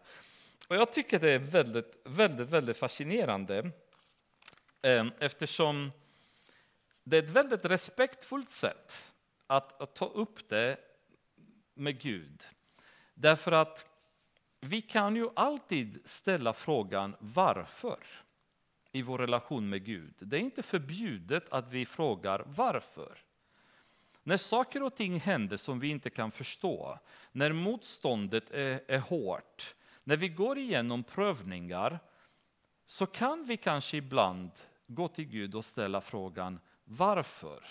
Och 0.67 0.75
jag 0.75 0.93
tycker 0.93 1.19
det 1.19 1.31
är 1.31 1.39
väldigt, 1.39 2.01
väldigt, 2.03 2.49
väldigt 2.49 2.77
fascinerande 2.77 3.71
eh, 4.81 5.05
eftersom 5.19 5.91
det 7.03 7.17
är 7.17 7.23
ett 7.23 7.29
väldigt 7.29 7.65
respektfullt 7.65 8.49
sätt 8.49 9.13
att, 9.47 9.81
att 9.81 9.95
ta 9.95 10.05
upp 10.05 10.49
det 10.49 10.77
med 11.73 12.01
Gud. 12.01 12.43
Därför 13.13 13.51
att 13.51 13.88
vi 14.61 14.81
kan 14.81 15.15
ju 15.15 15.29
alltid 15.35 16.01
ställa 16.05 16.53
frågan 16.53 17.15
varför 17.19 17.99
i 18.91 19.01
vår 19.01 19.17
relation 19.17 19.69
med 19.69 19.85
Gud. 19.85 20.13
Det 20.19 20.37
är 20.37 20.41
inte 20.41 20.63
förbjudet 20.63 21.53
att 21.53 21.71
vi 21.71 21.85
frågar 21.85 22.43
varför. 22.47 23.17
När 24.23 24.37
saker 24.37 24.83
och 24.83 24.95
ting 24.95 25.19
händer 25.19 25.57
som 25.57 25.79
vi 25.79 25.87
inte 25.87 26.09
kan 26.09 26.31
förstå, 26.31 26.99
när 27.31 27.53
motståndet 27.53 28.51
är, 28.51 28.81
är 28.87 28.99
hårt, 28.99 29.75
när 30.03 30.17
vi 30.17 30.29
går 30.29 30.57
igenom 30.57 31.03
prövningar, 31.03 31.99
så 32.85 33.05
kan 33.05 33.45
vi 33.45 33.57
kanske 33.57 33.97
ibland 33.97 34.51
gå 34.87 35.07
till 35.07 35.25
Gud 35.25 35.55
och 35.55 35.65
ställa 35.65 36.01
frågan 36.01 36.59
varför? 36.83 37.63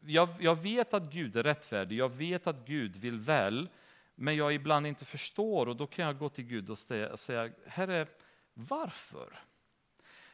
Jag, 0.00 0.28
jag 0.40 0.62
vet 0.62 0.94
att 0.94 1.12
Gud 1.12 1.36
är 1.36 1.42
rättfärdig, 1.42 1.96
jag 1.96 2.08
vet 2.08 2.46
att 2.46 2.66
Gud 2.66 2.96
vill 2.96 3.18
väl, 3.18 3.68
men 4.22 4.36
jag 4.36 4.54
ibland 4.54 4.86
inte 4.86 5.04
förstår 5.04 5.68
och 5.68 5.76
då 5.76 5.86
kan 5.86 6.06
jag 6.06 6.18
gå 6.18 6.28
till 6.28 6.44
Gud 6.44 6.70
och 6.70 6.78
säga, 6.78 7.50
Herre, 7.66 8.06
varför? 8.54 9.40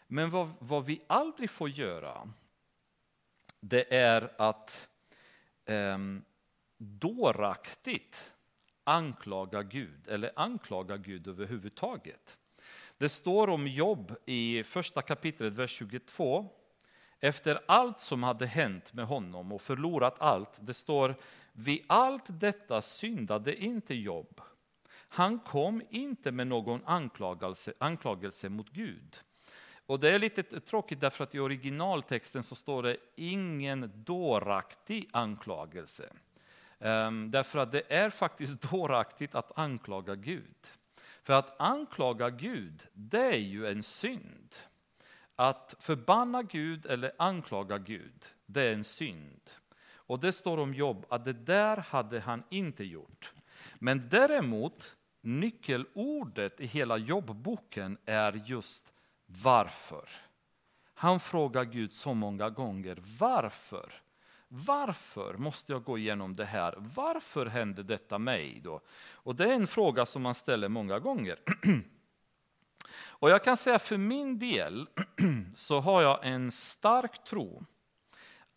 Men 0.07 0.31
vad, 0.31 0.51
vad 0.59 0.85
vi 0.85 1.01
aldrig 1.07 1.51
får 1.51 1.69
göra, 1.69 2.33
det 3.61 3.95
är 3.95 4.33
att 4.39 4.89
eh, 5.65 5.99
dåraktigt 6.79 8.33
anklaga 8.85 9.63
Gud, 9.63 10.09
eller 10.09 10.33
anklaga 10.37 10.97
Gud 10.97 11.29
överhuvudtaget. 11.29 12.39
Det 12.99 13.09
står 13.09 13.51
om 13.51 13.67
Jobb 13.67 14.17
i 14.27 14.65
första 14.65 15.03
kapitlet, 15.03 15.53
vers 15.53 15.71
22. 15.71 16.51
Efter 17.21 17.61
allt 17.67 17.99
som 17.99 18.23
hade 18.23 18.47
hänt 18.47 18.93
med 18.93 19.07
honom 19.07 19.53
och 19.53 19.63
förlorat 19.63 20.23
allt, 20.23 20.59
det 20.61 20.75
står 20.75 21.17
vid 21.59 21.85
allt 21.87 22.41
detta 22.41 22.83
syndade 22.83 23.57
inte 23.57 23.95
Jobb. 23.95 24.41
Han 25.09 25.39
kom 25.39 25.83
inte 25.91 26.33
med 26.33 26.47
någon 26.47 26.85
anklagelse, 26.85 27.73
anklagelse 27.79 28.49
mot 28.49 28.71
Gud. 28.71 29.21
Och 29.87 30.01
det 30.01 30.11
är 30.11 30.19
lite 30.19 30.43
tråkigt 30.43 31.01
därför 31.01 31.25
att 31.25 31.35
i 31.35 31.39
originaltexten 31.39 32.43
så 32.43 32.55
står 32.55 32.83
det 32.83 32.97
ingen 33.17 33.93
dåraktig 33.95 35.09
anklagelse. 35.13 36.13
Um, 36.79 37.31
därför 37.31 37.59
att 37.59 37.73
det 37.73 37.93
är 37.93 38.11
faktiskt 38.11 38.63
dåraktigt 38.71 39.35
att 39.35 39.59
anklaga 39.59 40.15
Gud. 40.15 40.67
För 41.23 41.33
att 41.33 41.61
anklaga 41.61 42.31
Gud, 42.31 42.87
det 42.93 43.35
är 43.35 43.39
ju 43.39 43.67
en 43.67 43.83
synd. 43.83 44.55
Att 45.37 45.77
förbanna 45.81 46.43
Gud 46.43 46.87
eller 46.87 47.13
anklaga 47.19 47.79
Gud, 47.79 48.27
det 48.47 48.63
är 48.63 48.73
en 48.73 48.85
synd. 48.85 49.51
Och 50.09 50.21
det 50.21 50.33
står 50.33 50.59
om 50.59 50.75
Jobb 50.75 51.07
att 51.09 51.25
det 51.25 51.33
där 51.33 51.77
hade 51.77 52.21
han 52.21 52.43
inte 52.51 52.85
gjort. 52.85 53.33
Men 53.79 54.09
däremot, 54.09 54.97
nyckelordet 55.21 56.61
i 56.61 56.67
hela 56.67 56.97
Jobbboken 56.97 57.99
är 58.05 58.43
just 58.47 58.93
varför. 59.27 60.09
Han 60.95 61.21
frågar 61.21 61.65
Gud 61.65 61.93
så 61.93 62.15
många 62.15 62.51
gånger, 62.51 63.03
varför? 63.19 63.93
Varför 64.49 65.35
måste 65.35 65.73
jag 65.73 65.85
gå 65.85 65.99
igenom 65.99 66.35
det 66.35 66.45
här? 66.45 66.75
Varför 66.77 67.47
hände 67.47 67.83
detta 67.83 68.19
mig? 68.19 68.61
Då? 68.65 68.81
Och 69.13 69.35
det 69.37 69.45
är 69.45 69.55
en 69.55 69.67
fråga 69.67 70.07
som 70.07 70.23
man 70.23 70.35
ställer 70.35 70.69
många 70.69 70.99
gånger. 70.99 71.39
Och 73.21 73.31
jag 73.31 73.45
kan 73.45 73.57
säga 73.57 73.79
för 73.79 73.97
min 73.97 74.39
del 74.39 74.89
så 75.55 75.81
har 75.81 76.03
jag 76.03 76.19
en 76.23 76.53
stark 76.53 77.25
tro 77.25 77.65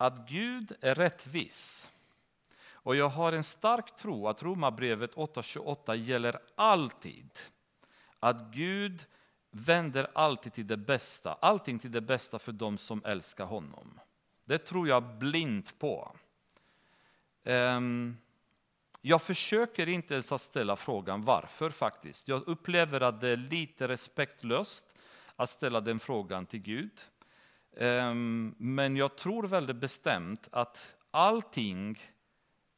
att 0.02 0.28
Gud 0.28 0.72
är 0.80 0.94
rättvis. 0.94 1.90
Och 2.72 2.96
jag 2.96 3.08
har 3.08 3.32
en 3.32 3.44
stark 3.44 3.96
tro 3.96 4.28
att 4.28 4.42
Romarbrevet 4.42 5.14
8.28 5.14 5.94
gäller 5.94 6.38
alltid. 6.54 7.30
Att 8.20 8.54
Gud 8.54 9.04
vänder 9.50 10.10
alltid 10.14 10.52
till 10.52 10.66
det 10.66 10.76
bästa, 10.76 11.32
allting 11.40 11.78
till 11.78 11.92
det 11.92 12.00
bästa 12.00 12.38
för 12.38 12.52
dem 12.52 12.78
som 12.78 13.04
älskar 13.04 13.44
honom. 13.44 14.00
Det 14.44 14.58
tror 14.58 14.88
jag 14.88 15.18
blint 15.18 15.78
på. 15.78 16.16
Ehm, 17.44 18.16
jag 19.00 19.22
försöker 19.22 19.88
inte 19.88 20.14
ens 20.14 20.32
att 20.32 20.40
ställa 20.40 20.76
frågan 20.76 21.24
varför 21.24 21.70
faktiskt. 21.70 22.28
Jag 22.28 22.48
upplever 22.48 23.00
att 23.00 23.20
det 23.20 23.28
är 23.28 23.36
lite 23.36 23.88
respektlöst 23.88 24.96
att 25.36 25.48
ställa 25.48 25.80
den 25.80 26.00
frågan 26.00 26.46
till 26.46 26.60
Gud. 26.60 27.00
Ehm, 27.76 28.54
men 28.58 28.96
jag 28.96 29.16
tror 29.16 29.46
väldigt 29.46 29.76
bestämt 29.76 30.48
att 30.52 30.96
allting 31.10 31.98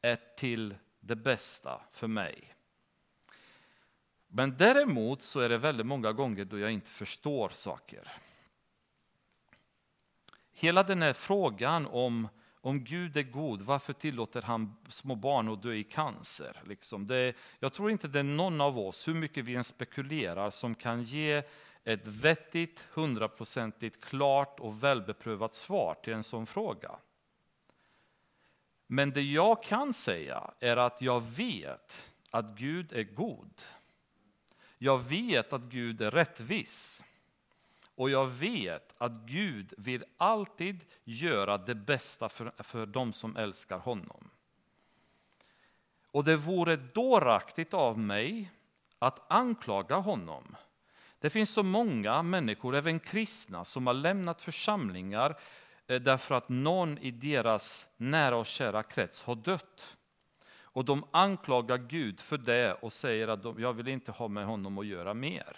är 0.01 0.19
till 0.37 0.75
det 0.99 1.15
bästa 1.15 1.81
för 1.91 2.07
mig. 2.07 2.55
Men 4.27 4.57
däremot 4.57 5.21
så 5.21 5.39
är 5.39 5.49
det 5.49 5.57
väldigt 5.57 5.85
många 5.85 6.11
gånger 6.11 6.45
då 6.45 6.59
jag 6.59 6.71
inte 6.71 6.89
förstår 6.89 7.49
saker. 7.49 8.11
Hela 10.51 10.83
den 10.83 11.01
här 11.01 11.13
frågan 11.13 11.85
om, 11.85 12.27
om 12.61 12.83
Gud 12.83 13.17
är 13.17 13.23
god, 13.23 13.61
varför 13.61 13.93
tillåter 13.93 14.41
han 14.41 14.75
små 14.89 15.15
barn 15.15 15.49
att 15.49 15.61
dö 15.61 15.73
i 15.73 15.83
cancer? 15.83 16.61
Liksom 16.65 17.07
det, 17.07 17.35
jag 17.59 17.73
tror 17.73 17.91
inte 17.91 18.07
det 18.07 18.19
är 18.19 18.23
någon 18.23 18.61
av 18.61 18.79
oss, 18.79 19.07
hur 19.07 19.13
mycket 19.13 19.45
vi 19.45 19.55
än 19.55 19.63
spekulerar, 19.63 20.49
som 20.49 20.75
kan 20.75 21.03
ge 21.03 21.43
ett 21.85 22.07
vettigt, 22.07 22.87
hundraprocentigt 22.93 24.05
klart 24.05 24.59
och 24.59 24.83
välbeprövat 24.83 25.53
svar 25.53 25.93
till 26.03 26.13
en 26.13 26.23
sån 26.23 26.45
fråga. 26.45 26.95
Men 28.87 29.11
det 29.11 29.21
jag 29.21 29.63
kan 29.63 29.93
säga 29.93 30.53
är 30.59 30.77
att 30.77 31.01
jag 31.01 31.21
vet 31.21 32.13
att 32.31 32.45
Gud 32.45 32.93
är 32.93 33.03
god. 33.03 33.61
Jag 34.77 34.99
vet 34.99 35.53
att 35.53 35.61
Gud 35.61 36.01
är 36.01 36.11
rättvis. 36.11 37.03
Och 37.95 38.09
jag 38.09 38.27
vet 38.27 38.93
att 38.97 39.11
Gud 39.11 39.73
vill 39.77 40.03
alltid 40.17 40.85
göra 41.03 41.57
det 41.57 41.75
bästa 41.75 42.29
för, 42.29 42.53
för 42.57 42.85
de 42.85 43.13
som 43.13 43.37
älskar 43.37 43.77
honom. 43.77 44.29
Och 46.11 46.23
det 46.23 46.35
vore 46.35 46.75
dåraktigt 46.75 47.73
av 47.73 47.99
mig 47.99 48.51
att 48.99 49.31
anklaga 49.31 49.95
honom. 49.95 50.55
Det 51.25 51.29
finns 51.29 51.49
så 51.49 51.63
många 51.63 52.23
människor, 52.23 52.75
även 52.75 52.99
kristna, 52.99 53.65
som 53.65 53.87
har 53.87 53.93
lämnat 53.93 54.41
församlingar 54.41 55.37
eh, 55.87 56.01
därför 56.01 56.35
att 56.35 56.49
någon 56.49 56.97
i 56.97 57.11
deras 57.11 57.89
nära 57.97 58.37
och 58.37 58.45
kära 58.45 58.83
krets 58.83 59.23
har 59.23 59.35
dött. 59.35 59.97
Och 60.47 60.85
de 60.85 61.05
anklagar 61.11 61.77
Gud 61.77 62.19
för 62.19 62.37
det 62.37 62.73
och 62.73 62.93
säger 62.93 63.27
att 63.27 63.43
de, 63.43 63.61
jag 63.61 63.73
vill 63.73 63.87
inte 63.87 64.11
ha 64.11 64.27
med 64.27 64.45
honom 64.45 64.77
att 64.77 64.85
göra 64.85 65.13
mer. 65.13 65.57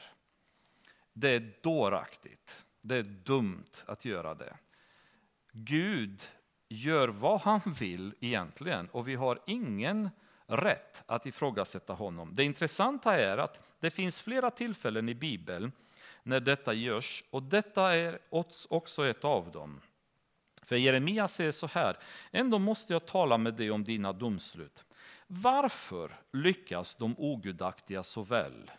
Det 1.13 1.29
är 1.29 1.53
dåraktigt. 1.63 2.65
Det 2.81 2.95
är 2.95 3.03
dumt 3.03 3.83
att 3.85 4.05
göra 4.05 4.35
det. 4.35 4.57
Gud 5.51 6.21
gör 6.69 7.07
vad 7.07 7.41
han 7.41 7.61
vill 7.79 8.15
egentligen 8.19 8.89
och 8.89 9.07
vi 9.07 9.15
har 9.15 9.39
ingen 9.45 10.09
rätt 10.47 11.03
att 11.05 11.25
ifrågasätta 11.25 11.93
honom. 11.93 12.35
Det 12.35 12.43
intressanta 12.43 13.15
är 13.15 13.37
att 13.37 13.61
det 13.79 13.89
finns 13.89 14.21
flera 14.21 14.51
tillfällen 14.51 15.09
i 15.09 15.15
Bibeln 15.15 15.71
när 16.23 16.39
detta 16.39 16.73
görs 16.73 17.23
och 17.29 17.43
detta 17.43 17.95
är 17.95 18.19
också 18.69 19.07
ett 19.07 19.23
av 19.23 19.51
dem. 19.51 19.81
För 20.63 20.75
Jeremia 20.75 21.27
säger 21.27 21.51
så 21.51 21.67
här, 21.67 21.97
ändå 22.31 22.59
måste 22.59 22.93
jag 22.93 23.05
tala 23.05 23.37
med 23.37 23.53
dig 23.53 23.71
om 23.71 23.83
dina 23.83 24.13
domslut. 24.13 24.85
Varför 25.27 26.19
lyckas 26.33 26.95
de 26.95 27.15
ogudaktiga 27.17 28.03
så 28.03 28.23
väl? 28.23 28.71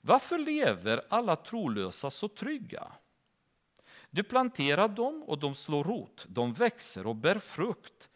Varför 0.00 0.38
lever 0.38 1.02
alla 1.08 1.36
trolösa 1.36 2.10
så 2.10 2.28
trygga? 2.28 2.92
Du 4.10 4.22
planterar 4.22 4.88
dem 4.88 5.22
och 5.22 5.38
de 5.38 5.54
slår 5.54 5.84
rot, 5.84 6.26
de 6.28 6.52
växer 6.52 7.06
och 7.06 7.16
bär 7.16 7.38
frukt. 7.38 8.08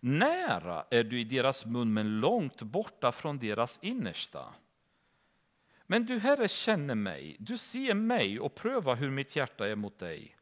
Nära 0.00 0.84
är 0.90 1.04
du 1.04 1.20
i 1.20 1.24
deras 1.24 1.66
mun 1.66 1.94
men 1.94 2.20
långt 2.20 2.62
borta 2.62 3.12
från 3.12 3.38
deras 3.38 3.78
innersta. 3.82 4.54
Men 5.86 6.06
du, 6.06 6.18
Herre, 6.18 6.48
känner 6.48 6.94
mig, 6.94 7.36
du 7.38 7.58
ser 7.58 7.94
mig 7.94 8.40
och 8.40 8.54
prövar 8.54 8.96
hur 8.96 9.10
mitt 9.10 9.36
hjärta 9.36 9.68
är 9.68 9.76
mot 9.76 9.98
dig. 9.98 10.36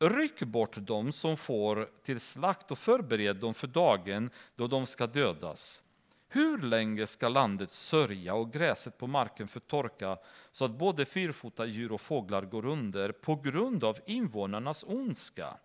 Ryck 0.00 0.40
bort 0.40 0.76
dem 0.76 1.12
som 1.12 1.36
får 1.36 1.90
till 2.02 2.20
slakt 2.20 2.70
och 2.70 2.78
förbered 2.78 3.36
dem 3.36 3.54
för 3.54 3.66
dagen 3.66 4.30
då 4.56 4.66
de 4.66 4.86
ska 4.86 5.06
dödas. 5.06 5.82
Hur 6.28 6.58
länge 6.58 7.06
ska 7.06 7.28
landet 7.28 7.70
sörja 7.70 8.34
och 8.34 8.52
gräset 8.52 8.98
på 8.98 9.06
marken 9.06 9.48
förtorka 9.48 10.16
så 10.52 10.64
att 10.64 10.78
både 10.78 11.04
fyrfota 11.04 11.66
djur 11.66 11.92
och 11.92 12.00
fåglar 12.00 12.42
går 12.42 12.66
under 12.66 13.12
på 13.12 13.36
grund 13.36 13.84
av 13.84 13.98
invånarnas 14.06 14.84
ondska? 14.88 15.56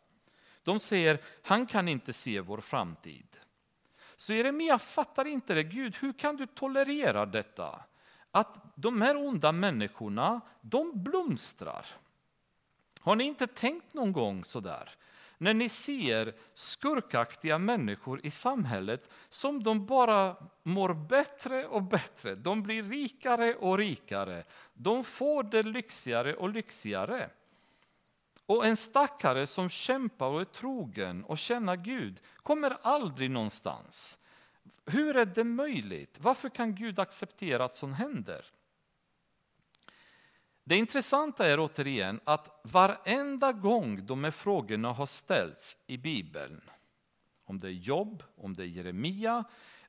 De 0.63 0.79
säger, 0.79 1.19
han 1.43 1.65
kan 1.65 1.87
inte 1.87 2.13
se 2.13 2.39
vår 2.39 2.61
framtid. 2.61 3.27
Så 4.15 4.33
Jeremia 4.33 4.79
fattar 4.79 5.25
inte 5.25 5.53
det, 5.53 5.63
Gud, 5.63 5.95
hur 5.95 6.13
kan 6.13 6.35
du 6.35 6.45
tolerera 6.45 7.25
detta? 7.25 7.83
Att 8.31 8.73
de 8.75 9.01
här 9.01 9.17
onda 9.17 9.51
människorna, 9.51 10.41
de 10.61 11.03
blomstrar. 11.03 11.85
Har 13.01 13.15
ni 13.15 13.23
inte 13.23 13.47
tänkt 13.47 13.93
någon 13.93 14.11
gång 14.11 14.43
sådär? 14.43 14.89
När 15.37 15.53
ni 15.53 15.69
ser 15.69 16.33
skurkaktiga 16.53 17.57
människor 17.57 18.19
i 18.23 18.31
samhället 18.31 19.09
som 19.29 19.63
de 19.63 19.85
bara 19.85 20.35
mår 20.63 20.93
bättre 20.93 21.67
och 21.67 21.83
bättre. 21.83 22.35
De 22.35 22.63
blir 22.63 22.83
rikare 22.83 23.55
och 23.55 23.77
rikare. 23.77 24.43
De 24.73 25.03
får 25.03 25.43
det 25.43 25.63
lyxigare 25.63 26.35
och 26.35 26.49
lyxigare. 26.49 27.29
Och 28.45 28.65
en 28.65 28.77
stackare 28.77 29.47
som 29.47 29.69
kämpar 29.69 30.27
och 30.27 30.41
är 30.41 30.45
trogen 30.45 31.23
och 31.23 31.37
känner 31.37 31.75
Gud 31.75 32.19
kommer 32.37 32.77
aldrig 32.81 33.31
någonstans. 33.31 34.17
Hur 34.85 35.17
är 35.17 35.25
det 35.25 35.43
möjligt? 35.43 36.17
Varför 36.21 36.49
kan 36.49 36.75
Gud 36.75 36.99
acceptera 36.99 37.65
att 37.65 37.75
sånt 37.75 37.97
händer? 37.97 38.45
Det 40.63 40.75
intressanta 40.75 41.45
är 41.45 41.59
återigen 41.59 42.19
att 42.23 42.61
varenda 42.63 43.51
gång 43.51 44.05
de 44.05 44.23
här 44.23 44.31
frågorna 44.31 44.93
har 44.93 45.05
ställts 45.05 45.77
i 45.87 45.97
Bibeln, 45.97 46.61
om 47.45 47.59
det 47.59 47.67
är 47.67 47.71
Jobb, 47.71 48.23
om 48.37 48.53
det 48.53 48.63
är 48.63 48.67
Jeremia, 48.67 49.43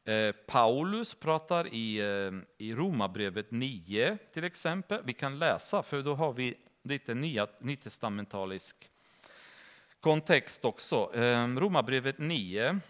eh, 0.05 0.33
Paulus 0.47 1.15
pratar 1.15 1.75
i, 1.75 1.99
eh, 1.99 2.33
i 2.59 2.75
Romarbrevet 2.75 3.51
9 3.51 4.19
till 4.33 4.45
exempel. 4.45 5.01
Vi 5.05 5.13
kan 5.13 5.39
läsa 5.39 5.83
för 5.83 6.03
då 6.03 6.15
har 6.15 6.33
vi 6.33 6.55
lite 6.85 7.15
nya, 7.15 7.49
nytestamentalisk 7.59 8.91
kontext 10.01 10.65
också. 10.65 11.11
Ehm, 11.15 11.61
Romarbrevet 11.61 12.19
9, 12.19 12.81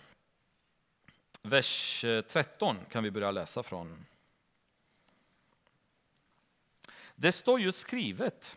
vers 1.42 2.04
eh, 2.04 2.22
13 2.22 2.76
kan 2.90 3.04
vi 3.04 3.10
börja 3.10 3.30
läsa 3.30 3.62
från. 3.62 4.04
Det 7.14 7.32
står 7.32 7.60
ju 7.60 7.72
skrivet, 7.72 8.56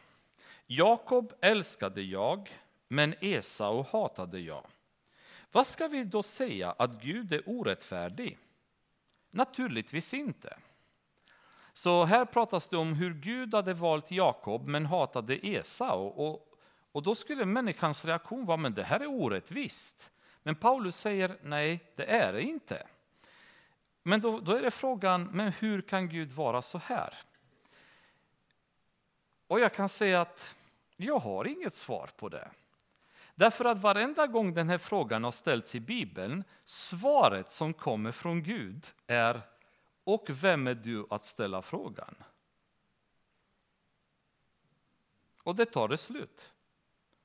Jakob 0.67 1.33
älskade 1.41 2.01
jag, 2.01 2.59
men 2.88 3.15
Esau 3.19 3.85
hatade 3.91 4.39
jag. 4.39 4.67
Vad 5.51 5.67
ska 5.67 5.88
vi 5.88 6.03
då 6.03 6.23
säga 6.23 6.71
att 6.71 7.01
Gud 7.01 7.33
är 7.33 7.41
orättfärdig? 7.45 8.38
Naturligtvis 9.31 10.13
inte. 10.13 10.57
Så 11.78 12.05
här 12.05 12.25
pratas 12.25 12.67
det 12.67 12.78
om 12.78 12.93
hur 12.93 13.13
Gud 13.13 13.53
hade 13.53 13.73
valt 13.73 14.11
Jakob 14.11 14.67
men 14.67 14.86
hatade 14.86 15.47
Esau. 15.47 16.07
Och, 16.07 16.57
och 16.91 17.03
då 17.03 17.15
skulle 17.15 17.45
människans 17.45 18.05
reaktion 18.05 18.45
vara, 18.45 18.57
men 18.57 18.73
det 18.73 18.84
här 18.84 18.99
är 18.99 19.07
orättvist. 19.07 20.11
Men 20.43 20.55
Paulus 20.55 20.97
säger, 20.97 21.38
nej 21.41 21.93
det 21.95 22.05
är 22.05 22.34
det 22.34 22.41
inte. 22.41 22.88
Men 24.03 24.21
då, 24.21 24.39
då 24.39 24.51
är 24.51 24.61
det 24.61 24.71
frågan, 24.71 25.23
men 25.23 25.51
hur 25.51 25.82
kan 25.82 26.09
Gud 26.09 26.32
vara 26.32 26.61
så 26.61 26.78
här? 26.78 27.13
Och 29.47 29.59
jag 29.59 29.73
kan 29.73 29.89
säga 29.89 30.21
att 30.21 30.55
jag 30.95 31.19
har 31.19 31.47
inget 31.47 31.73
svar 31.73 32.09
på 32.17 32.30
det. 32.30 32.49
Därför 33.36 33.65
att 33.65 33.78
varenda 33.78 34.28
gång 34.28 34.53
den 34.53 34.69
här 34.69 34.78
frågan 34.78 35.23
har 35.23 35.32
ställts 35.32 35.75
i 35.75 35.80
Bibeln, 35.80 36.43
svaret 36.65 37.49
som 37.49 37.73
kommer 37.73 38.11
från 38.11 38.43
Gud 38.43 38.86
är 39.07 39.41
och 40.07 40.25
vem 40.29 40.67
är 40.67 40.75
du 40.75 41.05
att 41.09 41.25
ställa 41.25 41.61
frågan? 41.61 42.15
Och 45.43 45.55
det 45.55 45.65
tar 45.65 45.87
det 45.87 45.97
slut. 45.97 46.53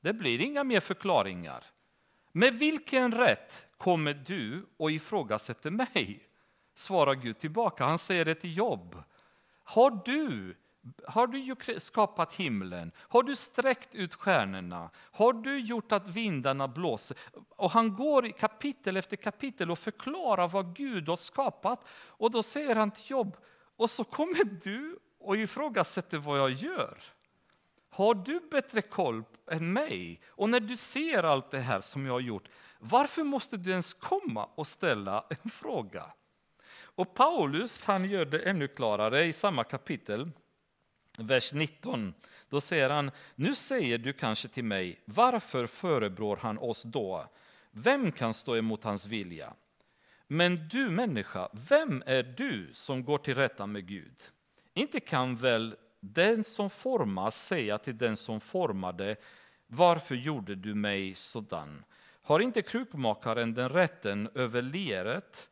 Det 0.00 0.12
blir 0.12 0.40
inga 0.40 0.64
mer 0.64 0.80
förklaringar. 0.80 1.64
Med 2.32 2.54
vilken 2.54 3.12
rätt 3.12 3.66
kommer 3.76 4.14
du 4.14 4.66
och 4.76 4.90
ifrågasätter 4.90 5.70
mig? 5.70 6.28
Svarar 6.74 7.14
Gud 7.14 7.38
tillbaka. 7.38 7.84
Han 7.84 7.98
säger 7.98 8.24
det 8.24 8.34
till 8.34 8.56
Jobb. 8.56 9.02
Har 9.64 10.02
du 10.04 10.56
har 11.06 11.26
du 11.26 11.80
skapat 11.80 12.34
himlen? 12.34 12.92
Har 12.96 13.22
du 13.22 13.36
sträckt 13.36 13.94
ut 13.94 14.14
stjärnorna? 14.14 14.90
Har 14.94 15.32
du 15.32 15.60
gjort 15.60 15.92
att 15.92 16.08
vindarna 16.08 16.68
blåser? 16.68 17.16
Och 17.56 17.70
han 17.70 17.96
går 17.96 18.26
i 18.26 18.32
kapitel 18.32 18.96
efter 18.96 19.16
kapitel 19.16 19.70
och 19.70 19.78
förklarar 19.78 20.48
vad 20.48 20.76
Gud 20.76 21.08
har 21.08 21.16
skapat. 21.16 21.88
Och 21.90 22.30
då 22.30 22.42
säger 22.42 22.76
han 22.76 22.90
till 22.90 23.10
Jobb, 23.10 23.36
och 23.76 23.90
så 23.90 24.04
kommer 24.04 24.44
du 24.64 24.98
och 25.20 25.36
ifrågasätter 25.36 26.18
vad 26.18 26.38
jag 26.38 26.52
gör. 26.52 26.98
Har 27.90 28.14
du 28.14 28.40
bättre 28.50 28.82
koll 28.82 29.24
än 29.50 29.72
mig? 29.72 30.20
Och 30.28 30.48
när 30.48 30.60
du 30.60 30.76
ser 30.76 31.22
allt 31.22 31.50
det 31.50 31.60
här 31.60 31.80
som 31.80 32.06
jag 32.06 32.12
har 32.12 32.20
gjort, 32.20 32.48
varför 32.78 33.24
måste 33.24 33.56
du 33.56 33.70
ens 33.70 33.94
komma 33.94 34.48
och 34.54 34.66
ställa 34.66 35.24
en 35.28 35.50
fråga? 35.50 36.04
Och 36.94 37.14
Paulus 37.14 37.84
han 37.84 38.04
gör 38.04 38.24
det 38.24 38.38
ännu 38.38 38.68
klarare 38.68 39.24
i 39.24 39.32
samma 39.32 39.64
kapitel 39.64 40.30
vers 41.22 41.52
19, 41.52 42.14
då 42.48 42.60
säger 42.60 42.90
han, 42.90 43.10
nu 43.34 43.54
säger 43.54 43.98
du 43.98 44.12
kanske 44.12 44.48
till 44.48 44.64
mig, 44.64 45.00
varför 45.04 45.66
förebrår 45.66 46.36
han 46.36 46.58
oss 46.58 46.82
då? 46.82 47.26
Vem 47.70 48.12
kan 48.12 48.34
stå 48.34 48.56
emot 48.56 48.84
hans 48.84 49.06
vilja? 49.06 49.54
Men 50.26 50.68
du 50.68 50.90
människa, 50.90 51.48
vem 51.52 52.02
är 52.06 52.22
du 52.22 52.70
som 52.72 53.04
går 53.04 53.18
till 53.18 53.34
rätta 53.34 53.66
med 53.66 53.86
Gud? 53.86 54.20
Inte 54.74 55.00
kan 55.00 55.36
väl 55.36 55.76
den 56.00 56.44
som 56.44 56.70
formas 56.70 57.46
säga 57.46 57.78
till 57.78 57.98
den 57.98 58.16
som 58.16 58.40
formade, 58.40 59.16
varför 59.66 60.14
gjorde 60.14 60.54
du 60.54 60.74
mig 60.74 61.14
sådan? 61.14 61.84
Har 62.22 62.40
inte 62.40 62.62
krukmakaren 62.62 63.54
den 63.54 63.68
rätten 63.68 64.28
över 64.34 64.62
leret 64.62 65.48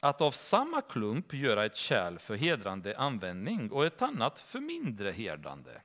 att 0.00 0.20
av 0.20 0.30
samma 0.30 0.80
klump 0.80 1.34
göra 1.34 1.64
ett 1.64 1.76
kärl 1.76 2.18
för 2.18 2.36
hedrande 2.36 2.98
användning 2.98 3.70
och 3.70 3.86
ett 3.86 4.02
annat 4.02 4.38
för 4.38 4.60
mindre 4.60 5.10
hedrande. 5.10 5.82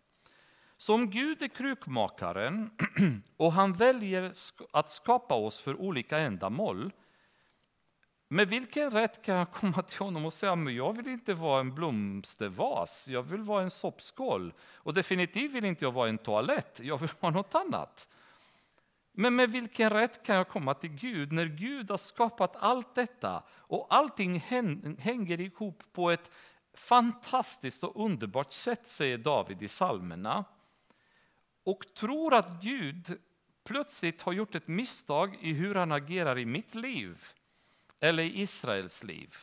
Så 0.77 0.93
om 0.93 1.09
Gud 1.09 1.41
är 1.41 1.47
krukmakaren 1.47 2.69
och 3.37 3.53
han 3.53 3.73
väljer 3.73 4.33
att 4.71 4.89
skapa 4.89 5.35
oss 5.35 5.59
för 5.59 5.81
olika 5.81 6.17
ändamål, 6.17 6.91
med 8.27 8.49
vilken 8.49 8.91
rätt 8.91 9.21
kan 9.21 9.35
jag 9.35 9.51
komma 9.51 9.81
till 9.81 9.99
honom 9.99 10.25
och 10.25 10.33
säga 10.33 10.55
men 10.55 10.75
jag 10.75 10.97
vill 10.97 11.07
inte 11.07 11.33
vara 11.33 11.59
en 11.59 11.75
blomstervas, 11.75 13.07
jag 13.09 13.23
vill 13.23 13.41
vara 13.41 13.63
en 13.63 13.69
soppskål. 13.69 14.53
Och 14.59 14.93
definitivt 14.93 15.51
vill 15.51 15.65
inte 15.65 15.85
jag 15.85 15.91
vara 15.91 16.09
en 16.09 16.17
toalett, 16.17 16.79
jag 16.83 16.97
vill 16.97 17.09
vara 17.19 17.33
något 17.33 17.55
annat. 17.55 18.07
Men 19.15 19.35
med 19.35 19.51
vilken 19.51 19.89
rätt 19.89 20.23
kan 20.23 20.35
jag 20.35 20.49
komma 20.49 20.73
till 20.73 20.89
Gud 20.89 21.31
när 21.31 21.45
Gud 21.45 21.89
har 21.89 21.97
skapat 21.97 22.55
allt 22.55 22.95
detta 22.95 23.43
och 23.49 23.87
allting 23.89 24.39
hänger 24.99 25.41
ihop 25.41 25.83
på 25.93 26.11
ett 26.11 26.31
fantastiskt 26.73 27.83
och 27.83 28.05
underbart 28.05 28.51
sätt, 28.51 28.87
säger 28.87 29.17
David 29.17 29.61
i 29.61 29.67
psalmerna. 29.67 30.45
Och 31.63 31.93
tror 31.95 32.33
att 32.33 32.61
Gud 32.61 33.19
plötsligt 33.63 34.21
har 34.21 34.33
gjort 34.33 34.55
ett 34.55 34.67
misstag 34.67 35.37
i 35.41 35.53
hur 35.53 35.75
han 35.75 35.91
agerar 35.91 36.39
i 36.39 36.45
mitt 36.45 36.75
liv 36.75 37.23
eller 37.99 38.23
i 38.23 38.41
Israels 38.41 39.03
liv. 39.03 39.35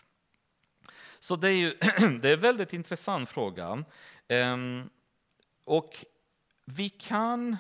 Så 1.21 1.37
det 1.37 1.49
är, 1.49 1.57
ju, 1.57 1.71
det 2.21 2.29
är 2.29 2.35
en 2.35 2.41
väldigt 2.41 2.73
intressant 2.73 3.29
fråga. 3.29 3.85
Ehm, 4.29 4.91
och 5.65 6.05
vi 6.65 6.89
kan 6.89 7.57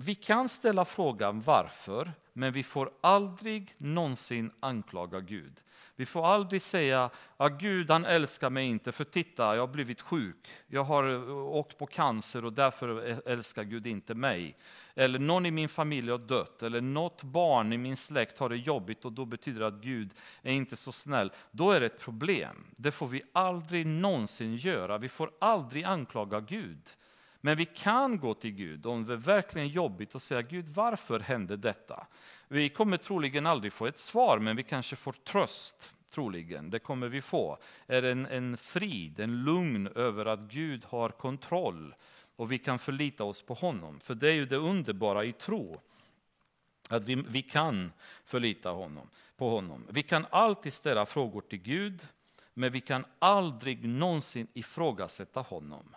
vi 0.00 0.14
kan 0.14 0.48
ställa 0.48 0.84
frågan 0.84 1.40
varför, 1.40 2.12
men 2.32 2.52
vi 2.52 2.62
får 2.62 2.90
aldrig 3.00 3.74
någonsin 3.78 4.50
anklaga 4.60 5.20
Gud. 5.20 5.52
Vi 5.96 6.06
får 6.06 6.26
aldrig 6.26 6.62
säga 6.62 7.10
att 7.36 7.60
Gud 7.60 7.90
han 7.90 8.04
älskar 8.04 8.50
mig 8.50 8.66
inte 8.66 8.92
för 8.92 9.04
titta, 9.04 9.54
jag 9.54 9.62
har 9.62 9.72
blivit 9.72 10.00
sjuk. 10.00 10.48
Jag 10.66 10.84
har 10.84 11.10
eh, 11.10 11.36
åkt 11.36 11.78
på 11.78 11.86
cancer 11.86 12.44
och 12.44 12.52
därför 12.52 12.88
älskar 13.28 13.64
Gud 13.64 13.86
inte 13.86 14.14
mig. 14.14 14.56
Eller 14.94 15.18
någon 15.18 15.46
i 15.46 15.50
min 15.50 15.68
familj 15.68 16.10
har 16.10 16.18
dött, 16.18 16.62
eller 16.62 16.80
något 16.80 17.22
barn 17.22 17.72
i 17.72 17.78
min 17.78 17.96
släkt 17.96 18.38
har 18.38 18.48
det 18.48 18.56
jobbigt 18.56 19.04
och 19.04 19.12
då 19.12 19.24
betyder 19.24 19.60
det 19.60 19.66
att 19.66 19.82
Gud 19.82 20.12
är 20.42 20.52
inte 20.52 20.76
så 20.76 20.92
snäll. 20.92 21.32
Då 21.50 21.70
är 21.70 21.80
det 21.80 21.86
ett 21.86 22.00
problem. 22.00 22.66
Det 22.76 22.90
får 22.90 23.06
vi 23.06 23.22
aldrig 23.32 23.86
någonsin 23.86 24.56
göra. 24.56 24.98
Vi 24.98 25.08
får 25.08 25.30
aldrig 25.38 25.84
anklaga 25.84 26.40
Gud. 26.40 26.82
Men 27.40 27.56
vi 27.56 27.64
kan 27.64 28.18
gå 28.18 28.34
till 28.34 28.50
Gud 28.50 28.86
om 28.86 29.06
det 29.06 29.12
är 29.12 29.16
verkligen 29.16 29.68
jobbigt 29.68 30.14
och 30.14 30.22
säga 30.22 30.42
Gud 30.42 30.68
varför 30.68 31.20
hände 31.20 31.56
detta? 31.56 32.06
Vi 32.48 32.68
kommer 32.68 32.96
troligen 32.96 33.46
aldrig 33.46 33.72
få 33.72 33.86
ett 33.86 33.98
svar 33.98 34.38
men 34.38 34.56
vi 34.56 34.62
kanske 34.62 34.96
får 34.96 35.12
tröst. 35.12 35.92
Troligen, 36.10 36.70
det 36.70 36.78
kommer 36.78 37.08
vi 37.08 37.20
få. 37.20 37.58
Är 37.86 38.02
en, 38.02 38.26
en 38.26 38.56
frid, 38.56 39.20
en 39.20 39.44
lugn 39.44 39.86
över 39.86 40.26
att 40.26 40.40
Gud 40.40 40.84
har 40.84 41.08
kontroll 41.08 41.94
och 42.36 42.52
vi 42.52 42.58
kan 42.58 42.78
förlita 42.78 43.24
oss 43.24 43.42
på 43.42 43.54
honom. 43.54 44.00
För 44.00 44.14
det 44.14 44.28
är 44.28 44.32
ju 44.32 44.46
det 44.46 44.56
underbara 44.56 45.24
i 45.24 45.32
tro. 45.32 45.80
Att 46.90 47.04
vi, 47.04 47.14
vi 47.14 47.42
kan 47.42 47.92
förlita 48.24 48.70
honom, 48.70 49.08
på 49.36 49.50
honom. 49.50 49.86
Vi 49.90 50.02
kan 50.02 50.26
alltid 50.30 50.72
ställa 50.72 51.06
frågor 51.06 51.40
till 51.40 51.58
Gud, 51.58 52.06
men 52.54 52.72
vi 52.72 52.80
kan 52.80 53.04
aldrig 53.18 53.88
någonsin 53.88 54.46
ifrågasätta 54.54 55.40
honom. 55.40 55.94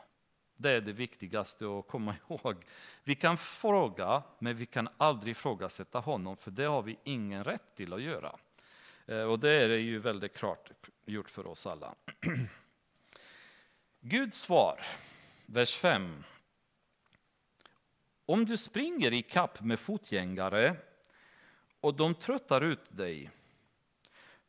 Det 0.61 0.71
är 0.71 0.81
det 0.81 0.93
viktigaste 0.93 1.65
att 1.65 1.87
komma 1.87 2.15
ihåg. 2.29 2.55
Vi 3.03 3.15
kan 3.15 3.37
fråga, 3.37 4.23
men 4.39 4.55
vi 4.55 4.65
kan 4.65 4.89
aldrig 4.97 5.31
ifrågasätta 5.31 5.99
honom, 5.99 6.37
för 6.37 6.51
det 6.51 6.63
har 6.63 6.81
vi 6.81 6.99
ingen 7.03 7.43
rätt 7.43 7.75
till 7.75 7.93
att 7.93 8.01
göra. 8.01 8.35
Eh, 9.05 9.23
och 9.23 9.39
det 9.39 9.49
är 9.49 9.69
ju 9.69 9.99
väldigt 9.99 10.33
klart 10.33 10.71
gjort 11.05 11.29
för 11.29 11.47
oss 11.47 11.67
alla. 11.67 11.95
Guds 13.99 14.39
svar, 14.39 14.85
vers 15.45 15.75
5. 15.75 16.23
Om 18.25 18.45
du 18.45 18.57
springer 18.57 19.13
i 19.13 19.21
kapp 19.21 19.61
med 19.61 19.79
fotgängare 19.79 20.75
och 21.79 21.93
de 21.93 22.15
tröttar 22.15 22.61
ut 22.61 22.97
dig, 22.97 23.31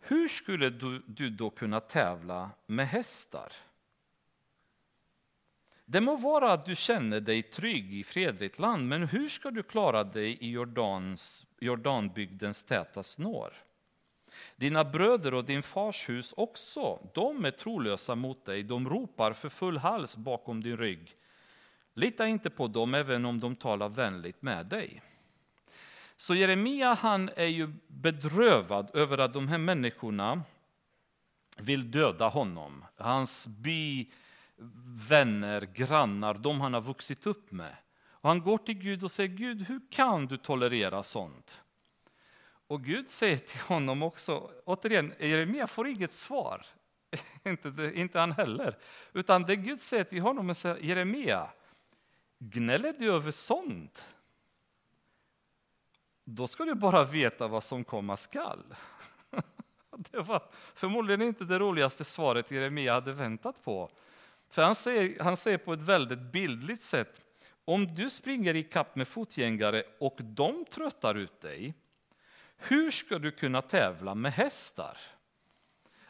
hur 0.00 0.28
skulle 0.28 0.70
du, 0.70 1.02
du 1.06 1.30
då 1.30 1.50
kunna 1.50 1.80
tävla 1.80 2.50
med 2.66 2.88
hästar? 2.88 3.52
Det 5.92 6.00
må 6.00 6.16
vara 6.16 6.52
att 6.52 6.64
du 6.64 6.76
känner 6.76 7.20
dig 7.20 7.42
trygg 7.42 7.94
i 7.94 8.04
fredligt 8.04 8.58
land, 8.58 8.88
men 8.88 9.02
hur 9.02 9.28
ska 9.28 9.50
du 9.50 9.62
klara 9.62 10.04
dig 10.04 10.38
i 10.40 10.50
Jordans, 10.50 11.46
Jordanbygdens 11.60 12.64
täta 12.64 13.02
snår? 13.02 13.52
Dina 14.56 14.84
bröder 14.84 15.34
och 15.34 15.44
din 15.44 15.62
fars 15.62 16.08
hus 16.08 16.34
också, 16.36 17.08
de 17.14 17.44
är 17.44 17.50
trolösa 17.50 18.14
mot 18.14 18.44
dig, 18.44 18.62
de 18.62 18.88
ropar 18.88 19.32
för 19.32 19.48
full 19.48 19.78
hals 19.78 20.16
bakom 20.16 20.62
din 20.62 20.76
rygg. 20.76 21.14
Lita 21.94 22.26
inte 22.26 22.50
på 22.50 22.66
dem 22.66 22.94
även 22.94 23.24
om 23.24 23.40
de 23.40 23.56
talar 23.56 23.88
vänligt 23.88 24.42
med 24.42 24.66
dig. 24.66 25.02
Så 26.16 26.34
Jeremia 26.34 26.94
han 26.94 27.30
är 27.36 27.46
ju 27.46 27.72
bedrövad 27.86 28.90
över 28.94 29.18
att 29.18 29.32
de 29.32 29.48
här 29.48 29.58
människorna 29.58 30.42
vill 31.58 31.90
döda 31.90 32.28
honom. 32.28 32.84
Hans 32.96 33.46
by 33.46 34.10
vänner, 35.08 35.60
grannar, 35.74 36.34
de 36.34 36.60
han 36.60 36.74
har 36.74 36.80
vuxit 36.80 37.26
upp 37.26 37.52
med. 37.52 37.76
Och 38.10 38.28
han 38.28 38.40
går 38.40 38.58
till 38.58 38.74
Gud 38.74 39.04
och 39.04 39.12
säger, 39.12 39.28
Gud 39.28 39.62
hur 39.62 39.80
kan 39.90 40.26
du 40.26 40.36
tolerera 40.36 41.02
sånt? 41.02 41.64
Och 42.66 42.84
Gud 42.84 43.08
säger 43.08 43.36
till 43.36 43.60
honom 43.60 44.02
också, 44.02 44.50
återigen, 44.64 45.14
Jeremia 45.18 45.66
får 45.66 45.88
inget 45.88 46.12
svar. 46.12 46.66
inte, 47.44 47.92
inte 47.94 48.18
han 48.18 48.32
heller. 48.32 48.78
Utan 49.12 49.42
det 49.42 49.56
Gud 49.56 49.80
säger 49.80 50.04
till 50.04 50.20
honom 50.20 50.50
är, 50.50 50.54
säger, 50.54 50.76
Jeremia, 50.76 51.50
gnäller 52.38 52.94
du 52.98 53.12
över 53.12 53.30
sånt? 53.30 54.06
Då 56.24 56.46
ska 56.46 56.64
du 56.64 56.74
bara 56.74 57.04
veta 57.04 57.48
vad 57.48 57.64
som 57.64 57.84
komma 57.84 58.16
skall. 58.16 58.62
Det 59.96 60.20
var 60.20 60.42
förmodligen 60.74 61.22
inte 61.22 61.44
det 61.44 61.58
roligaste 61.58 62.04
svaret 62.04 62.50
Jeremia 62.50 62.94
hade 62.94 63.12
väntat 63.12 63.64
på. 63.64 63.90
För 64.52 64.62
han 64.62 64.74
säger, 64.74 65.22
han 65.22 65.36
säger 65.36 65.58
på 65.58 65.72
ett 65.72 65.82
väldigt 65.82 66.18
bildligt 66.18 66.80
sätt, 66.80 67.20
om 67.64 67.94
du 67.94 68.10
springer 68.10 68.56
i 68.56 68.62
kapp 68.62 68.96
med 68.96 69.08
fotgängare 69.08 69.82
och 70.00 70.16
de 70.18 70.64
tröttar 70.64 71.14
ut 71.14 71.40
dig, 71.40 71.74
hur 72.56 72.90
ska 72.90 73.18
du 73.18 73.30
kunna 73.30 73.62
tävla 73.62 74.14
med 74.14 74.32
hästar? 74.32 74.98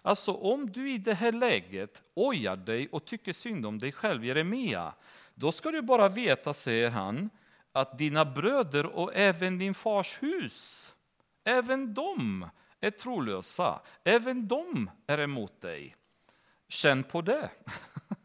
Alltså 0.03 0.33
om 0.33 0.73
du 0.73 0.91
i 0.91 0.99
det 0.99 1.15
här 1.15 1.33
läget 1.33 2.03
ojar 2.15 2.57
dig 2.57 2.89
och 2.93 3.05
tycker 3.05 3.33
synd 3.33 3.67
om 3.67 3.79
dig 3.79 3.93
själv, 3.93 4.25
Jeremia, 4.25 4.95
då 5.35 5.53
ska 5.53 5.71
du 5.71 5.83
bara 5.83 6.09
veta, 6.09 6.55
säger 6.55 6.91
han, 6.91 7.31
att 7.73 7.99
dina 7.99 8.25
bröder 8.25 8.87
och 8.87 9.15
även 9.15 9.59
din 9.59 9.75
fars 9.75 10.23
hus, 10.23 10.95
även 11.45 11.95
de 11.95 12.47
är 12.81 12.91
trolösa, 12.91 13.81
även 14.05 14.49
de 14.49 14.91
är 15.07 15.19
emot 15.19 15.61
dig. 15.61 15.97
Känn 16.69 17.03
på 17.03 17.23
det. 17.23 17.51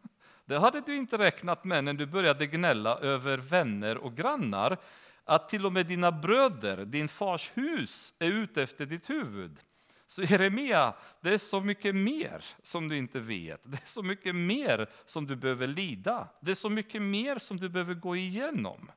Det 0.48 0.60
hade 0.60 0.82
du 0.82 0.96
inte 0.96 1.18
räknat 1.18 1.64
med 1.64 1.84
när 1.84 1.94
du 1.94 2.06
började 2.06 2.48
gnälla 2.48 2.98
över 2.98 3.38
vänner 3.38 3.98
och 3.98 4.16
grannar, 4.16 4.78
att 5.24 5.50
till 5.50 5.66
och 5.66 5.74
med 5.74 5.86
dina 5.86 6.12
bröder, 6.12 6.86
din 6.86 7.08
fars 7.08 7.52
hus, 7.54 8.14
är 8.20 8.32
ute 8.32 8.64
efter 8.64 8.86
ditt 8.86 9.10
huvud. 9.10 9.60
Så 10.08 10.24
Jeremia, 10.24 10.94
det 11.22 11.30
är 11.30 11.38
så 11.38 11.62
mycket 11.62 11.96
mer 11.96 12.46
som 12.62 12.88
du 12.88 12.98
inte 12.98 13.20
vet. 13.20 13.62
Det 13.64 13.84
är 13.84 13.88
så 13.88 14.04
mycket 14.04 14.36
mer 14.36 14.90
som 15.06 15.28
du 15.28 15.36
behöver 15.36 15.68
lida. 15.68 16.28
Det 16.40 16.52
är 16.52 16.56
så 16.56 16.70
mycket 16.70 17.02
mer 17.02 17.40
som 17.40 17.58
du 17.58 17.70
behöver 17.70 17.94
gå 17.94 18.16
igenom. 18.16 18.92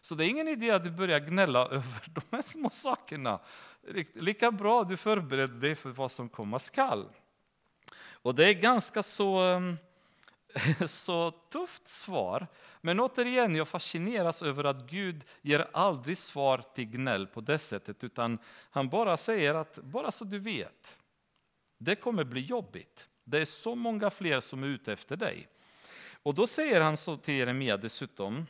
Så 0.00 0.14
det 0.14 0.24
är 0.24 0.28
ingen 0.28 0.48
idé 0.48 0.70
att 0.70 0.84
du 0.84 0.90
börjar 0.90 1.20
gnälla 1.20 1.68
över 1.70 2.02
de 2.06 2.20
här 2.30 2.42
små 2.42 2.70
sakerna. 2.70 3.38
Lika 4.14 4.50
bra 4.50 4.84
du 4.84 4.96
förbereder 4.96 5.60
dig 5.60 5.74
för 5.74 5.90
vad 5.90 6.12
som 6.12 6.28
komma 6.28 6.58
skall. 6.58 7.08
Och 8.12 8.34
det 8.34 8.48
är 8.48 8.52
ganska 8.52 9.02
så 9.02 9.38
ehm, 9.38 9.76
så 10.86 11.30
tufft 11.30 11.86
svar. 11.86 12.46
Men 12.80 13.00
återigen, 13.00 13.54
jag 13.54 13.68
fascineras 13.68 14.42
över 14.42 14.64
att 14.64 14.90
Gud 14.90 15.24
ger 15.42 15.66
aldrig 15.72 16.18
svar 16.18 16.62
till 16.74 16.84
gnäll 16.84 17.26
på 17.26 17.40
det 17.40 17.58
sättet, 17.58 18.04
utan 18.04 18.38
han 18.70 18.88
bara 18.88 19.16
säger 19.16 19.54
att, 19.54 19.78
bara 19.82 20.12
så 20.12 20.24
du 20.24 20.38
vet, 20.38 21.00
det 21.78 21.96
kommer 21.96 22.24
bli 22.24 22.40
jobbigt. 22.40 23.08
Det 23.24 23.38
är 23.38 23.44
så 23.44 23.74
många 23.74 24.10
fler 24.10 24.40
som 24.40 24.62
är 24.62 24.66
ute 24.66 24.92
efter 24.92 25.16
dig. 25.16 25.48
Och 26.22 26.34
då 26.34 26.46
säger 26.46 26.80
han 26.80 26.96
så 26.96 27.16
till 27.16 27.34
Jeremia 27.34 27.76
dessutom, 27.76 28.46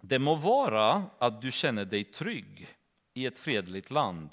det 0.00 0.18
må 0.18 0.34
vara 0.34 1.04
att 1.18 1.42
du 1.42 1.52
känner 1.52 1.84
dig 1.84 2.04
trygg 2.04 2.76
i 3.14 3.26
ett 3.26 3.38
fredligt 3.38 3.90
land, 3.90 4.28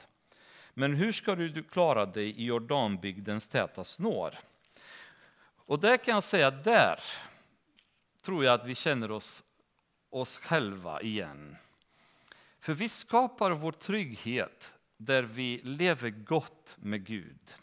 men 0.74 0.94
hur 0.94 1.12
ska 1.12 1.36
du 1.36 1.64
klara 1.64 2.06
dig 2.06 2.30
i 2.30 2.46
Jordanbygdens 2.46 3.48
täta 3.48 3.84
snår? 3.84 4.36
Och 5.68 5.80
där 5.80 5.98
kan 5.98 6.14
jag 6.14 6.24
säga, 6.24 6.52
där 6.52 7.00
tror 8.22 8.46
jag 8.46 8.54
att 8.54 8.66
vi 8.66 8.76
känner 8.76 9.12
oss, 9.12 9.44
oss 10.10 10.38
själva 10.38 11.02
igen. 11.02 11.58
För 12.60 12.74
vi 12.74 12.90
skapar 12.90 13.52
vår 13.52 13.72
trygghet 13.72 14.74
där 14.98 15.24
vi 15.24 15.62
lever 15.64 16.10
gott 16.10 16.76
med 16.80 17.06
Gud, 17.06 17.56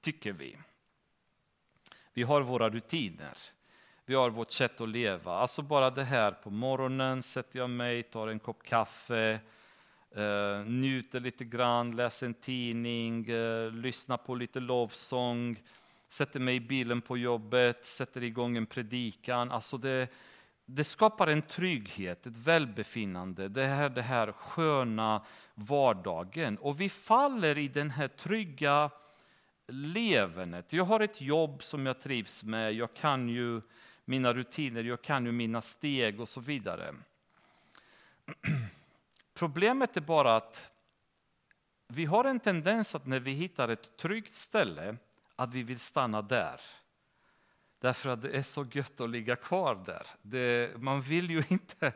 tycker 0.00 0.32
vi. 0.32 0.58
Vi 2.12 2.22
har 2.22 2.40
våra 2.40 2.70
rutiner, 2.70 3.38
vi 4.04 4.14
har 4.14 4.30
vårt 4.30 4.52
sätt 4.52 4.80
att 4.80 4.88
leva. 4.88 5.34
Alltså 5.34 5.62
bara 5.62 5.90
det 5.90 6.04
här 6.04 6.32
på 6.32 6.50
morgonen 6.50 7.22
sätter 7.22 7.58
jag 7.58 7.70
mig, 7.70 8.02
tar 8.02 8.28
en 8.28 8.38
kopp 8.38 8.62
kaffe, 8.62 9.40
eh, 10.10 10.64
njuter 10.66 11.20
lite 11.20 11.44
grann, 11.44 11.96
läser 11.96 12.26
en 12.26 12.34
tidning, 12.34 13.30
eh, 13.30 13.72
lyssnar 13.72 14.16
på 14.16 14.34
lite 14.34 14.60
lovsång, 14.60 15.56
sätter 16.10 16.40
mig 16.40 16.56
i 16.56 16.60
bilen 16.60 17.00
på 17.00 17.16
jobbet, 17.16 17.84
sätter 17.84 18.22
igång 18.22 18.56
en 18.56 18.66
predikan. 18.66 19.50
Alltså 19.50 19.78
det, 19.78 20.08
det 20.66 20.84
skapar 20.84 21.26
en 21.26 21.42
trygghet, 21.42 22.26
ett 22.26 22.36
välbefinnande, 22.36 23.48
det 23.48 23.66
här, 23.66 23.88
det 23.88 24.02
här 24.02 24.32
sköna 24.32 25.24
vardagen. 25.54 26.58
Och 26.58 26.80
vi 26.80 26.88
faller 26.88 27.58
i 27.58 27.68
den 27.68 27.90
här 27.90 28.08
trygga 28.08 28.90
levernet. 29.68 30.72
Jag 30.72 30.84
har 30.84 31.00
ett 31.00 31.20
jobb 31.20 31.62
som 31.62 31.86
jag 31.86 32.00
trivs 32.00 32.44
med, 32.44 32.72
jag 32.72 32.94
kan 32.94 33.28
ju 33.28 33.60
mina 34.04 34.32
rutiner, 34.34 34.84
jag 34.84 35.02
kan 35.02 35.26
ju 35.26 35.32
mina 35.32 35.60
steg 35.60 36.20
och 36.20 36.28
så 36.28 36.40
vidare. 36.40 36.94
Problemet 39.34 39.96
är 39.96 40.00
bara 40.00 40.36
att 40.36 40.70
vi 41.88 42.04
har 42.04 42.24
en 42.24 42.40
tendens 42.40 42.94
att 42.94 43.06
när 43.06 43.20
vi 43.20 43.32
hittar 43.32 43.68
ett 43.68 43.96
tryggt 43.96 44.32
ställe 44.32 44.96
att 45.40 45.54
vi 45.54 45.62
vill 45.62 45.78
stanna 45.78 46.22
där. 46.22 46.60
Därför 47.78 48.10
att 48.10 48.22
det 48.22 48.36
är 48.36 48.42
så 48.42 48.66
gött 48.72 49.00
att 49.00 49.10
ligga 49.10 49.36
kvar 49.36 49.82
där. 49.86 50.06
Det, 50.22 50.80
man 50.80 51.02
vill 51.02 51.30
ju 51.30 51.44
inte 51.48 51.92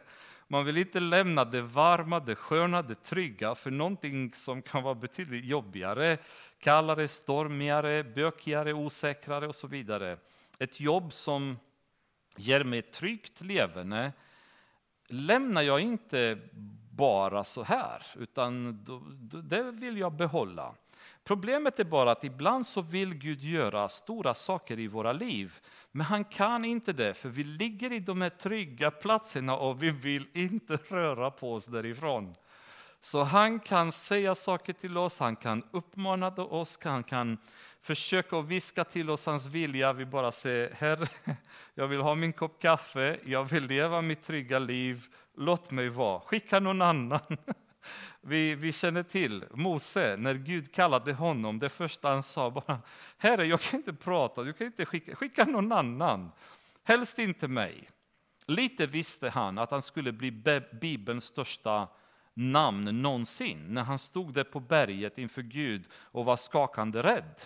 Man 0.49 0.64
vill 0.64 0.76
inte 0.76 1.01
lämna 1.01 1.45
det 1.45 1.62
varma, 1.62 2.20
det 2.20 2.34
sköna, 2.34 2.82
det 2.82 2.95
trygga 2.95 3.55
för 3.55 3.70
någonting 3.70 4.32
som 4.32 4.62
kan 4.62 4.82
vara 4.82 4.95
betydligt 4.95 5.45
jobbigare, 5.45 6.18
kallare, 6.59 7.09
stormigare, 7.09 8.05
bökigare, 8.05 8.72
osäkrare 8.72 9.49
och 9.49 9.55
så 9.55 9.66
vidare. 9.66 10.18
Ett 10.59 10.80
jobb 10.80 11.12
som 11.12 11.59
ger 12.36 12.64
mig 12.64 12.78
ett 12.78 12.92
tryggt 12.92 13.40
levande 13.40 14.12
lämnar 15.09 15.62
jag 15.62 15.80
inte 15.80 16.38
bara 16.90 17.45
så 17.45 17.62
här, 17.62 18.03
utan 18.16 18.78
det 19.45 19.62
vill 19.62 19.99
jag 19.99 20.12
behålla. 20.12 20.74
Problemet 21.25 21.81
är 21.81 21.85
bara 21.85 22.11
att 22.11 22.25
ibland 22.25 22.66
så 22.66 22.81
vill 22.81 23.14
Gud 23.14 23.43
göra 23.43 23.89
stora 23.89 24.35
saker 24.35 24.79
i 24.79 24.87
våra 24.87 25.12
liv, 25.12 25.53
men 25.93 26.07
han 26.07 26.25
kan 26.25 26.64
inte 26.64 26.93
det, 26.93 27.14
för 27.14 27.29
vi 27.29 27.45
ligger 27.45 27.93
i 27.93 27.99
de 27.99 28.20
här 28.22 28.31
trygga 28.31 28.91
platserna 28.91 29.57
och 29.57 29.83
vi 29.83 29.91
vill 29.91 30.27
inte 30.33 30.79
röra 30.89 31.31
på 31.31 31.55
oss 31.55 31.66
därifrån. 31.66 32.35
Så 33.01 33.22
han 33.22 33.61
kan 33.61 33.93
säga 33.93 34.35
saker 34.35 34.72
till 34.72 34.99
oss, 34.99 35.20
han 35.20 35.37
kan 35.37 35.62
uppmana 35.70 36.29
oss, 36.29 36.79
han 36.83 37.03
kan 37.03 37.39
försöka 37.81 38.41
viska 38.41 38.85
till 38.85 39.11
oss 39.11 39.27
hans 39.27 39.47
vilja. 39.47 39.93
Vi 39.93 40.07
bara 40.07 40.33
säger, 40.33 40.70
Herre, 40.75 41.07
jag 41.75 41.87
vill 41.87 42.01
ha 42.01 42.14
min 42.14 42.33
kopp 42.33 42.62
kaffe, 42.62 43.18
jag 43.25 43.45
vill 43.45 43.66
leva 43.66 44.03
mitt 44.03 44.22
trygga 44.22 44.59
liv, 44.59 45.07
låt 45.37 45.70
mig 45.70 45.89
vara, 45.89 46.20
skicka 46.20 46.61
någon 46.61 46.83
annan. 46.83 47.20
Vi, 48.20 48.55
vi 48.55 48.72
känner 48.72 49.03
till 49.03 49.45
Mose, 49.51 50.16
när 50.16 50.35
Gud 50.35 50.72
kallade 50.72 51.12
honom, 51.12 51.59
det 51.59 51.68
första 51.68 52.09
han 52.09 52.22
sa 52.22 52.51
bara, 52.51 52.78
Herre, 53.18 53.47
jag 53.47 53.61
kan 53.61 53.80
inte 53.80 53.95
prata, 53.95 54.43
du 54.43 54.53
kan 54.53 54.66
inte 54.66 54.87
skicka, 54.87 55.16
skicka 55.16 55.45
någon 55.45 55.72
annan. 55.72 56.32
Helst 56.85 57.18
inte 57.18 57.49
mig. 57.49 57.89
Lite 58.47 58.87
visste 58.87 59.30
han 59.30 59.59
att 59.59 59.70
han 59.70 59.82
skulle 59.82 60.12
bli 60.12 60.30
Bibelns 60.80 61.24
största 61.24 61.89
namn 62.35 63.03
någonsin, 63.03 63.66
när 63.68 63.82
han 63.82 63.99
stod 63.99 64.32
där 64.35 64.45
på 64.45 64.61
berget 64.61 65.18
inför 65.18 65.43
Gud 65.43 65.89
och 65.95 66.24
var 66.24 66.37
skakande 66.37 67.03
rädd. 67.03 67.41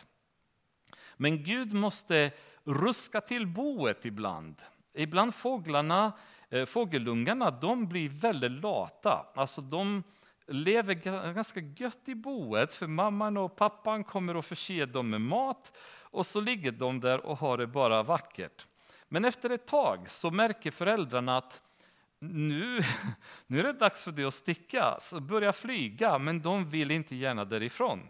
Men 1.16 1.42
Gud 1.44 1.72
måste 1.72 2.30
ruska 2.64 3.20
till 3.20 3.46
boet 3.46 4.04
ibland. 4.04 4.62
Ibland 4.94 5.34
fåglarna, 5.34 6.12
eh, 6.50 6.64
fågelungarna, 6.64 7.50
de 7.50 7.88
blir 7.88 8.08
väldigt 8.08 8.62
lata. 8.62 9.26
Alltså 9.34 9.60
de 9.60 10.02
lever 10.48 10.94
ganska 11.32 11.60
gött 11.60 12.08
i 12.08 12.14
boet, 12.14 12.74
för 12.74 12.86
mamman 12.86 13.36
och 13.36 13.56
pappan 13.56 14.04
kommer 14.04 14.36
och 14.36 14.44
förser 14.44 14.86
dem 14.86 15.10
med 15.10 15.20
mat 15.20 15.76
och 16.02 16.26
så 16.26 16.40
ligger 16.40 16.72
de 16.72 17.00
där 17.00 17.26
och 17.26 17.38
har 17.38 17.58
det 17.58 17.66
bara 17.66 18.02
vackert. 18.02 18.66
Men 19.08 19.24
efter 19.24 19.50
ett 19.50 19.66
tag 19.66 20.10
så 20.10 20.30
märker 20.30 20.70
föräldrarna 20.70 21.36
att 21.36 21.60
nu, 22.18 22.80
nu 23.46 23.60
är 23.60 23.64
det 23.64 23.72
dags 23.72 24.02
för 24.02 24.12
dig 24.12 24.24
att 24.24 24.34
sticka, 24.34 24.96
så 25.00 25.20
börja 25.20 25.52
flyga, 25.52 26.18
men 26.18 26.42
de 26.42 26.70
vill 26.70 26.90
inte 26.90 27.16
gärna 27.16 27.44
därifrån. 27.44 28.00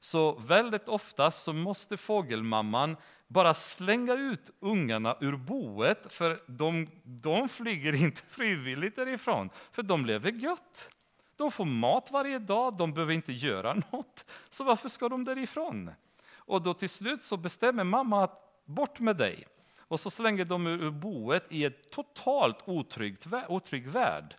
Så 0.00 0.32
väldigt 0.32 0.88
ofta 0.88 1.30
så 1.30 1.52
måste 1.52 1.96
fågelmamman 1.96 2.96
bara 3.26 3.54
slänga 3.54 4.14
ut 4.14 4.50
ungarna 4.60 5.16
ur 5.20 5.36
boet, 5.36 6.12
för 6.12 6.38
de, 6.46 6.88
de 7.04 7.48
flyger 7.48 7.94
inte 8.04 8.22
frivilligt 8.30 8.96
därifrån, 8.96 9.50
för 9.72 9.82
de 9.82 10.06
lever 10.06 10.30
gött. 10.30 10.90
De 11.38 11.50
får 11.50 11.64
mat 11.64 12.10
varje 12.10 12.38
dag, 12.38 12.76
de 12.76 12.92
behöver 12.92 13.14
inte 13.14 13.32
göra 13.32 13.74
något. 13.92 14.24
Så 14.48 14.64
varför 14.64 14.88
ska 14.88 15.08
de 15.08 15.24
därifrån? 15.24 15.90
Och 16.34 16.62
då 16.62 16.74
till 16.74 16.88
slut 16.88 17.22
så 17.22 17.36
bestämmer 17.36 17.84
mamma 17.84 18.24
att 18.24 18.64
bort 18.64 19.00
med 19.00 19.16
dig. 19.16 19.46
Och 19.78 20.00
så 20.00 20.10
slänger 20.10 20.44
de 20.44 20.66
ur 20.66 20.90
boet 20.90 21.52
i 21.52 21.64
ett 21.64 21.90
totalt 21.90 22.56
otryggt, 22.64 23.26
otrygg 23.48 23.88
värld. 23.88 24.34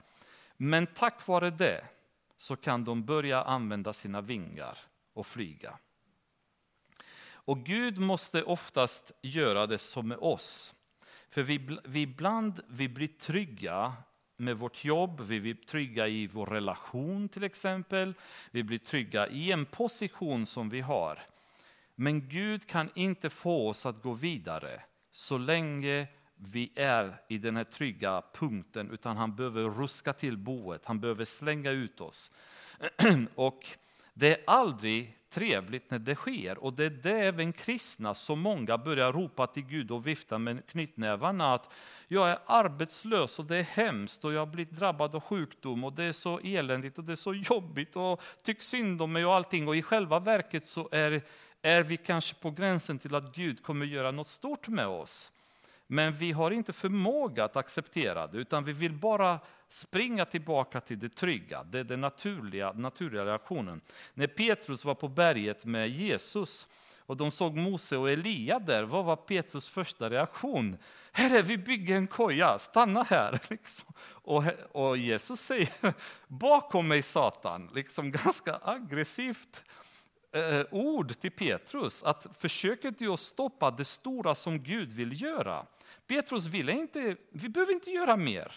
Men 0.58 0.88
tack 0.88 1.28
vare 1.28 1.50
det 1.50 1.86
så 2.38 2.56
kan 2.56 2.84
de 2.84 3.06
börja 3.06 3.44
använda 3.44 3.94
sina 3.94 4.22
vingar 4.22 4.78
och 5.14 5.28
flyga. 5.28 5.78
Och 7.32 7.66
Gud 7.66 7.98
måste 7.98 8.44
oftast 8.44 9.12
göra 9.22 9.68
det 9.68 9.78
som 9.78 10.08
med 10.08 10.18
oss. 10.18 10.76
För 11.30 11.44
vi, 11.44 11.80
vi 11.84 12.02
ibland 12.02 12.60
vi 12.68 12.90
blir 12.90 13.08
trygga 13.08 13.94
med 14.40 14.58
vårt 14.58 14.86
jobb, 14.86 15.22
vi 15.22 15.40
blir 15.42 15.54
trygga 15.54 16.08
i 16.08 16.28
vår 16.28 16.46
relation 16.46 17.30
till 17.30 17.44
exempel. 17.44 18.14
Vi 18.52 18.64
blir 18.64 18.78
trygga 18.78 19.28
i 19.28 19.52
en 19.52 19.66
position 19.66 20.46
som 20.46 20.70
vi 20.70 20.82
har. 20.82 21.20
Men 21.96 22.30
Gud 22.30 22.68
kan 22.68 22.90
inte 22.96 23.30
få 23.30 23.70
oss 23.70 23.86
att 23.86 24.02
gå 24.02 24.14
vidare 24.14 24.82
så 25.12 25.38
länge 25.38 26.08
vi 26.36 26.72
är 26.76 27.22
i 27.28 27.38
den 27.38 27.56
här 27.56 27.64
trygga 27.64 28.24
punkten, 28.34 28.92
utan 28.92 29.18
han 29.18 29.36
behöver 29.36 29.64
ruska 29.64 30.14
till 30.14 30.38
boet, 30.38 30.86
han 30.86 31.00
behöver 31.00 31.26
slänga 31.26 31.72
ut 31.72 32.02
oss. 32.02 32.32
Och 33.36 33.66
det 34.20 34.32
är 34.32 34.44
aldrig 34.48 35.16
trevligt 35.30 35.92
när 35.92 36.00
det 36.00 36.16
sker. 36.16 36.58
Och 36.58 36.74
det 36.74 36.86
är 36.86 36.90
det 36.90 37.20
även 37.20 37.54
kristna, 37.54 38.14
som 38.14 38.40
många 38.40 38.78
börjar 38.78 39.14
ropa 39.14 39.48
till 39.48 39.64
Gud 39.64 39.92
och 39.92 40.08
vifta 40.08 40.38
med 40.38 40.68
knytnävarna 40.68 41.54
att 41.54 41.74
jag 42.08 42.30
är 42.30 42.38
arbetslös 42.46 43.40
och 43.40 43.46
det 43.46 43.58
är 43.58 43.64
hemskt 43.64 44.26
och 44.26 44.34
jag 44.34 44.40
har 44.40 44.46
blivit 44.46 44.78
drabbad 44.78 45.16
av 45.16 45.22
sjukdom 45.22 45.84
och 45.84 45.94
det 45.94 46.04
är 46.04 46.14
så 46.14 46.40
eländigt 46.40 46.98
och 46.98 47.04
det 47.04 47.12
är 47.12 47.16
så 47.16 47.34
jobbigt 47.34 47.96
och 47.96 48.22
tyck 48.44 48.62
synd 48.62 49.02
om 49.02 49.12
mig 49.12 49.26
och 49.26 49.36
allting. 49.36 49.68
Och 49.68 49.76
i 49.76 49.82
själva 49.82 50.20
verket 50.20 50.66
så 50.66 50.90
är, 50.92 51.22
är 51.62 51.84
vi 51.84 51.98
kanske 51.98 52.36
på 52.36 52.52
gränsen 52.52 53.00
till 53.00 53.16
att 53.16 53.36
Gud 53.36 53.64
kommer 53.64 53.86
göra 53.86 54.12
något 54.12 54.28
stort 54.28 54.68
med 54.68 54.88
oss. 54.88 55.32
Men 55.92 56.14
vi 56.14 56.32
har 56.32 56.52
inte 56.52 56.74
förmåga 56.74 57.46
att 57.46 57.56
acceptera 57.56 58.28
det, 58.28 58.38
utan 58.38 58.64
vi 58.64 58.74
vill 58.74 58.94
bara 58.94 59.40
springa 59.70 60.26
tillbaka 60.26 60.82
till 60.82 61.00
det 61.00 61.10
trygga. 61.10 61.64
Det 61.64 61.80
är 61.80 61.84
den 61.84 62.02
naturliga, 62.02 62.72
naturliga 62.72 63.26
reaktionen. 63.26 63.82
När 64.14 64.28
Petrus 64.28 64.86
var 64.86 64.96
på 64.96 65.08
berget 65.08 65.66
med 65.66 65.90
Jesus 65.90 66.68
och 67.10 67.18
de 67.18 67.32
såg 67.32 67.56
Mose 67.56 67.98
och 67.98 68.10
Elia 68.10 68.60
där, 68.60 68.84
vad 68.84 69.06
var 69.06 69.16
Petrus 69.16 69.68
första 69.68 70.10
reaktion? 70.10 70.78
Herre, 71.12 71.42
vi 71.42 71.58
bygger 71.58 71.96
en 71.96 72.08
koja, 72.08 72.60
stanna 72.60 73.04
här. 73.04 73.40
Liksom. 73.50 73.94
Och, 74.02 74.44
och, 74.72 74.98
Jesus 74.98 75.40
säger, 75.40 75.94
bakom 76.28 76.88
mig 76.88 77.02
Satan, 77.02 77.70
liksom 77.74 78.12
ganska 78.12 78.60
aggressivt 78.64 79.64
eh, 80.32 80.66
ord 80.72 81.20
till 81.20 81.32
Petrus, 81.32 82.04
att 82.04 82.28
försöker 82.40 82.92
du 82.92 83.10
att 83.10 83.20
stoppa 83.20 83.72
det 83.72 83.86
stora 83.86 84.36
som 84.36 84.64
Gud 84.64 84.94
vill 84.94 85.22
göra? 85.22 85.66
Petrus 86.10 86.46
ville 86.46 86.72
inte, 86.72 87.16
vi 87.32 87.50
behöver 87.50 87.74
inte 87.74 87.92
göra 87.92 88.18
mer. 88.18 88.52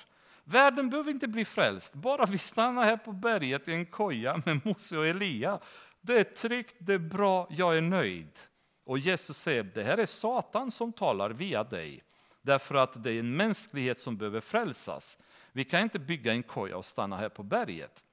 Världen 0.45 0.91
behöver 0.91 1.11
inte 1.11 1.29
bli 1.29 1.45
frälst, 1.45 1.95
bara 1.95 2.27
vi 2.27 2.39
stannar 2.39 2.85
här 2.85 2.97
på 2.97 3.13
berget 3.13 3.69
i 3.69 3.73
en 3.73 3.87
koja 3.87 4.43
med 4.47 4.67
Mose 4.67 4.99
och 4.99 5.07
Elia. 5.07 5.59
Det 6.01 6.19
är 6.19 6.25
tryggt, 6.25 6.77
det 6.79 6.95
är 6.95 6.99
bra, 6.99 7.49
jag 7.51 7.77
är 7.77 7.81
nöjd. 7.81 8.39
Och 8.85 8.99
Jesus 8.99 9.39
säger, 9.39 9.63
det 9.63 9.83
här 9.83 9.99
är 9.99 10.07
Satan 10.07 10.71
som 10.71 10.93
talar 10.93 11.31
via 11.31 11.65
dig. 11.65 12.03
Därför 12.43 12.75
att 12.75 13.05
det 13.05 13.13
är 13.13 13.21
en 13.21 13.37
mänsklighet 13.37 13.99
som 13.99 14.17
behöver 14.17 14.41
frälsas. 14.41 15.19
Vi 15.53 15.65
kan 15.65 15.83
inte 15.83 15.99
bygga 15.99 16.33
en 16.33 16.43
koja 16.43 16.77
och 16.77 16.85
stanna 16.85 17.17
här 17.17 17.29
på 17.29 17.43
berget. 17.43 18.05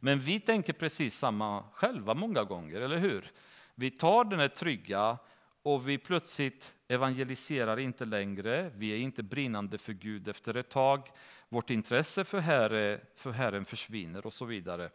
Men 0.00 0.20
vi 0.20 0.40
tänker 0.40 0.72
precis 0.72 1.18
samma 1.18 1.64
själva 1.72 2.14
många 2.14 2.44
gånger, 2.44 2.80
eller 2.80 2.98
hur? 2.98 3.32
Vi 3.74 3.90
tar 3.90 4.24
den 4.24 4.40
här 4.40 4.48
trygga 4.48 5.18
och 5.62 5.88
vi 5.88 5.98
plötsligt 5.98 6.74
evangeliserar 6.88 7.78
inte 7.78 8.04
längre, 8.04 8.70
vi 8.76 8.92
är 8.92 8.96
inte 8.96 9.22
brinnande 9.22 9.78
för 9.78 9.92
Gud 9.92 10.28
efter 10.28 10.56
ett 10.56 10.68
tag, 10.68 11.02
vårt 11.48 11.70
intresse 11.70 12.24
för, 12.24 12.38
herre, 12.38 13.00
för 13.16 13.30
Herren 13.30 13.64
försvinner 13.64 14.26
och 14.26 14.32
så 14.32 14.44
vidare. 14.44 14.90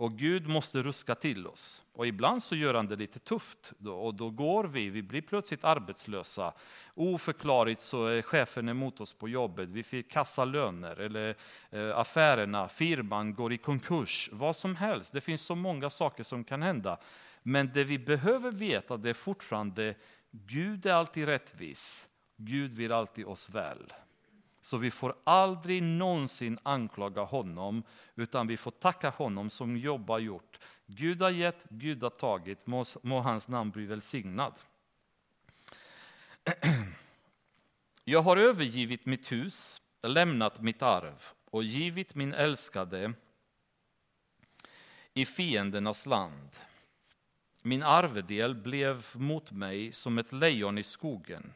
Och 0.00 0.18
Gud 0.18 0.48
måste 0.48 0.82
ruska 0.82 1.14
till 1.14 1.46
oss. 1.46 1.82
Och 1.92 2.06
ibland 2.06 2.42
så 2.42 2.56
gör 2.56 2.74
han 2.74 2.86
det 2.86 2.96
lite 2.96 3.18
tufft 3.18 3.72
då, 3.78 3.94
och 3.94 4.14
då 4.14 4.30
går 4.30 4.64
vi, 4.64 4.90
vi 4.90 5.02
blir 5.02 5.22
plötsligt 5.22 5.64
arbetslösa. 5.64 6.52
Oförklarligt 6.94 7.80
så 7.80 8.06
är 8.06 8.22
chefen 8.22 8.68
emot 8.68 9.00
oss 9.00 9.14
på 9.14 9.28
jobbet, 9.28 9.70
vi 9.70 9.82
fick 9.82 10.10
kassa 10.10 10.44
löner 10.44 11.00
eller 11.00 11.36
eh, 11.70 11.98
affärerna, 11.98 12.68
firman 12.68 13.34
går 13.34 13.52
i 13.52 13.58
konkurs, 13.58 14.30
vad 14.32 14.56
som 14.56 14.76
helst. 14.76 15.12
Det 15.12 15.20
finns 15.20 15.42
så 15.42 15.54
många 15.54 15.90
saker 15.90 16.22
som 16.22 16.44
kan 16.44 16.62
hända. 16.62 16.98
Men 17.42 17.70
det 17.74 17.84
vi 17.84 17.98
behöver 17.98 18.50
veta 18.50 18.96
det 18.96 19.10
är 19.10 19.14
fortfarande 19.14 19.94
Gud 20.30 20.86
är 20.86 20.92
alltid 20.92 21.26
rättvis. 21.26 22.08
Gud 22.36 22.72
vill 22.72 22.92
alltid 22.92 23.26
oss 23.26 23.48
väl. 23.48 23.92
Så 24.60 24.76
vi 24.76 24.90
får 24.90 25.14
aldrig 25.24 25.82
någonsin 25.82 26.58
anklaga 26.62 27.22
honom, 27.22 27.82
utan 28.14 28.46
vi 28.46 28.56
får 28.56 28.70
tacka 28.70 29.10
honom 29.10 29.50
som 29.50 29.76
jobbar 29.76 30.18
gjort. 30.18 30.58
Gud 30.86 31.22
har 31.22 31.30
gett, 31.30 31.66
Gud 31.68 32.02
har 32.02 32.10
tagit, 32.10 32.66
må, 32.66 32.84
må 33.02 33.20
hans 33.20 33.48
namn 33.48 33.70
bli 33.70 33.86
välsignad. 33.86 34.54
Jag 38.04 38.22
har 38.22 38.36
övergivit 38.36 39.06
mitt 39.06 39.32
hus, 39.32 39.82
lämnat 40.02 40.60
mitt 40.60 40.82
arv 40.82 41.24
och 41.44 41.64
givit 41.64 42.14
min 42.14 42.34
älskade 42.34 43.12
i 45.14 45.26
fiendernas 45.26 46.06
land. 46.06 46.50
Min 47.62 47.82
arvedel 47.82 48.54
blev 48.54 49.06
mot 49.14 49.50
mig 49.50 49.92
som 49.92 50.18
ett 50.18 50.32
lejon 50.32 50.78
i 50.78 50.82
skogen. 50.82 51.52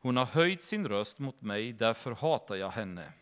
Hon 0.00 0.16
har 0.16 0.26
höjt 0.26 0.62
sin 0.62 0.88
röst 0.88 1.18
mot 1.18 1.42
mig, 1.42 1.72
därför 1.72 2.12
hatar 2.12 2.56
jag 2.56 2.70
henne. 2.70 3.12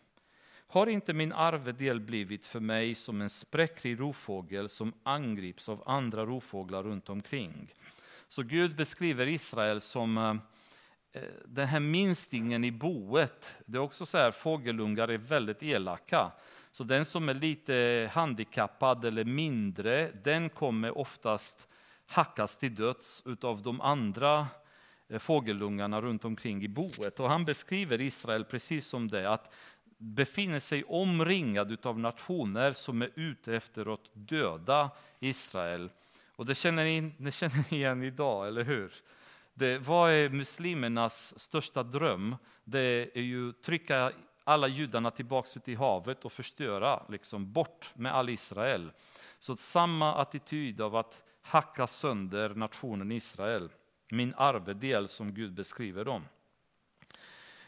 har 0.66 0.86
inte 0.86 1.12
min 1.12 1.32
arvedel 1.32 2.00
blivit 2.00 2.46
för 2.46 2.60
mig 2.60 2.94
som 2.94 3.20
en 3.20 3.30
spräcklig 3.30 4.00
rovfågel 4.00 4.68
som 4.68 4.92
angrips 5.02 5.68
av 5.68 5.82
andra 5.86 6.26
rovfåglar 6.26 6.82
runt 6.82 7.08
omkring? 7.08 7.72
Så 8.28 8.42
Gud 8.42 8.76
beskriver 8.76 9.26
Israel 9.26 9.80
som 9.80 10.18
eh, 11.12 11.22
den 11.44 11.68
här 11.68 11.80
minstingen 11.80 12.64
i 12.64 12.70
boet. 12.70 13.54
Det 13.66 13.78
är 13.78 13.82
också 13.82 14.06
så 14.06 14.18
här, 14.18 14.30
fågelungar 14.30 15.08
är 15.08 15.18
väldigt 15.18 15.62
elaka. 15.62 16.32
Så 16.70 16.84
den 16.84 17.04
som 17.04 17.28
är 17.28 17.34
lite 17.34 18.10
handikappad 18.12 19.04
eller 19.04 19.24
mindre, 19.24 20.10
den 20.24 20.48
kommer 20.48 20.98
oftast 20.98 21.68
hackas 22.12 22.58
till 22.58 22.74
döds 22.74 23.24
av 23.42 23.62
de 23.62 23.80
andra 23.80 24.46
eh, 25.08 25.18
fågelungarna 25.18 26.00
runt 26.00 26.24
omkring 26.24 26.62
i 26.62 26.68
boet. 26.68 27.20
Och 27.20 27.28
han 27.28 27.44
beskriver 27.44 28.00
Israel 28.00 28.44
precis 28.44 28.86
som 28.86 29.08
det, 29.08 29.30
att 29.30 29.54
befinner 29.98 30.60
sig 30.60 30.84
omringad 30.84 31.86
av 31.86 31.98
nationer 31.98 32.72
som 32.72 33.02
är 33.02 33.10
ute 33.14 33.54
efter 33.54 33.94
att 33.94 34.10
döda 34.12 34.90
Israel. 35.20 35.90
Och 36.36 36.46
det 36.46 36.54
känner 36.54 36.84
ni, 36.84 37.12
det 37.18 37.32
känner 37.32 37.64
ni 37.70 37.76
igen 37.76 38.02
idag, 38.02 38.48
eller 38.48 38.64
hur? 38.64 38.94
Det, 39.54 39.78
vad 39.78 40.10
är 40.10 40.28
muslimernas 40.28 41.38
största 41.38 41.82
dröm? 41.82 42.36
Det 42.64 43.16
är 43.16 43.22
ju 43.22 43.50
att 43.50 43.62
trycka 43.62 44.12
alla 44.44 44.68
judarna 44.68 45.10
tillbaka 45.10 45.48
ut 45.56 45.68
i 45.68 45.74
havet 45.74 46.24
och 46.24 46.32
förstöra, 46.32 47.02
liksom 47.08 47.52
bort 47.52 47.90
med 47.94 48.14
all 48.14 48.28
Israel. 48.28 48.90
Så 49.38 49.56
samma 49.56 50.14
attityd 50.14 50.80
av 50.80 50.96
att 50.96 51.22
hacka 51.42 51.86
sönder 51.86 52.54
nationen 52.54 53.12
Israel, 53.12 53.70
min 54.10 54.34
arvedel 54.36 55.08
som 55.08 55.34
Gud 55.34 55.52
beskriver 55.54 56.04
dem. 56.04 56.22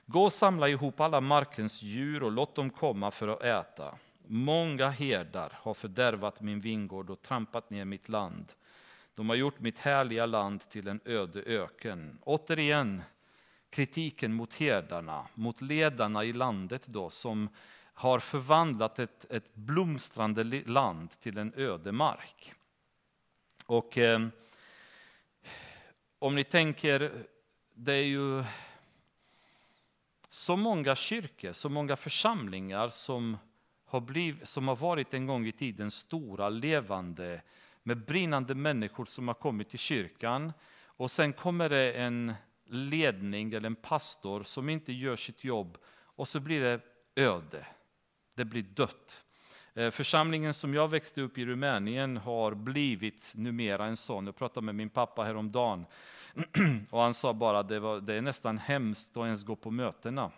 Gå 0.07 0.25
och 0.25 0.33
samla 0.33 0.69
ihop 0.69 1.01
alla 1.01 1.21
markens 1.21 1.83
djur 1.83 2.23
och 2.23 2.33
låt 2.33 2.55
dem 2.55 2.71
komma 2.71 3.11
för 3.11 3.29
att 3.29 3.43
äta. 3.43 3.95
Många 4.27 4.89
herdar 4.91 5.53
har 5.55 5.75
fördärvat 5.75 6.41
min 6.41 6.61
vingård 6.61 7.11
och 7.11 7.23
trampat 7.23 7.71
ner 7.71 7.85
mitt 7.85 8.09
land. 8.09 8.53
De 9.15 9.29
har 9.29 9.37
gjort 9.37 9.61
mitt 9.61 9.79
härliga 9.79 10.27
land 10.27 10.69
till 10.69 10.89
en 10.89 11.01
öde 11.05 11.43
öken. 11.43 12.19
Återigen 12.25 13.03
kritiken 13.71 14.35
mot 14.35 14.55
herdarna, 14.55 15.27
mot 15.35 15.61
ledarna 15.61 16.25
i 16.25 16.33
landet 16.33 16.87
då, 16.87 17.11
som 17.11 17.49
har 17.95 18.19
förvandlat 18.19 18.99
ett, 18.99 19.27
ett 19.31 19.55
blomstrande 19.55 20.45
land 20.67 21.11
till 21.21 21.39
en 21.39 21.53
öde 21.57 21.93
mark. 21.93 22.55
Och 23.67 23.99
eh, 23.99 24.29
om 26.19 26.35
ni 26.35 26.45
tänker, 26.45 27.13
det 27.75 27.93
är 27.93 28.03
ju 28.03 28.45
så 30.29 30.57
många 30.57 30.97
kyrkor, 30.97 31.53
så 31.53 31.69
många 31.69 31.97
församlingar 31.97 32.89
som 32.89 33.39
har, 33.85 34.01
blivit, 34.01 34.49
som 34.49 34.69
har 34.69 34.77
varit 34.77 35.15
en 35.15 35.27
gång 35.27 35.47
i 35.47 35.53
tiden 35.53 35.91
stora, 35.91 36.49
levande, 36.49 37.43
med 37.83 38.05
brinnande 38.05 38.55
människor 38.55 39.05
som 39.05 39.29
har 39.29 39.35
kommit 39.35 39.69
till 39.69 39.79
kyrkan. 39.79 40.53
Och 40.85 41.11
sen 41.11 41.33
kommer 41.33 41.69
det 41.69 41.93
en 41.93 42.35
ledning 42.67 43.53
eller 43.53 43.67
en 43.67 43.75
pastor 43.75 44.43
som 44.43 44.69
inte 44.69 44.93
gör 44.93 45.17
sitt 45.17 45.45
jobb 45.45 45.79
och 45.89 46.29
så 46.29 46.41
blir 46.41 46.61
det 46.61 46.81
öde. 47.17 47.67
Det 48.35 48.45
blir 48.45 48.63
dött. 48.63 49.24
Eh, 49.77 49.91
församlingen 49.91 50.55
som 50.55 50.75
jag 50.75 50.89
växte 50.89 51.21
upp 51.21 51.39
i 51.39 51.47
Rumänien 51.47 52.17
har 52.17 52.55
blivit 52.55 53.33
numera 53.37 53.87
en 53.87 53.97
sån. 53.97 54.27
Jag 54.27 54.37
pratade 54.37 54.65
med 54.65 54.75
min 54.75 54.91
pappa 54.91 55.25
häromdagen 55.25 55.87
och 56.91 57.01
han 57.03 57.15
sa 57.15 57.33
bara 57.33 57.59
att 57.59 57.69
det, 57.69 58.01
det 58.01 58.15
är 58.15 58.21
nästan 58.21 58.59
hemskt 58.59 59.17
att 59.17 59.25
ens 59.25 59.45
gå 59.45 59.57
på 59.57 59.71
mötena. 59.71 60.31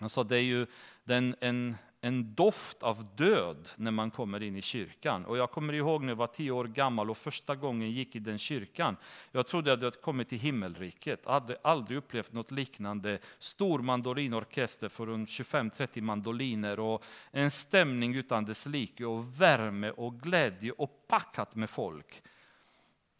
Han 0.00 0.10
sa 0.10 0.24
det 0.24 0.36
är 0.36 0.42
ju 0.42 0.66
den, 1.04 1.34
en, 1.40 1.76
en 2.06 2.34
doft 2.34 2.82
av 2.82 3.06
död 3.16 3.68
när 3.76 3.90
man 3.90 4.10
kommer 4.10 4.42
in 4.42 4.56
i 4.56 4.62
kyrkan. 4.62 5.24
Och 5.24 5.36
jag 5.36 5.50
kommer 5.50 5.72
ihåg 5.72 6.02
när 6.02 6.08
jag 6.08 6.16
var 6.16 6.26
tio 6.26 6.50
år 6.50 6.64
gammal 6.64 7.10
och 7.10 7.16
första 7.16 7.54
gången 7.54 7.90
gick 7.90 8.16
i 8.16 8.18
den 8.18 8.38
kyrkan. 8.38 8.96
Jag 9.32 9.46
trodde 9.46 9.72
att 9.72 9.80
jag 9.80 9.86
hade 9.86 9.96
kommit 9.96 10.28
till 10.28 10.38
himmelriket. 10.38 11.20
Jag 11.24 11.32
hade 11.32 11.58
aldrig 11.62 11.98
upplevt 11.98 12.32
något 12.32 12.50
liknande. 12.50 13.18
Stor 13.38 13.78
mandolinorkester 13.78 14.88
för 14.88 15.06
25-30 15.06 16.00
mandoliner 16.00 16.80
och 16.80 17.04
en 17.30 17.50
stämning 17.50 18.14
utan 18.14 18.44
dess 18.44 18.66
like 18.66 19.04
och 19.04 19.40
värme 19.40 19.90
och 19.90 20.20
glädje 20.20 20.72
och 20.72 21.06
packat 21.08 21.54
med 21.54 21.70
folk. 21.70 22.22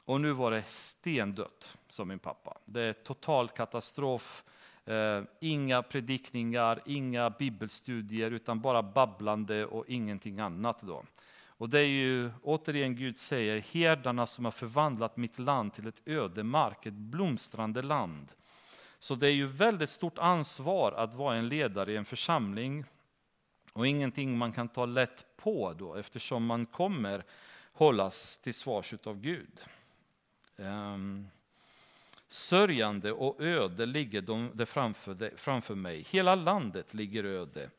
Och 0.04 0.20
nu 0.20 0.32
var 0.32 0.50
det 0.50 0.62
stendött, 0.62 1.76
sa 1.88 2.04
min 2.04 2.18
pappa. 2.18 2.58
Det 2.64 2.82
är 2.82 2.92
total 2.92 3.48
katastrof. 3.48 4.44
Eh, 4.86 5.22
inga 5.40 5.82
predikningar, 5.82 6.82
inga 6.86 7.30
bibelstudier, 7.30 8.30
utan 8.30 8.60
bara 8.60 8.82
babblande 8.82 9.66
och 9.66 9.84
ingenting 9.88 10.40
annat. 10.40 10.82
Då. 10.82 11.04
Och 11.58 11.68
det 11.68 11.80
är 11.80 11.86
ju 11.86 12.30
återigen 12.42 12.96
Gud 12.96 13.16
säger, 13.16 13.60
herdarna 13.60 14.26
som 14.26 14.44
har 14.44 14.52
förvandlat 14.52 15.16
mitt 15.16 15.38
land 15.38 15.72
till 15.72 15.86
ett 15.86 16.02
ödemark, 16.06 16.86
ett 16.86 16.94
blomstrande 16.94 17.82
land. 17.82 18.28
Så 18.98 19.14
det 19.14 19.26
är 19.26 19.32
ju 19.32 19.46
väldigt 19.46 19.88
stort 19.88 20.18
ansvar 20.18 20.92
att 20.92 21.14
vara 21.14 21.36
en 21.36 21.48
ledare 21.48 21.92
i 21.92 21.96
en 21.96 22.04
församling 22.04 22.84
och 23.74 23.86
ingenting 23.86 24.38
man 24.38 24.52
kan 24.52 24.68
ta 24.68 24.86
lätt 24.86 25.24
på 25.36 25.72
då 25.78 25.94
eftersom 25.94 26.46
man 26.46 26.66
kommer 26.66 27.24
hållas 27.72 28.40
till 28.40 28.54
svars 28.54 28.94
av 29.04 29.20
Gud. 29.20 29.60
Um, 30.56 31.28
Sörjande 32.28 33.12
och 33.12 33.40
öde 33.40 33.86
ligger 33.86 34.22
de, 34.22 34.50
det 34.54 34.66
framför, 34.66 35.14
det, 35.14 35.30
framför 35.36 35.74
mig. 35.74 36.06
Hela 36.10 36.34
landet 36.34 36.94
ligger 36.94 37.24
öde, 37.24 37.70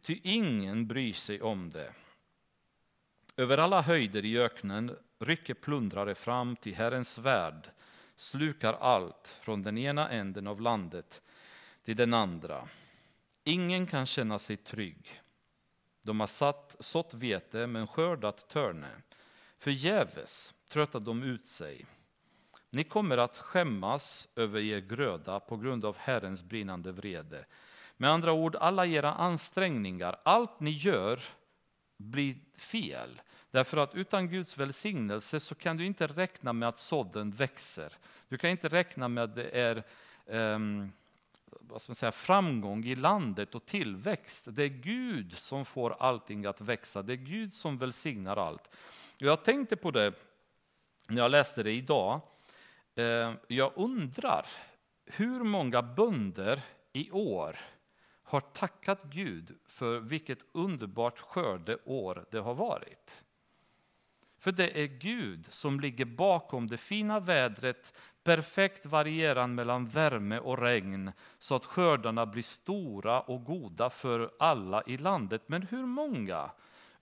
ty 0.00 0.20
ingen 0.22 0.86
bryr 0.86 1.12
sig 1.12 1.42
om 1.42 1.70
det. 1.70 1.92
Över 3.36 3.58
alla 3.58 3.80
höjder 3.82 4.24
i 4.24 4.38
öknen 4.38 4.96
rycker 5.18 5.54
plundrare 5.54 6.14
fram, 6.14 6.56
till 6.56 6.74
Herrens 6.74 7.10
svärd 7.10 7.70
slukar 8.16 8.72
allt 8.72 9.36
från 9.40 9.62
den 9.62 9.78
ena 9.78 10.10
änden 10.10 10.46
av 10.46 10.60
landet 10.60 11.20
till 11.82 11.96
den 11.96 12.14
andra. 12.14 12.68
Ingen 13.44 13.86
kan 13.86 14.06
känna 14.06 14.38
sig 14.38 14.56
trygg. 14.56 15.22
De 16.02 16.20
har 16.20 16.26
satt, 16.26 16.76
sått 16.80 17.14
vete 17.14 17.66
men 17.66 17.86
skördat 17.86 18.48
törne. 18.48 18.90
Förgäves 19.58 20.54
tröttar 20.68 21.00
de 21.00 21.22
ut 21.22 21.44
sig. 21.44 21.86
Ni 22.74 22.84
kommer 22.84 23.16
att 23.18 23.38
skämmas 23.38 24.28
över 24.36 24.60
er 24.60 24.80
gröda 24.80 25.40
på 25.40 25.56
grund 25.56 25.84
av 25.84 25.96
Herrens 25.98 26.42
brinnande 26.42 26.92
vrede. 26.92 27.44
Med 27.96 28.10
andra 28.10 28.32
ord, 28.32 28.56
alla 28.56 28.86
era 28.86 29.12
ansträngningar, 29.12 30.16
allt 30.22 30.60
ni 30.60 30.70
gör 30.70 31.20
blir 31.96 32.34
fel. 32.58 33.20
Därför 33.50 33.76
att 33.76 33.94
utan 33.94 34.28
Guds 34.28 34.58
välsignelse 34.58 35.40
så 35.40 35.54
kan 35.54 35.76
du 35.76 35.86
inte 35.86 36.06
räkna 36.06 36.52
med 36.52 36.68
att 36.68 36.78
sådden 36.78 37.30
växer. 37.30 37.92
Du 38.28 38.38
kan 38.38 38.50
inte 38.50 38.68
räkna 38.68 39.08
med 39.08 39.24
att 39.24 39.34
det 39.34 39.48
är 39.50 39.82
um, 40.26 40.92
vad 41.60 41.82
ska 41.82 41.90
man 41.90 41.94
säga, 41.94 42.12
framgång 42.12 42.84
i 42.84 42.94
landet 42.94 43.54
och 43.54 43.66
tillväxt. 43.66 44.46
Det 44.50 44.62
är 44.62 44.68
Gud 44.68 45.38
som 45.38 45.64
får 45.64 45.96
allting 45.98 46.46
att 46.46 46.60
växa. 46.60 47.02
Det 47.02 47.12
är 47.12 47.16
Gud 47.16 47.52
som 47.52 47.78
välsignar 47.78 48.36
allt. 48.36 48.76
Jag 49.18 49.44
tänkte 49.44 49.76
på 49.76 49.90
det 49.90 50.12
när 51.08 51.22
jag 51.22 51.30
läste 51.30 51.62
det 51.62 51.72
idag. 51.72 52.20
Eh, 52.94 53.32
jag 53.48 53.72
undrar 53.76 54.46
hur 55.06 55.44
många 55.44 55.82
bönder 55.82 56.60
i 56.92 57.10
år 57.10 57.58
har 58.22 58.40
tackat 58.40 59.02
Gud 59.02 59.56
för 59.66 59.98
vilket 59.98 60.44
underbart 60.52 61.18
skördeår 61.18 62.26
det 62.30 62.38
har 62.38 62.54
varit. 62.54 63.24
För 64.38 64.52
det 64.52 64.82
är 64.82 64.86
Gud 64.86 65.46
som 65.52 65.80
ligger 65.80 66.04
bakom 66.04 66.66
det 66.66 66.76
fina 66.76 67.20
vädret, 67.20 67.98
perfekt 68.24 68.86
varierande 68.86 69.56
mellan 69.56 69.86
värme 69.86 70.38
och 70.38 70.58
regn, 70.58 71.12
så 71.38 71.54
att 71.54 71.64
skördarna 71.64 72.26
blir 72.26 72.42
stora 72.42 73.20
och 73.20 73.44
goda 73.44 73.90
för 73.90 74.30
alla 74.38 74.82
i 74.86 74.96
landet. 74.96 75.42
Men 75.46 75.62
hur 75.62 75.86
många 75.86 76.50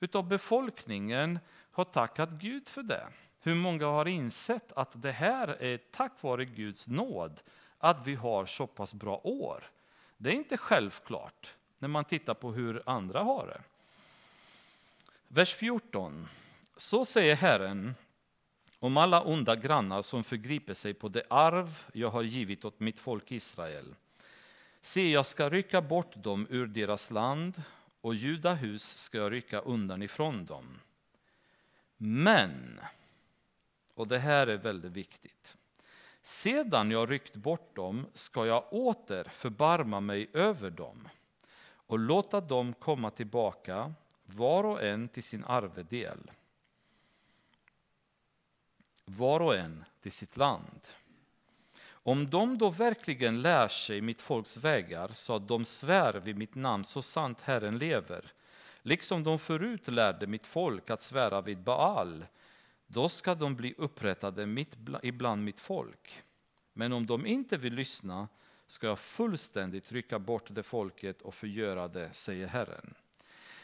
utav 0.00 0.28
befolkningen 0.28 1.38
har 1.70 1.84
tackat 1.84 2.30
Gud 2.30 2.68
för 2.68 2.82
det? 2.82 3.06
Hur 3.44 3.54
många 3.54 3.86
har 3.86 4.08
insett 4.08 4.72
att 4.72 5.02
det 5.02 5.12
här 5.12 5.48
är 5.48 5.76
tack 5.76 6.12
vare 6.20 6.44
Guds 6.44 6.88
nåd 6.88 7.40
att 7.78 8.06
vi 8.06 8.14
har 8.14 8.46
så 8.46 8.66
pass 8.66 8.94
bra 8.94 9.20
år? 9.24 9.70
Det 10.16 10.30
är 10.30 10.34
inte 10.34 10.56
självklart 10.56 11.54
när 11.78 11.88
man 11.88 12.04
tittar 12.04 12.34
på 12.34 12.52
hur 12.52 12.82
andra 12.86 13.22
har 13.22 13.46
det. 13.46 13.60
Vers 15.28 15.54
14. 15.54 16.28
Så 16.76 17.04
säger 17.04 17.36
Herren 17.36 17.94
om 18.78 18.96
alla 18.96 19.22
onda 19.22 19.56
grannar 19.56 20.02
som 20.02 20.24
förgriper 20.24 20.74
sig 20.74 20.94
på 20.94 21.08
det 21.08 21.22
arv 21.30 21.84
jag 21.92 22.10
har 22.10 22.22
givit 22.22 22.64
åt 22.64 22.80
mitt 22.80 22.98
folk 22.98 23.32
Israel. 23.32 23.94
Se, 24.80 25.10
jag 25.10 25.26
ska 25.26 25.50
rycka 25.50 25.82
bort 25.82 26.14
dem 26.14 26.46
ur 26.50 26.66
deras 26.66 27.10
land 27.10 27.62
och 28.00 28.14
Judahus 28.14 28.98
ska 28.98 29.18
jag 29.18 29.32
rycka 29.32 29.60
undan 29.60 30.02
ifrån 30.02 30.44
dem. 30.44 30.78
Men 31.96 32.80
och 33.94 34.08
det 34.08 34.18
här 34.18 34.46
är 34.46 34.56
väldigt 34.56 34.92
viktigt. 34.92 35.56
Sedan 36.22 36.90
jag 36.90 37.10
ryckt 37.10 37.34
bort 37.34 37.76
dem 37.76 38.06
ska 38.14 38.46
jag 38.46 38.72
åter 38.72 39.24
förbarma 39.24 40.00
mig 40.00 40.30
över 40.32 40.70
dem 40.70 41.08
och 41.86 41.98
låta 41.98 42.40
dem 42.40 42.74
komma 42.74 43.10
tillbaka, 43.10 43.94
var 44.24 44.64
och 44.64 44.82
en 44.82 45.08
till 45.08 45.22
sin 45.22 45.44
arvedel. 45.44 46.30
Var 49.04 49.40
och 49.40 49.56
en 49.56 49.84
till 50.00 50.12
sitt 50.12 50.36
land. 50.36 50.80
Om 52.04 52.30
de 52.30 52.58
då 52.58 52.70
verkligen 52.70 53.42
lär 53.42 53.68
sig 53.68 54.00
mitt 54.00 54.22
folks 54.22 54.56
vägar 54.56 55.10
så 55.12 55.36
att 55.36 55.48
de 55.48 55.64
svär 55.64 56.12
vid 56.14 56.38
mitt 56.38 56.54
namn 56.54 56.84
så 56.84 57.02
sant 57.02 57.40
Herren 57.40 57.78
lever, 57.78 58.32
liksom 58.82 59.24
de 59.24 59.38
förut 59.38 59.88
lärde 59.88 60.26
mitt 60.26 60.46
folk 60.46 60.90
att 60.90 61.00
svära 61.00 61.40
vid 61.40 61.58
Baal, 61.58 62.24
då 62.92 63.08
ska 63.08 63.34
de 63.34 63.56
bli 63.56 63.74
upprättade 63.78 64.46
mitt 64.46 64.76
ibland 65.02 65.44
mitt 65.44 65.60
folk. 65.60 66.22
Men 66.72 66.92
om 66.92 67.06
de 67.06 67.26
inte 67.26 67.56
vill 67.56 67.74
lyssna 67.74 68.28
ska 68.66 68.86
jag 68.86 68.98
fullständigt 68.98 69.92
rycka 69.92 70.18
bort 70.18 70.46
det 70.48 70.62
folket 70.62 71.22
och 71.22 71.34
förgöra 71.34 71.88
det, 71.88 72.12
säger 72.12 72.46
Herren. 72.46 72.94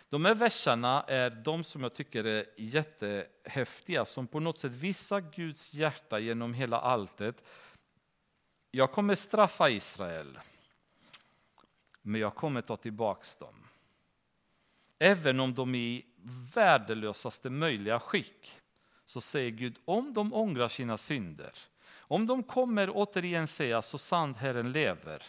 De 0.08 0.24
här 0.24 0.34
verserna 0.34 1.02
är 1.02 1.30
de 1.30 1.64
som 1.64 1.82
jag 1.82 1.94
tycker 1.94 2.24
är 2.24 2.46
jättehäftiga, 2.56 4.04
som 4.04 4.26
på 4.26 4.40
något 4.40 4.58
sätt 4.58 4.72
visar 4.72 5.20
Guds 5.20 5.74
hjärta 5.74 6.18
genom 6.18 6.54
hela 6.54 6.80
alltet. 6.80 7.44
Jag 8.70 8.92
kommer 8.92 9.14
straffa 9.14 9.70
Israel, 9.70 10.38
men 12.02 12.20
jag 12.20 12.34
kommer 12.34 12.62
ta 12.62 12.76
tillbaka 12.76 13.26
dem. 13.38 13.54
Även 14.98 15.40
om 15.40 15.54
de 15.54 15.74
är 15.74 15.78
i 15.78 16.04
värdelösaste 16.54 17.50
möjliga 17.50 18.00
skick, 18.00 18.60
så 19.08 19.20
säger 19.20 19.50
Gud, 19.50 19.78
om 19.84 20.14
de 20.14 20.34
ångrar 20.34 20.68
sina 20.68 20.96
synder, 20.96 21.52
om 21.98 22.26
de 22.26 22.42
kommer 22.42 22.90
återigen 22.94 23.46
säga 23.46 23.82
så 23.82 23.98
sant 23.98 24.36
Herren 24.36 24.72
lever, 24.72 25.22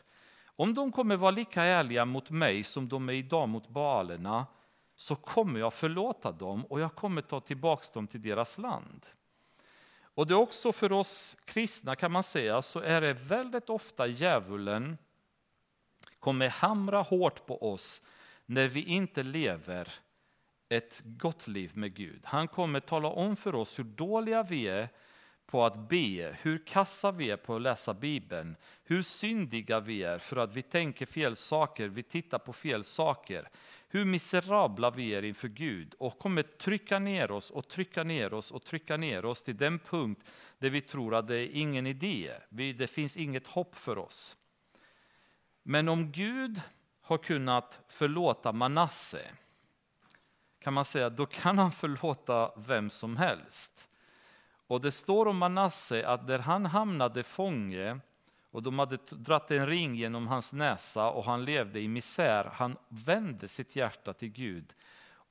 om 0.45 0.73
de 0.73 0.91
kommer 0.91 1.15
vara 1.15 1.31
lika 1.31 1.63
ärliga 1.63 2.05
mot 2.05 2.29
mig 2.29 2.63
som 2.63 2.89
de 2.89 3.09
är 3.09 3.13
idag 3.13 3.49
mot 3.49 3.69
Baalerna, 3.69 4.45
så 4.95 5.15
kommer 5.15 5.59
jag 5.59 5.73
förlåta 5.73 6.31
dem 6.31 6.65
och 6.65 6.79
jag 6.79 6.95
kommer 6.95 7.21
ta 7.21 7.39
tillbaka 7.39 7.85
dem 7.93 8.07
till 8.07 8.21
deras 8.21 8.57
land. 8.57 9.05
Och 10.01 10.27
det 10.27 10.33
är 10.33 10.39
också 10.39 10.71
för 10.71 10.91
oss 10.91 11.37
kristna 11.45 11.95
kan 11.95 12.11
man 12.11 12.23
säga, 12.23 12.61
så 12.61 12.79
är 12.79 13.01
det 13.01 13.13
väldigt 13.13 13.69
ofta 13.69 14.07
djävulen 14.07 14.97
kommer 16.19 16.49
hamra 16.49 17.01
hårt 17.01 17.45
på 17.45 17.71
oss 17.73 18.01
när 18.45 18.67
vi 18.67 18.83
inte 18.83 19.23
lever 19.23 19.93
ett 20.69 21.01
gott 21.03 21.47
liv 21.47 21.71
med 21.73 21.93
Gud. 21.95 22.21
Han 22.23 22.47
kommer 22.47 22.79
tala 22.79 23.07
om 23.07 23.35
för 23.35 23.55
oss 23.55 23.79
hur 23.79 23.83
dåliga 23.83 24.43
vi 24.43 24.67
är 24.67 24.89
på 25.45 25.65
att 25.65 25.89
be, 25.89 26.37
hur 26.41 26.65
kassa 26.65 27.11
vi 27.11 27.29
är 27.29 27.37
på 27.37 27.55
att 27.55 27.61
läsa 27.61 27.93
Bibeln, 27.93 28.55
hur 28.83 29.03
syndiga 29.03 29.79
vi 29.79 30.03
är 30.03 30.17
för 30.17 30.37
att 30.37 30.53
vi 30.53 30.61
tänker 30.61 31.05
fel 31.05 31.35
saker, 31.35 31.87
vi 31.87 32.03
tittar 32.03 32.39
på 32.39 32.53
fel 32.53 32.83
saker, 32.83 33.49
hur 33.87 34.05
miserabla 34.05 34.91
vi 34.91 35.09
är 35.15 35.23
inför 35.23 35.47
Gud 35.47 35.95
och 35.99 36.19
kommer 36.19 36.43
trycka 36.43 36.99
ner 36.99 37.31
oss 37.31 37.51
och 37.51 37.67
trycka 37.67 38.03
ner 38.03 38.33
oss 38.33 38.51
och 38.51 38.63
trycka 38.63 38.97
ner 38.97 39.25
oss 39.25 39.43
till 39.43 39.57
den 39.57 39.79
punkt 39.79 40.31
där 40.59 40.69
vi 40.69 40.81
tror 40.81 41.15
att 41.15 41.27
det 41.27 41.35
är 41.35 41.49
ingen 41.51 41.87
idé, 41.87 42.31
det 42.49 42.89
finns 42.89 43.17
inget 43.17 43.47
hopp 43.47 43.75
för 43.75 43.97
oss. 43.97 44.37
Men 45.63 45.89
om 45.89 46.11
Gud 46.11 46.61
har 47.01 47.17
kunnat 47.17 47.81
förlåta 47.87 48.51
Manasse 48.51 49.21
kan 50.69 50.73
man 50.73 50.85
säga 50.85 51.09
då 51.09 51.25
kan 51.25 51.57
han 51.57 51.71
förlåta 51.71 52.51
vem 52.55 52.89
som 52.89 53.17
helst. 53.17 53.87
Och 54.67 54.81
det 54.81 54.91
står 54.91 55.25
om 55.27 55.37
Manasse 55.37 56.07
att 56.07 56.27
där 56.27 56.39
han 56.39 56.65
hamnade 56.65 57.23
fånge 57.23 57.99
och 58.51 58.63
de 58.63 58.79
hade 58.79 58.97
dratt 59.09 59.51
en 59.51 59.67
ring 59.67 59.95
genom 59.95 60.27
hans 60.27 60.53
näsa 60.53 61.09
och 61.09 61.25
han 61.25 61.45
levde 61.45 61.79
i 61.79 61.87
misär. 61.87 62.51
Han 62.53 62.77
vände 62.89 63.47
sitt 63.47 63.75
hjärta 63.75 64.13
till 64.13 64.29
Gud 64.29 64.73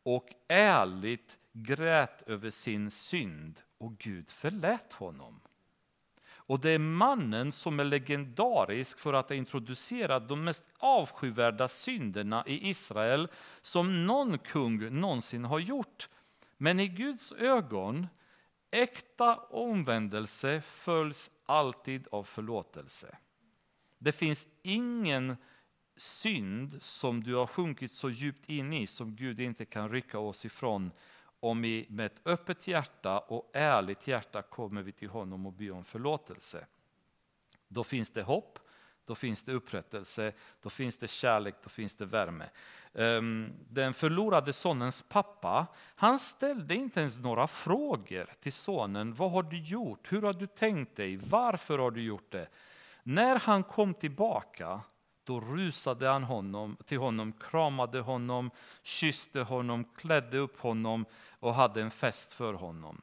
och 0.03 0.28
ärligt 0.49 1.39
grät 1.53 2.22
över 2.26 2.51
sin 2.51 2.91
synd 2.91 3.61
och 3.78 3.99
Gud 3.99 4.30
förlät 4.30 4.93
honom. 4.93 5.41
Och 6.49 6.61
det 6.61 6.71
är 6.71 6.79
mannen 6.79 7.53
som 7.53 7.81
är 7.81 7.85
legendarisk 7.85 8.99
för 8.99 9.13
att 9.13 9.29
ha 9.29 9.37
introducerat 9.37 10.29
de 10.29 10.45
mest 10.45 10.69
avskyvärda 10.79 11.69
synderna 11.69 12.45
i 12.47 12.69
Israel 12.69 13.29
som 13.63 14.07
någon 14.07 14.39
kung 14.39 15.01
någonsin 15.01 15.45
har 15.45 15.59
gjort. 15.59 16.09
Men 16.57 16.81
i 16.81 16.89
Guds 16.89 17.33
ögon 17.33 18.07
Äkta 18.71 19.37
omvändelse 19.37 20.61
följs 20.61 21.31
alltid 21.47 22.09
av 22.11 22.25
förlåtelse. 22.25 23.19
Det 23.99 24.13
finns 24.13 24.47
ingen 24.63 25.37
synd 25.97 26.83
som 26.83 27.23
du 27.23 27.35
har 27.35 27.47
sjunkit 27.47 27.93
så 27.93 28.11
djupt 28.11 28.51
in 28.51 28.73
i 28.73 28.87
som 28.87 29.17
Gud 29.17 29.41
inte 29.41 29.65
kan 29.65 29.91
rycka 29.91 30.19
oss 30.19 30.45
ifrån 30.45 30.91
om 31.41 31.62
vi 31.62 31.86
med 31.89 32.07
ett 32.07 32.20
öppet 32.24 32.66
hjärta 32.66 33.18
och 33.18 33.51
ärligt 33.53 34.07
hjärta 34.07 34.43
kommer 34.43 34.82
vi 34.82 34.93
till 34.93 35.09
honom 35.09 35.47
och 35.47 35.53
ber 35.53 35.70
om 35.70 35.84
förlåtelse. 35.84 36.66
Då 37.68 37.84
finns 37.84 38.11
det 38.11 38.22
hopp, 38.22 38.59
då 39.05 39.14
finns 39.14 39.43
det 39.43 39.53
upprättelse, 39.53 40.32
då 40.62 40.70
finns 40.70 40.99
det 40.99 41.09
kärlek, 41.09 41.55
då 41.62 41.68
finns 41.68 41.97
det 41.97 42.07
värme. 42.07 42.45
Ehm, 42.95 43.53
den 43.68 43.95
förlorade 43.95 44.53
sonens 44.53 45.03
pappa, 45.03 45.66
han 45.76 46.18
ställde 46.18 46.74
inte 46.74 47.01
ens 47.01 47.18
några 47.18 47.47
frågor 47.47 48.30
till 48.41 48.53
sonen. 48.53 49.14
Vad 49.14 49.30
har 49.30 49.43
du 49.43 49.59
gjort? 49.59 50.12
Hur 50.12 50.22
har 50.22 50.32
du 50.32 50.47
tänkt 50.47 50.97
dig? 50.97 51.16
Varför 51.16 51.78
har 51.78 51.91
du 51.91 52.03
gjort 52.03 52.32
det? 52.32 52.49
När 53.03 53.39
han 53.39 53.62
kom 53.62 53.95
tillbaka, 53.95 54.80
då 55.29 55.41
rusade 55.41 56.09
han 56.09 56.24
honom, 56.24 56.76
till 56.85 56.99
honom, 56.99 57.33
kramade 57.33 58.01
honom, 58.01 58.51
kysste 58.83 59.41
honom, 59.41 59.85
klädde 59.85 60.39
upp 60.39 60.61
honom 60.61 61.05
och 61.31 61.55
hade 61.55 61.83
en 61.83 61.91
fest 61.91 62.33
för 62.33 62.55
honom. 62.55 63.03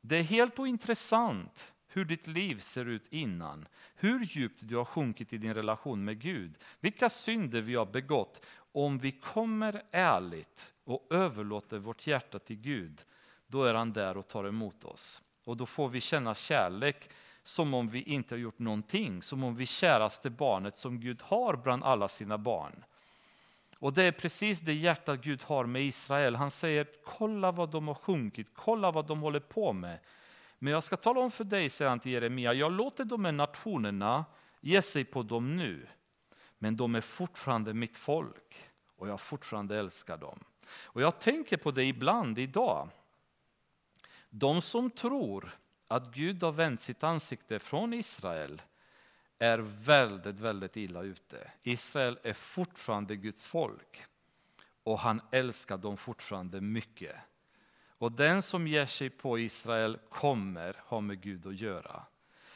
Det 0.00 0.16
är 0.16 0.22
helt 0.22 0.58
ointressant 0.58 1.74
hur 1.86 2.04
ditt 2.04 2.26
liv 2.26 2.58
ser 2.58 2.84
ut 2.84 3.08
innan, 3.10 3.68
hur 3.94 4.24
djupt 4.24 4.60
du 4.62 4.76
har 4.76 4.84
sjunkit 4.84 5.32
i 5.32 5.38
din 5.38 5.54
relation 5.54 6.04
med 6.04 6.20
Gud, 6.20 6.58
vilka 6.80 7.10
synder 7.10 7.60
vi 7.60 7.74
har 7.74 7.86
begått. 7.86 8.46
Om 8.72 8.98
vi 8.98 9.12
kommer 9.12 9.82
ärligt 9.90 10.72
och 10.84 11.06
överlåter 11.10 11.78
vårt 11.78 12.06
hjärta 12.06 12.38
till 12.38 12.60
Gud, 12.60 13.04
då 13.46 13.64
är 13.64 13.74
han 13.74 13.92
där 13.92 14.16
och 14.16 14.28
tar 14.28 14.44
emot 14.44 14.84
oss. 14.84 15.22
Och 15.44 15.56
då 15.56 15.66
får 15.66 15.88
vi 15.88 16.00
känna 16.00 16.34
kärlek 16.34 17.08
som 17.46 17.74
om 17.74 17.88
vi 17.88 18.02
inte 18.02 18.34
har 18.34 18.38
gjort 18.38 18.58
någonting, 18.58 19.22
som 19.22 19.44
om 19.44 19.56
vi 19.56 19.66
käraste 19.66 20.30
barnet 20.30 20.76
som 20.76 21.00
Gud 21.00 21.22
har 21.22 21.56
bland 21.56 21.84
alla 21.84 22.08
sina 22.08 22.38
barn. 22.38 22.84
Och 23.78 23.92
det 23.92 24.02
är 24.02 24.12
precis 24.12 24.60
det 24.60 24.74
hjärta 24.74 25.16
Gud 25.16 25.42
har 25.42 25.66
med 25.66 25.82
Israel. 25.82 26.36
Han 26.36 26.50
säger, 26.50 26.86
kolla 27.04 27.52
vad 27.52 27.70
de 27.70 27.88
har 27.88 27.94
sjunkit, 27.94 28.50
kolla 28.54 28.90
vad 28.90 29.06
de 29.06 29.20
håller 29.20 29.40
på 29.40 29.72
med. 29.72 29.98
Men 30.58 30.72
jag 30.72 30.84
ska 30.84 30.96
tala 30.96 31.20
om 31.20 31.30
för 31.30 31.44
dig, 31.44 31.70
säger 31.70 31.88
han 31.88 32.00
till 32.00 32.12
Jeremia, 32.12 32.52
jag 32.52 32.72
låter 32.72 33.04
de 33.04 33.24
här 33.24 33.32
nationerna 33.32 34.24
ge 34.60 34.82
sig 34.82 35.04
på 35.04 35.22
dem 35.22 35.56
nu. 35.56 35.88
Men 36.58 36.76
de 36.76 36.94
är 36.94 37.00
fortfarande 37.00 37.74
mitt 37.74 37.96
folk 37.96 38.68
och 38.96 39.08
jag 39.08 39.20
fortfarande 39.20 39.78
älskar 39.78 40.16
dem. 40.16 40.44
Och 40.82 41.02
jag 41.02 41.20
tänker 41.20 41.56
på 41.56 41.70
det 41.70 41.84
ibland 41.84 42.38
idag. 42.38 42.88
De 44.30 44.62
som 44.62 44.90
tror 44.90 45.54
att 45.88 46.14
Gud 46.14 46.42
har 46.42 46.52
vänt 46.52 46.80
sitt 46.80 47.02
ansikte 47.02 47.58
från 47.58 47.94
Israel 47.94 48.62
är 49.38 49.58
väldigt, 49.58 50.40
väldigt 50.40 50.76
illa 50.76 51.02
ute. 51.02 51.50
Israel 51.62 52.18
är 52.22 52.32
fortfarande 52.32 53.16
Guds 53.16 53.46
folk 53.46 54.04
och 54.82 54.98
han 54.98 55.20
älskar 55.32 55.76
dem 55.76 55.96
fortfarande 55.96 56.60
mycket. 56.60 57.16
Och 57.98 58.12
den 58.12 58.42
som 58.42 58.66
ger 58.66 58.86
sig 58.86 59.10
på 59.10 59.38
Israel 59.38 59.98
kommer 60.10 60.76
ha 60.84 61.00
med 61.00 61.20
Gud 61.20 61.46
att 61.46 61.60
göra. 61.60 62.02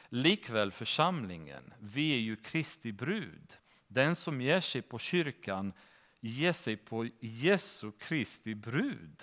Likväl 0.08 0.72
församlingen, 0.72 1.74
vi 1.78 2.14
är 2.14 2.18
ju 2.18 2.36
Kristi 2.36 2.92
brud. 2.92 3.56
Den 3.88 4.16
som 4.16 4.40
ger 4.40 4.60
sig 4.60 4.82
på 4.82 4.98
kyrkan 4.98 5.72
ger 6.20 6.52
sig 6.52 6.76
på 6.76 7.08
Jesu 7.20 7.92
Kristi 7.92 8.54
brud. 8.54 9.22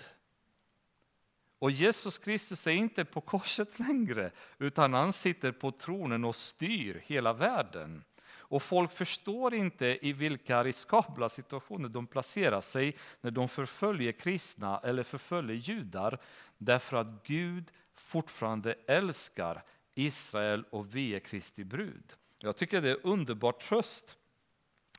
Och 1.58 1.70
Jesus 1.70 2.18
Kristus 2.18 2.66
är 2.66 2.70
inte 2.70 3.04
på 3.04 3.20
korset 3.20 3.78
längre, 3.78 4.30
utan 4.58 4.94
han 4.94 5.12
sitter 5.12 5.52
på 5.52 5.70
tronen 5.70 6.24
och 6.24 6.36
styr 6.36 7.02
hela 7.06 7.32
världen. 7.32 8.04
Och 8.50 8.62
folk 8.62 8.92
förstår 8.92 9.54
inte 9.54 10.06
i 10.06 10.12
vilka 10.12 10.64
riskabla 10.64 11.28
situationer 11.28 11.88
de 11.88 12.06
placerar 12.06 12.60
sig 12.60 12.96
när 13.20 13.30
de 13.30 13.48
förföljer 13.48 14.12
kristna 14.12 14.78
eller 14.84 15.02
förföljer 15.02 15.56
judar. 15.56 16.18
Därför 16.58 16.96
att 16.96 17.26
Gud 17.26 17.70
fortfarande 17.94 18.74
älskar 18.86 19.62
Israel 19.94 20.64
och 20.70 20.94
vi 20.94 21.14
är 21.14 21.20
Kristi 21.20 21.64
brud. 21.64 22.12
Jag 22.40 22.56
tycker 22.56 22.80
det 22.80 22.90
är 22.90 23.06
underbart 23.06 23.62
tröst 23.62 24.16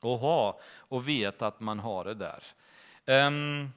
att 0.01 0.19
ha 0.19 0.59
och 0.77 1.07
veta 1.07 1.47
att 1.47 1.59
man 1.59 1.79
har 1.79 2.05
det 2.05 2.13
där. 2.13 2.43
Ehm, 3.05 3.69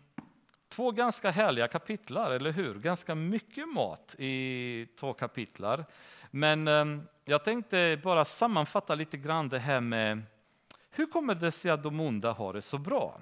Två 0.73 0.91
ganska 0.91 1.31
härliga 1.31 1.69
kapitlar, 1.69 2.31
eller 2.31 2.53
hur? 2.53 2.75
Ganska 2.75 3.15
mycket 3.15 3.69
mat 3.69 4.15
i 4.19 4.87
två 4.97 5.13
kapitlar. 5.13 5.85
Men 6.31 6.69
ehm, 6.69 7.03
jag 7.25 7.45
tänkte 7.45 8.01
bara 8.03 8.25
sammanfatta 8.25 8.95
lite 8.95 9.17
grann 9.17 9.49
det 9.49 9.59
här 9.59 9.81
med 9.81 10.23
hur 10.91 11.07
kommer 11.07 11.35
det 11.35 11.51
sig 11.51 11.71
att 11.71 11.83
de 11.83 12.01
onda 12.01 12.33
har 12.33 12.53
det 12.53 12.63
så 12.63 12.79
bra? 12.79 13.21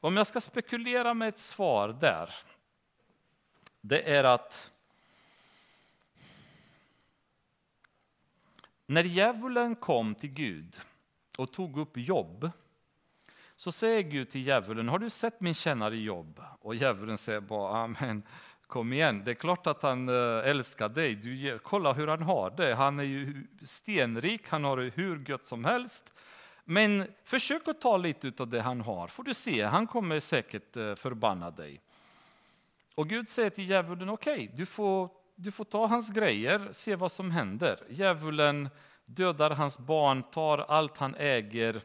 Om 0.00 0.16
jag 0.16 0.26
ska 0.26 0.40
spekulera 0.40 1.14
med 1.14 1.28
ett 1.28 1.38
svar 1.38 1.96
där, 2.00 2.30
det 3.80 4.14
är 4.14 4.24
att 4.24 4.70
när 8.86 9.04
djävulen 9.04 9.76
kom 9.76 10.14
till 10.14 10.30
Gud 10.30 10.80
och 11.38 11.52
tog 11.52 11.78
upp 11.78 11.96
jobb, 11.96 12.50
så 13.64 13.72
säger 13.72 14.02
Gud 14.02 14.30
till 14.30 14.46
djävulen, 14.46 14.88
har 14.88 14.98
du 14.98 15.10
sett 15.10 15.40
min 15.40 15.54
tjänare 15.54 15.96
jobb? 15.96 16.40
Och 16.60 16.74
djävulen 16.74 17.18
säger 17.18 17.40
bara, 17.40 17.76
amen, 17.76 18.22
kom 18.66 18.92
igen, 18.92 19.22
det 19.24 19.30
är 19.30 19.34
klart 19.34 19.66
att 19.66 19.82
han 19.82 20.08
eh, 20.08 20.48
älskar 20.50 20.88
dig. 20.88 21.14
Du, 21.14 21.58
kolla 21.58 21.92
hur 21.92 22.06
han 22.06 22.22
har 22.22 22.50
det, 22.50 22.74
han 22.74 22.98
är 22.98 23.04
ju 23.04 23.46
stenrik, 23.64 24.48
han 24.48 24.64
har 24.64 24.76
det 24.76 24.90
hur 24.94 25.30
gött 25.30 25.44
som 25.44 25.64
helst. 25.64 26.14
Men 26.64 27.06
försök 27.24 27.68
att 27.68 27.80
ta 27.80 27.96
lite 27.96 28.42
av 28.42 28.48
det 28.48 28.60
han 28.60 28.80
har, 28.80 29.08
får 29.08 29.22
du 29.22 29.34
se, 29.34 29.62
han 29.62 29.86
kommer 29.86 30.20
säkert 30.20 30.76
eh, 30.76 30.94
förbanna 30.94 31.50
dig. 31.50 31.80
Och 32.94 33.08
Gud 33.08 33.28
säger 33.28 33.50
till 33.50 33.70
djävulen, 33.70 34.08
okej, 34.08 34.34
okay, 34.34 34.48
du, 34.54 34.66
får, 34.66 35.08
du 35.36 35.52
får 35.52 35.64
ta 35.64 35.86
hans 35.86 36.10
grejer, 36.10 36.68
se 36.72 36.96
vad 36.96 37.12
som 37.12 37.30
händer. 37.30 37.80
Djävulen 37.88 38.68
dödar 39.04 39.50
hans 39.50 39.78
barn, 39.78 40.22
tar 40.22 40.58
allt 40.58 40.98
han 40.98 41.14
äger 41.14 41.82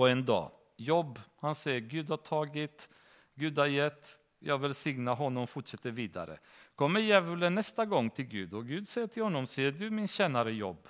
på 0.00 0.06
en 0.06 0.24
dag. 0.24 0.50
Jobb, 0.76 1.20
han 1.40 1.54
säger 1.54 1.80
Gud 1.80 2.10
har 2.10 2.16
tagit, 2.16 2.90
Gud 3.34 3.58
har 3.58 3.66
gett, 3.66 4.18
jag 4.38 4.58
välsignar 4.58 5.14
honom, 5.14 5.46
fortsätter 5.46 5.90
vidare. 5.90 6.38
Kommer 6.74 7.00
djävulen 7.00 7.54
nästa 7.54 7.84
gång 7.84 8.10
till 8.10 8.24
Gud 8.24 8.54
och 8.54 8.66
Gud 8.66 8.88
säger 8.88 9.06
till 9.06 9.22
honom, 9.22 9.46
ser 9.46 9.72
du 9.72 9.90
min 9.90 10.08
tjänare 10.08 10.52
Jobb? 10.52 10.88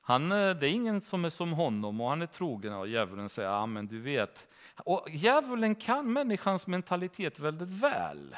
Han, 0.00 0.32
eh, 0.32 0.50
det 0.50 0.68
är 0.68 0.70
ingen 0.70 1.00
som 1.00 1.24
är 1.24 1.30
som 1.30 1.52
honom 1.52 2.00
och 2.00 2.08
han 2.08 2.22
är 2.22 2.26
trogen. 2.26 2.72
Och 2.72 2.88
djävulen 2.88 3.28
säger, 3.28 3.48
ja 3.48 3.66
men 3.66 3.86
du 3.86 4.00
vet. 4.00 4.48
Och 4.76 5.06
djävulen 5.10 5.74
kan 5.74 6.12
människans 6.12 6.66
mentalitet 6.66 7.38
väldigt 7.38 7.70
väl. 7.70 8.36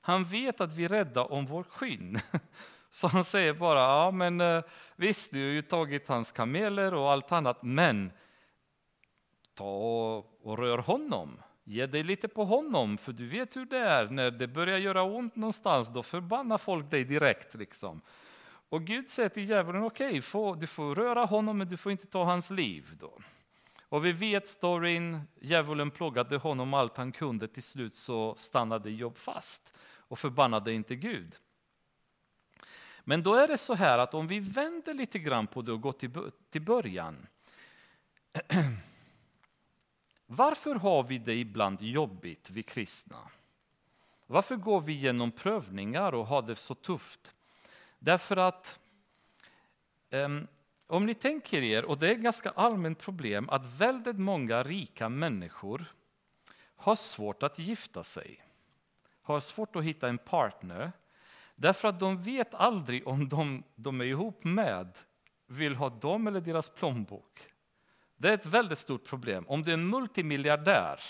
Han 0.00 0.24
vet 0.24 0.60
att 0.60 0.72
vi 0.72 0.84
är 0.84 0.88
rädda 0.88 1.24
om 1.24 1.46
vår 1.46 1.62
skinn. 1.62 2.20
Så 2.90 3.08
han 3.08 3.24
säger 3.24 3.52
bara, 3.52 3.80
ja 3.80 4.10
men 4.10 4.40
eh, 4.40 4.62
visst, 4.96 5.32
du 5.32 5.44
har 5.44 5.52
ju 5.52 5.62
tagit 5.62 6.08
hans 6.08 6.32
kameler 6.32 6.94
och 6.94 7.12
allt 7.12 7.32
annat, 7.32 7.62
men 7.62 8.10
ta 9.56 10.24
och 10.42 10.58
rör 10.58 10.78
honom. 10.78 11.42
Ge 11.64 11.86
dig 11.86 12.02
lite 12.02 12.28
på 12.28 12.44
honom, 12.44 12.98
för 12.98 13.12
du 13.12 13.26
vet 13.26 13.56
hur 13.56 13.66
det 13.66 13.78
är. 13.78 14.06
När 14.06 14.30
det 14.30 14.48
börjar 14.48 14.78
göra 14.78 15.02
ont 15.02 15.36
någonstans, 15.36 15.88
då 15.88 16.02
förbannar 16.02 16.58
folk 16.58 16.90
dig 16.90 17.04
direkt. 17.04 17.54
Liksom. 17.54 18.00
Och 18.68 18.84
Gud 18.84 19.08
säger 19.08 19.28
till 19.28 19.48
djävulen, 19.48 19.82
okej, 19.82 20.18
okay, 20.18 20.60
du 20.60 20.66
får 20.66 20.94
röra 20.94 21.24
honom, 21.24 21.58
men 21.58 21.68
du 21.68 21.76
får 21.76 21.92
inte 21.92 22.06
ta 22.06 22.24
hans 22.24 22.50
liv. 22.50 22.90
Då. 23.00 23.18
Och 23.88 24.04
vi 24.04 24.12
vet 24.12 24.46
storyn, 24.46 25.20
djävulen 25.40 25.90
plågade 25.90 26.36
honom 26.36 26.74
allt 26.74 26.96
han 26.96 27.12
kunde. 27.12 27.48
Till 27.48 27.62
slut 27.62 27.94
så 27.94 28.34
stannade 28.36 28.90
Jobb 28.90 29.16
fast 29.16 29.78
och 30.08 30.18
förbannade 30.18 30.72
inte 30.72 30.96
Gud. 30.96 31.36
Men 33.04 33.22
då 33.22 33.34
är 33.34 33.48
det 33.48 33.58
så 33.58 33.74
här 33.74 33.98
att 33.98 34.14
om 34.14 34.26
vi 34.26 34.38
vänder 34.38 34.94
lite 34.94 35.18
grann 35.18 35.46
på 35.46 35.62
det 35.62 35.72
och 35.72 35.80
går 35.80 35.94
till 36.50 36.62
början. 36.62 37.26
Varför 40.26 40.74
har 40.74 41.02
vi 41.02 41.18
det 41.18 41.34
ibland 41.34 41.82
jobbigt, 41.82 42.50
vi 42.50 42.62
kristna? 42.62 43.18
Varför 44.26 44.56
går 44.56 44.80
vi 44.80 44.92
igenom 44.92 45.30
prövningar 45.30 46.14
och 46.14 46.26
har 46.26 46.42
det 46.42 46.54
så 46.54 46.74
tufft? 46.74 47.32
Därför 47.98 48.36
att 48.36 48.80
um, 50.10 50.46
om 50.86 51.06
ni 51.06 51.14
tänker 51.14 51.62
er, 51.62 51.84
och 51.84 51.98
det 51.98 52.08
är 52.08 52.12
ett 52.12 52.18
ganska 52.18 52.50
allmänt 52.50 52.98
problem, 52.98 53.50
att 53.50 53.64
väldigt 53.64 54.18
många 54.18 54.62
rika 54.62 55.08
människor 55.08 55.84
har 56.76 56.96
svårt 56.96 57.42
att 57.42 57.58
gifta 57.58 58.02
sig. 58.02 58.42
Har 59.22 59.40
svårt 59.40 59.76
att 59.76 59.84
hitta 59.84 60.08
en 60.08 60.18
partner. 60.18 60.92
Därför 61.54 61.88
att 61.88 62.00
de 62.00 62.22
vet 62.22 62.54
aldrig 62.54 63.06
om 63.06 63.28
de 63.28 63.62
de 63.74 64.00
är 64.00 64.04
ihop 64.04 64.44
med 64.44 64.98
vill 65.46 65.74
ha 65.74 65.88
dem 65.90 66.26
eller 66.26 66.40
deras 66.40 66.68
plånbok. 66.68 67.46
Det 68.16 68.28
är 68.28 68.34
ett 68.34 68.46
väldigt 68.46 68.78
stort 68.78 69.04
problem. 69.04 69.44
Om 69.48 69.62
du 69.62 69.72
är 69.72 69.76
multimiljardär 69.76 71.00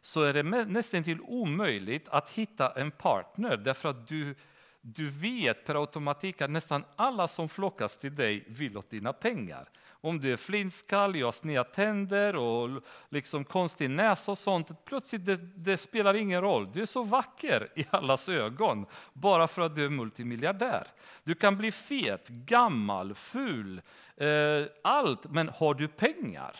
så 0.00 0.22
är 0.22 0.34
det 0.34 0.42
nästan 0.42 1.02
till 1.02 1.20
omöjligt 1.20 2.08
att 2.08 2.30
hitta 2.30 2.70
en 2.70 2.90
partner 2.90 3.56
därför 3.56 3.88
att 3.88 4.08
du, 4.08 4.34
du 4.80 5.10
vet 5.10 5.66
per 5.66 5.80
automatik 5.80 6.42
att 6.42 6.50
nästan 6.50 6.84
alla 6.96 7.28
som 7.28 7.48
flockas 7.48 7.98
till 7.98 8.14
dig 8.14 8.44
vill 8.48 8.78
åt 8.78 8.90
dina 8.90 9.12
pengar. 9.12 9.68
Om 10.04 10.20
du 10.20 10.32
är 10.32 10.36
flintskallig, 10.36 11.22
har 11.22 11.32
sneda 11.32 11.64
tänder 11.64 12.36
och 12.36 12.82
liksom 13.08 13.44
konstig 13.44 13.90
näsa 13.90 14.32
och 14.32 14.38
sånt, 14.38 14.84
plötsligt 14.84 15.26
det, 15.26 15.36
det, 15.56 15.76
spelar 15.76 16.14
ingen 16.14 16.40
roll. 16.40 16.72
Du 16.72 16.82
är 16.82 16.86
så 16.86 17.02
vacker 17.02 17.68
i 17.76 17.86
allas 17.90 18.28
ögon 18.28 18.86
bara 19.12 19.48
för 19.48 19.62
att 19.62 19.74
du 19.74 19.84
är 19.84 19.88
multimiljardär. 19.88 20.86
Du 21.24 21.34
kan 21.34 21.56
bli 21.56 21.72
fet, 21.72 22.28
gammal, 22.28 23.14
ful, 23.14 23.82
eh, 24.16 24.64
allt, 24.84 25.30
men 25.30 25.48
har 25.48 25.74
du 25.74 25.88
pengar 25.88 26.56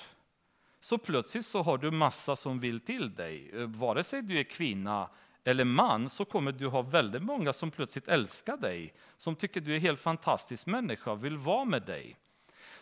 så 0.81 0.99
plötsligt 0.99 1.47
så 1.47 1.63
har 1.63 1.79
du 1.79 1.91
massa 1.91 2.37
som 2.37 2.61
vill 2.61 2.81
till 2.81 3.15
dig. 3.15 3.51
Eh, 3.55 3.67
vare 3.67 4.05
sig 4.05 4.23
du 4.23 4.39
är 4.39 4.45
kvinna 4.45 5.09
eller 5.45 5.65
man 5.65 6.11
så 6.11 6.25
kommer 6.25 6.53
du 6.53 6.67
ha 6.67 6.83
väldigt 6.83 7.23
många 7.23 7.53
som 7.53 7.71
plötsligt 7.71 8.09
älskar 8.09 8.57
dig, 8.57 8.95
som 9.17 9.37
tycker 9.37 9.61
du 9.61 9.73
är 9.73 9.77
en 9.77 9.83
helt 9.83 10.01
fantastisk 10.01 10.67
människa 10.67 11.11
och 11.11 11.25
vill 11.25 11.37
vara 11.37 11.65
med 11.65 11.83
dig. 11.83 12.17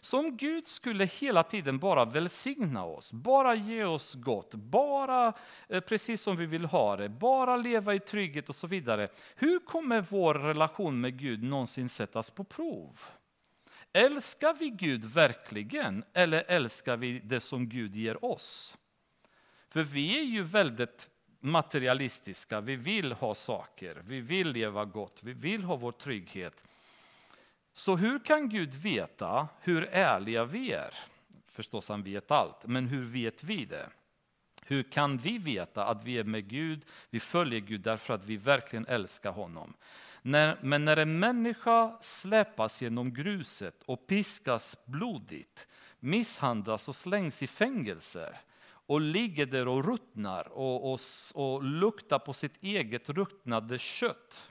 Så 0.01 0.18
om 0.18 0.36
Gud 0.36 0.66
skulle 0.66 1.05
hela 1.05 1.42
tiden 1.42 1.78
bara 1.78 2.05
välsigna 2.05 2.84
oss, 2.84 3.12
bara 3.12 3.55
ge 3.55 3.84
oss 3.84 4.14
gott, 4.14 4.55
bara 4.55 5.32
eh, 5.68 5.80
precis 5.80 6.22
som 6.22 6.36
vi 6.36 6.46
vill 6.46 6.64
ha 6.64 6.96
det, 6.96 7.09
bara 7.09 7.57
leva 7.57 7.94
i 7.94 8.01
trygghet 8.01 8.48
och 8.48 8.57
så 8.57 8.66
vidare. 8.66 9.09
Hur 9.34 9.59
kommer 9.59 10.01
vår 10.11 10.34
relation 10.34 11.01
med 11.01 11.18
Gud 11.18 11.42
någonsin 11.42 11.88
sättas 11.88 12.30
på 12.30 12.44
prov? 12.44 13.01
Älskar 13.92 14.55
vi 14.55 14.70
Gud 14.70 15.05
verkligen 15.05 16.05
eller 16.12 16.44
älskar 16.48 16.96
vi 16.96 17.18
det 17.24 17.40
som 17.40 17.68
Gud 17.68 17.96
ger 17.96 18.24
oss? 18.24 18.76
För 19.68 19.82
vi 19.82 20.18
är 20.18 20.22
ju 20.22 20.42
väldigt 20.42 21.09
materialistiska, 21.40 22.61
vi 22.61 22.76
vill 22.76 23.12
ha 23.12 23.34
saker, 23.34 24.03
vi 24.05 24.20
vill 24.20 24.53
leva 24.53 24.84
gott, 24.84 25.20
vi 25.22 25.32
vill 25.32 25.64
ha 25.64 25.76
vår 25.76 25.92
trygghet. 25.92 26.64
Så 27.81 27.97
hur 27.97 28.18
kan 28.18 28.49
Gud 28.49 28.74
veta 28.74 29.49
hur 29.61 29.89
ärliga 29.93 30.45
vi 30.45 30.72
är? 30.72 30.95
Förstås, 31.47 31.89
han 31.89 32.03
vet 32.03 32.31
allt, 32.31 32.66
men 32.66 32.87
hur 32.87 33.05
vet 33.05 33.45
vi 33.45 33.64
det? 33.64 33.89
Hur 34.62 34.83
kan 34.83 35.18
vi 35.18 35.39
veta 35.39 35.85
att 35.85 36.05
vi 36.05 36.18
är 36.18 36.24
med 36.24 36.49
Gud, 36.49 36.85
vi 37.11 37.20
följer 37.20 37.61
Gud 37.61 37.81
därför 37.81 38.14
att 38.14 38.24
vi 38.24 38.37
verkligen 38.37 38.87
älskar 38.87 39.33
honom? 39.33 39.74
När, 40.22 40.59
men 40.62 40.85
när 40.85 40.97
en 40.97 41.18
människa 41.18 41.97
släpas 42.01 42.83
genom 42.83 43.14
gruset 43.14 43.83
och 43.87 44.07
piskas 44.07 44.76
blodigt, 44.87 45.66
misshandlas 46.01 46.89
och 46.89 46.97
slängs 46.97 47.43
i 47.43 47.47
fängelser 47.47 48.41
och 48.66 49.01
ligger 49.01 49.47
där 49.47 49.68
och 49.68 49.85
ruttnar 49.85 50.49
och, 50.53 50.93
och, 50.93 51.01
och 51.35 51.62
luktar 51.62 52.18
på 52.18 52.33
sitt 52.33 52.62
eget 52.62 53.09
ruttnade 53.09 53.78
kött 53.78 54.49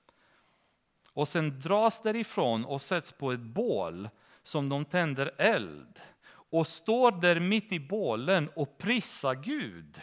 och 1.20 1.28
sen 1.28 1.60
dras 1.60 2.02
därifrån 2.02 2.66
och 2.66 2.82
sätts 2.82 3.12
på 3.12 3.32
ett 3.32 3.40
bål 3.40 4.10
som 4.44 4.70
de 4.70 4.86
tänder 4.86 5.32
eld 5.38 6.02
och 6.32 6.68
står 6.68 7.12
där 7.12 7.40
mitt 7.40 7.72
i 7.72 7.80
bålen 7.80 8.50
och 8.56 8.78
prisar 8.78 9.36
Gud, 9.36 10.02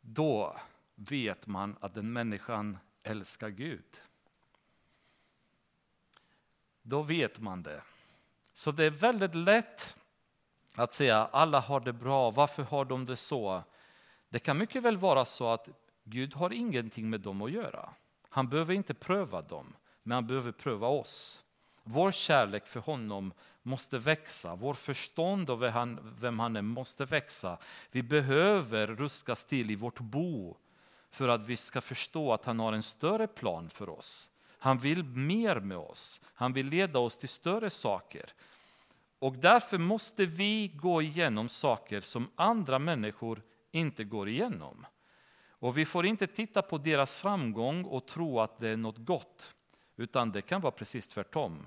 då 0.00 0.56
vet 0.94 1.46
man 1.46 1.76
att 1.80 1.94
den 1.94 2.12
människan 2.12 2.78
älskar 3.02 3.48
Gud. 3.48 4.00
Då 6.82 7.02
vet 7.02 7.38
man 7.38 7.62
det. 7.62 7.82
Så 8.52 8.70
det 8.70 8.84
är 8.84 8.90
väldigt 8.90 9.34
lätt 9.34 9.96
att 10.76 10.92
säga 10.92 11.28
alla 11.32 11.60
har 11.60 11.80
det 11.80 11.92
bra, 11.92 12.30
varför 12.30 12.62
har 12.62 12.84
de 12.84 13.06
det 13.06 13.16
så? 13.16 13.62
Det 14.28 14.38
kan 14.38 14.58
mycket 14.58 14.82
väl 14.82 14.96
vara 14.96 15.24
så 15.24 15.52
att 15.52 15.68
Gud 16.04 16.34
har 16.34 16.52
ingenting 16.52 17.10
med 17.10 17.20
dem 17.20 17.42
att 17.42 17.52
göra. 17.52 17.90
Han 18.28 18.48
behöver 18.48 18.74
inte 18.74 18.94
pröva 18.94 19.42
dem 19.42 19.74
men 20.08 20.14
han 20.14 20.26
behöver 20.26 20.52
pröva 20.52 20.86
oss. 20.86 21.44
Vår 21.84 22.12
kärlek 22.12 22.66
för 22.66 22.80
honom 22.80 23.32
måste 23.62 23.98
växa, 23.98 24.54
vår 24.54 24.74
förstånd 24.74 25.50
av 25.50 25.60
vem 26.20 26.38
han 26.38 26.56
är 26.56 26.62
måste 26.62 27.04
växa. 27.04 27.58
Vi 27.90 28.02
behöver 28.02 28.86
ruskas 28.86 29.44
till 29.44 29.70
i 29.70 29.74
vårt 29.74 30.00
bo 30.00 30.56
för 31.10 31.28
att 31.28 31.42
vi 31.42 31.56
ska 31.56 31.80
förstå 31.80 32.32
att 32.32 32.44
han 32.44 32.60
har 32.60 32.72
en 32.72 32.82
större 32.82 33.26
plan 33.26 33.70
för 33.70 33.88
oss. 33.88 34.30
Han 34.58 34.78
vill 34.78 35.04
mer 35.04 35.60
med 35.60 35.78
oss, 35.78 36.20
han 36.34 36.52
vill 36.52 36.66
leda 36.66 36.98
oss 36.98 37.16
till 37.16 37.28
större 37.28 37.70
saker. 37.70 38.32
Och 39.18 39.34
därför 39.34 39.78
måste 39.78 40.26
vi 40.26 40.68
gå 40.68 41.02
igenom 41.02 41.48
saker 41.48 42.00
som 42.00 42.30
andra 42.36 42.78
människor 42.78 43.42
inte 43.70 44.04
går 44.04 44.28
igenom. 44.28 44.86
Och 45.48 45.78
vi 45.78 45.84
får 45.84 46.06
inte 46.06 46.26
titta 46.26 46.62
på 46.62 46.78
deras 46.78 47.20
framgång 47.20 47.84
och 47.84 48.06
tro 48.06 48.40
att 48.40 48.58
det 48.58 48.68
är 48.68 48.76
något 48.76 48.98
gott. 48.98 49.54
Utan 49.98 50.32
det 50.32 50.42
kan 50.42 50.60
vara 50.60 50.72
precis 50.72 51.08
tvärtom. 51.08 51.66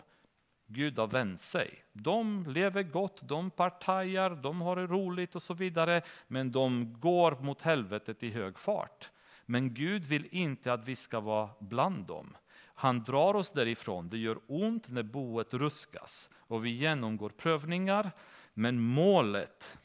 Gud 0.67 0.97
har 0.97 1.07
vänt 1.07 1.39
sig. 1.39 1.83
De 1.93 2.45
lever 2.47 2.83
gott, 2.83 3.19
de 3.23 3.51
partajar, 3.51 4.29
de 4.29 4.61
har 4.61 4.75
det 4.75 4.87
roligt 4.87 5.35
och 5.35 5.43
så 5.43 5.53
vidare, 5.53 6.01
men 6.27 6.51
de 6.51 6.93
går 6.99 7.37
mot 7.39 7.61
helvetet 7.61 8.23
i 8.23 8.29
hög 8.29 8.59
fart. 8.59 9.09
Men 9.45 9.73
Gud 9.73 10.05
vill 10.05 10.27
inte 10.31 10.73
att 10.73 10.87
vi 10.87 10.95
ska 10.95 11.19
vara 11.19 11.49
bland 11.59 12.05
dem. 12.05 12.37
Han 12.81 13.03
drar 13.03 13.35
oss 13.35 13.51
därifrån. 13.51 14.09
Det 14.09 14.17
gör 14.17 14.39
ont 14.47 14.89
när 14.89 15.03
boet 15.03 15.53
ruskas 15.53 16.29
och 16.35 16.65
vi 16.65 16.69
genomgår 16.69 17.29
prövningar. 17.29 18.11
Men 18.53 18.81
målet 18.81 19.77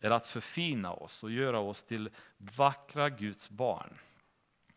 är 0.00 0.10
att 0.10 0.26
förfina 0.26 0.92
oss 0.92 1.24
och 1.24 1.30
göra 1.30 1.58
oss 1.58 1.84
till 1.84 2.10
vackra 2.38 3.10
Guds 3.10 3.50
barn. 3.50 3.94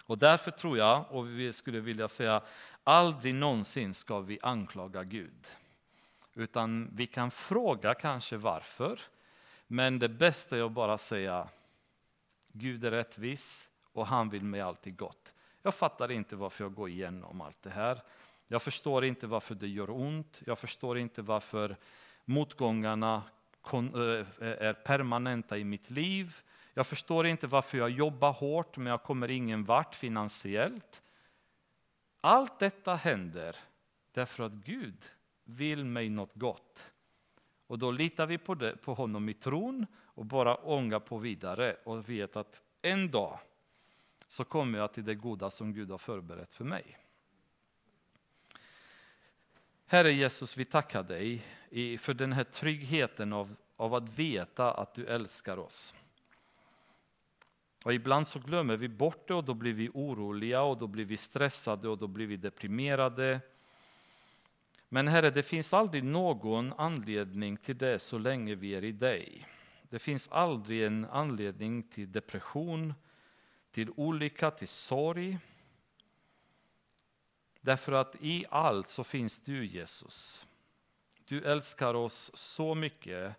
Och 0.09 0.17
därför 0.17 0.51
tror 0.51 0.77
jag, 0.77 1.05
och 1.09 1.27
vi 1.27 1.53
skulle 1.53 1.79
vilja 1.79 2.07
säga, 2.07 2.41
aldrig 2.83 3.35
någonsin 3.35 3.93
ska 3.93 4.19
vi 4.19 4.39
anklaga 4.41 5.03
Gud. 5.03 5.47
Utan 6.33 6.89
vi 6.93 7.07
kan 7.07 7.31
fråga 7.31 7.93
kanske 7.93 8.37
varför, 8.37 8.99
men 9.67 9.99
det 9.99 10.09
bästa 10.09 10.57
är 10.57 10.61
att 10.61 10.71
bara 10.71 10.97
säga 10.97 11.47
Gud 12.51 12.85
är 12.85 12.91
rättvis 12.91 13.69
och 13.93 14.07
han 14.07 14.29
vill 14.29 14.43
mig 14.43 14.61
alltid 14.61 14.97
gott. 14.97 15.33
Jag 15.61 15.75
fattar 15.75 16.11
inte 16.11 16.35
varför 16.35 16.63
jag 16.63 16.73
går 16.73 16.89
igenom 16.89 17.41
allt 17.41 17.61
det 17.61 17.69
här. 17.69 18.01
Jag 18.47 18.61
förstår 18.61 19.05
inte 19.05 19.27
varför 19.27 19.55
det 19.55 19.67
gör 19.67 19.89
ont. 19.89 20.41
Jag 20.45 20.59
förstår 20.59 20.97
inte 20.97 21.21
varför 21.21 21.77
motgångarna 22.25 23.23
eh, 23.73 24.25
är 24.39 24.73
permanenta 24.73 25.57
i 25.57 25.63
mitt 25.63 25.89
liv. 25.89 26.41
Jag 26.73 26.87
förstår 26.87 27.27
inte 27.27 27.47
varför 27.47 27.77
jag 27.77 27.89
jobbar 27.89 28.31
hårt 28.31 28.77
men 28.77 28.87
jag 28.87 29.03
kommer 29.03 29.31
ingen 29.31 29.63
vart 29.63 29.95
finansiellt. 29.95 31.01
Allt 32.21 32.59
detta 32.59 32.95
händer 32.95 33.55
därför 34.11 34.43
att 34.43 34.53
Gud 34.53 35.09
vill 35.43 35.85
mig 35.85 36.09
något 36.09 36.33
gott. 36.33 36.91
Och 37.67 37.79
då 37.79 37.91
litar 37.91 38.25
vi 38.25 38.37
på, 38.37 38.55
det, 38.55 38.77
på 38.77 38.93
honom 38.93 39.29
i 39.29 39.33
tron 39.33 39.85
och 39.95 40.25
bara 40.25 40.55
ångar 40.55 40.99
på 40.99 41.17
vidare 41.17 41.77
och 41.83 42.09
vet 42.09 42.35
att 42.35 42.63
en 42.81 43.11
dag 43.11 43.39
så 44.27 44.43
kommer 44.43 44.79
jag 44.79 44.93
till 44.93 45.05
det 45.05 45.15
goda 45.15 45.49
som 45.49 45.73
Gud 45.73 45.91
har 45.91 45.97
förberett 45.97 46.53
för 46.53 46.65
mig. 46.65 46.97
Herre 49.85 50.11
Jesus, 50.11 50.57
vi 50.57 50.65
tackar 50.65 51.03
dig 51.03 51.43
för 51.97 52.13
den 52.13 52.33
här 52.33 52.43
tryggheten 52.43 53.33
av, 53.33 53.55
av 53.75 53.95
att 53.95 54.19
veta 54.19 54.73
att 54.73 54.93
du 54.93 55.05
älskar 55.05 55.57
oss. 55.57 55.93
Och 57.83 57.93
ibland 57.93 58.27
så 58.27 58.39
glömmer 58.39 58.77
vi 58.77 58.87
bort 58.87 59.27
det 59.27 59.33
och 59.33 59.43
då 59.43 59.53
blir 59.53 59.73
vi 59.73 59.89
oroliga 59.93 60.61
och 60.61 60.77
då 60.77 60.87
blir 60.87 61.05
vi 61.05 61.17
stressade 61.17 61.89
och 61.89 61.97
då 61.97 62.07
blir 62.07 62.27
vi 62.27 62.37
deprimerade. 62.37 63.41
Men 64.89 65.07
Herre, 65.07 65.29
det 65.29 65.43
finns 65.43 65.73
aldrig 65.73 66.03
någon 66.03 66.73
anledning 66.73 67.57
till 67.57 67.77
det 67.77 67.99
så 67.99 68.17
länge 68.17 68.55
vi 68.55 68.75
är 68.75 68.83
i 68.83 68.91
dig. 68.91 69.47
Det 69.89 69.99
finns 69.99 70.27
aldrig 70.27 70.83
en 70.83 71.05
anledning 71.05 71.83
till 71.83 72.11
depression, 72.11 72.93
till 73.71 73.89
olycka, 73.95 74.51
till 74.51 74.67
sorg. 74.67 75.37
Därför 77.61 77.91
att 77.91 78.15
i 78.19 78.45
allt 78.49 78.87
så 78.87 79.03
finns 79.03 79.39
du 79.39 79.65
Jesus. 79.65 80.45
Du 81.25 81.43
älskar 81.43 81.93
oss 81.93 82.31
så 82.33 82.75
mycket 82.75 83.35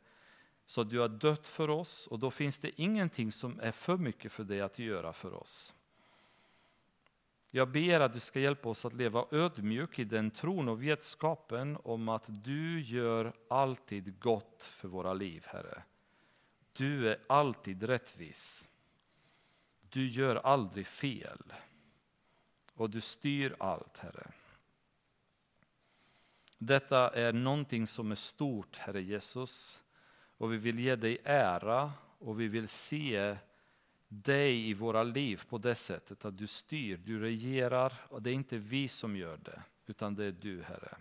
så 0.70 0.84
du 0.84 0.98
har 0.98 1.08
dött 1.08 1.46
för 1.46 1.70
oss 1.70 2.06
och 2.06 2.18
då 2.18 2.30
finns 2.30 2.58
det 2.58 2.80
ingenting 2.80 3.32
som 3.32 3.60
är 3.60 3.72
för 3.72 3.96
mycket 3.96 4.32
för 4.32 4.44
dig 4.44 4.60
att 4.60 4.78
göra 4.78 5.12
för 5.12 5.34
oss. 5.34 5.74
Jag 7.50 7.70
ber 7.70 8.00
att 8.00 8.12
du 8.12 8.20
ska 8.20 8.40
hjälpa 8.40 8.68
oss 8.68 8.84
att 8.84 8.92
leva 8.92 9.26
ödmjuk 9.30 9.98
i 9.98 10.04
den 10.04 10.30
tron 10.30 10.68
och 10.68 10.82
vetskapen 10.82 11.78
om 11.84 12.08
att 12.08 12.24
du 12.44 12.80
gör 12.80 13.32
alltid 13.48 14.20
gott 14.20 14.64
för 14.74 14.88
våra 14.88 15.14
liv, 15.14 15.44
Herre. 15.46 15.82
Du 16.72 17.08
är 17.08 17.18
alltid 17.26 17.82
rättvis. 17.82 18.68
Du 19.88 20.08
gör 20.08 20.36
aldrig 20.36 20.86
fel. 20.86 21.52
Och 22.74 22.90
du 22.90 23.00
styr 23.00 23.56
allt, 23.58 23.98
Herre. 23.98 24.30
Detta 26.58 27.10
är 27.10 27.32
någonting 27.32 27.86
som 27.86 28.10
är 28.10 28.16
stort, 28.16 28.76
Herre 28.76 29.02
Jesus. 29.02 29.84
Och 30.40 30.52
vi 30.52 30.56
vill 30.56 30.78
ge 30.78 30.96
dig 30.96 31.18
ära 31.24 31.92
och 32.18 32.40
vi 32.40 32.48
vill 32.48 32.68
se 32.68 33.36
dig 34.08 34.68
i 34.68 34.74
våra 34.74 35.02
liv 35.02 35.42
på 35.48 35.58
det 35.58 35.74
sättet 35.74 36.24
att 36.24 36.38
du 36.38 36.46
styr, 36.46 36.96
du 36.96 37.20
regerar 37.20 37.92
och 38.08 38.22
det 38.22 38.30
är 38.30 38.34
inte 38.34 38.58
vi 38.58 38.88
som 38.88 39.16
gör 39.16 39.36
det, 39.36 39.62
utan 39.86 40.14
det 40.14 40.24
är 40.24 40.32
du, 40.32 40.62
Herre. 40.62 40.96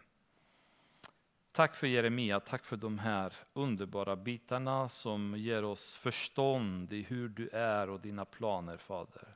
Tack 1.52 1.76
för 1.76 1.88
Jeremia, 1.88 2.40
tack 2.40 2.66
för 2.66 2.78
de 2.78 3.00
här 3.00 3.34
underbara 3.54 4.16
bitarna 4.16 4.90
som 4.90 5.36
ger 5.38 5.64
oss 5.64 5.96
förstånd 5.96 6.94
i 6.94 7.02
hur 7.02 7.30
du 7.30 7.50
är 7.50 7.90
och 7.90 8.00
dina 8.00 8.26
planer, 8.26 8.78
Fader. 8.78 9.28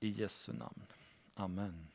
I 0.00 0.08
Jesu 0.08 0.52
namn. 0.52 0.82
Amen. 1.34 1.88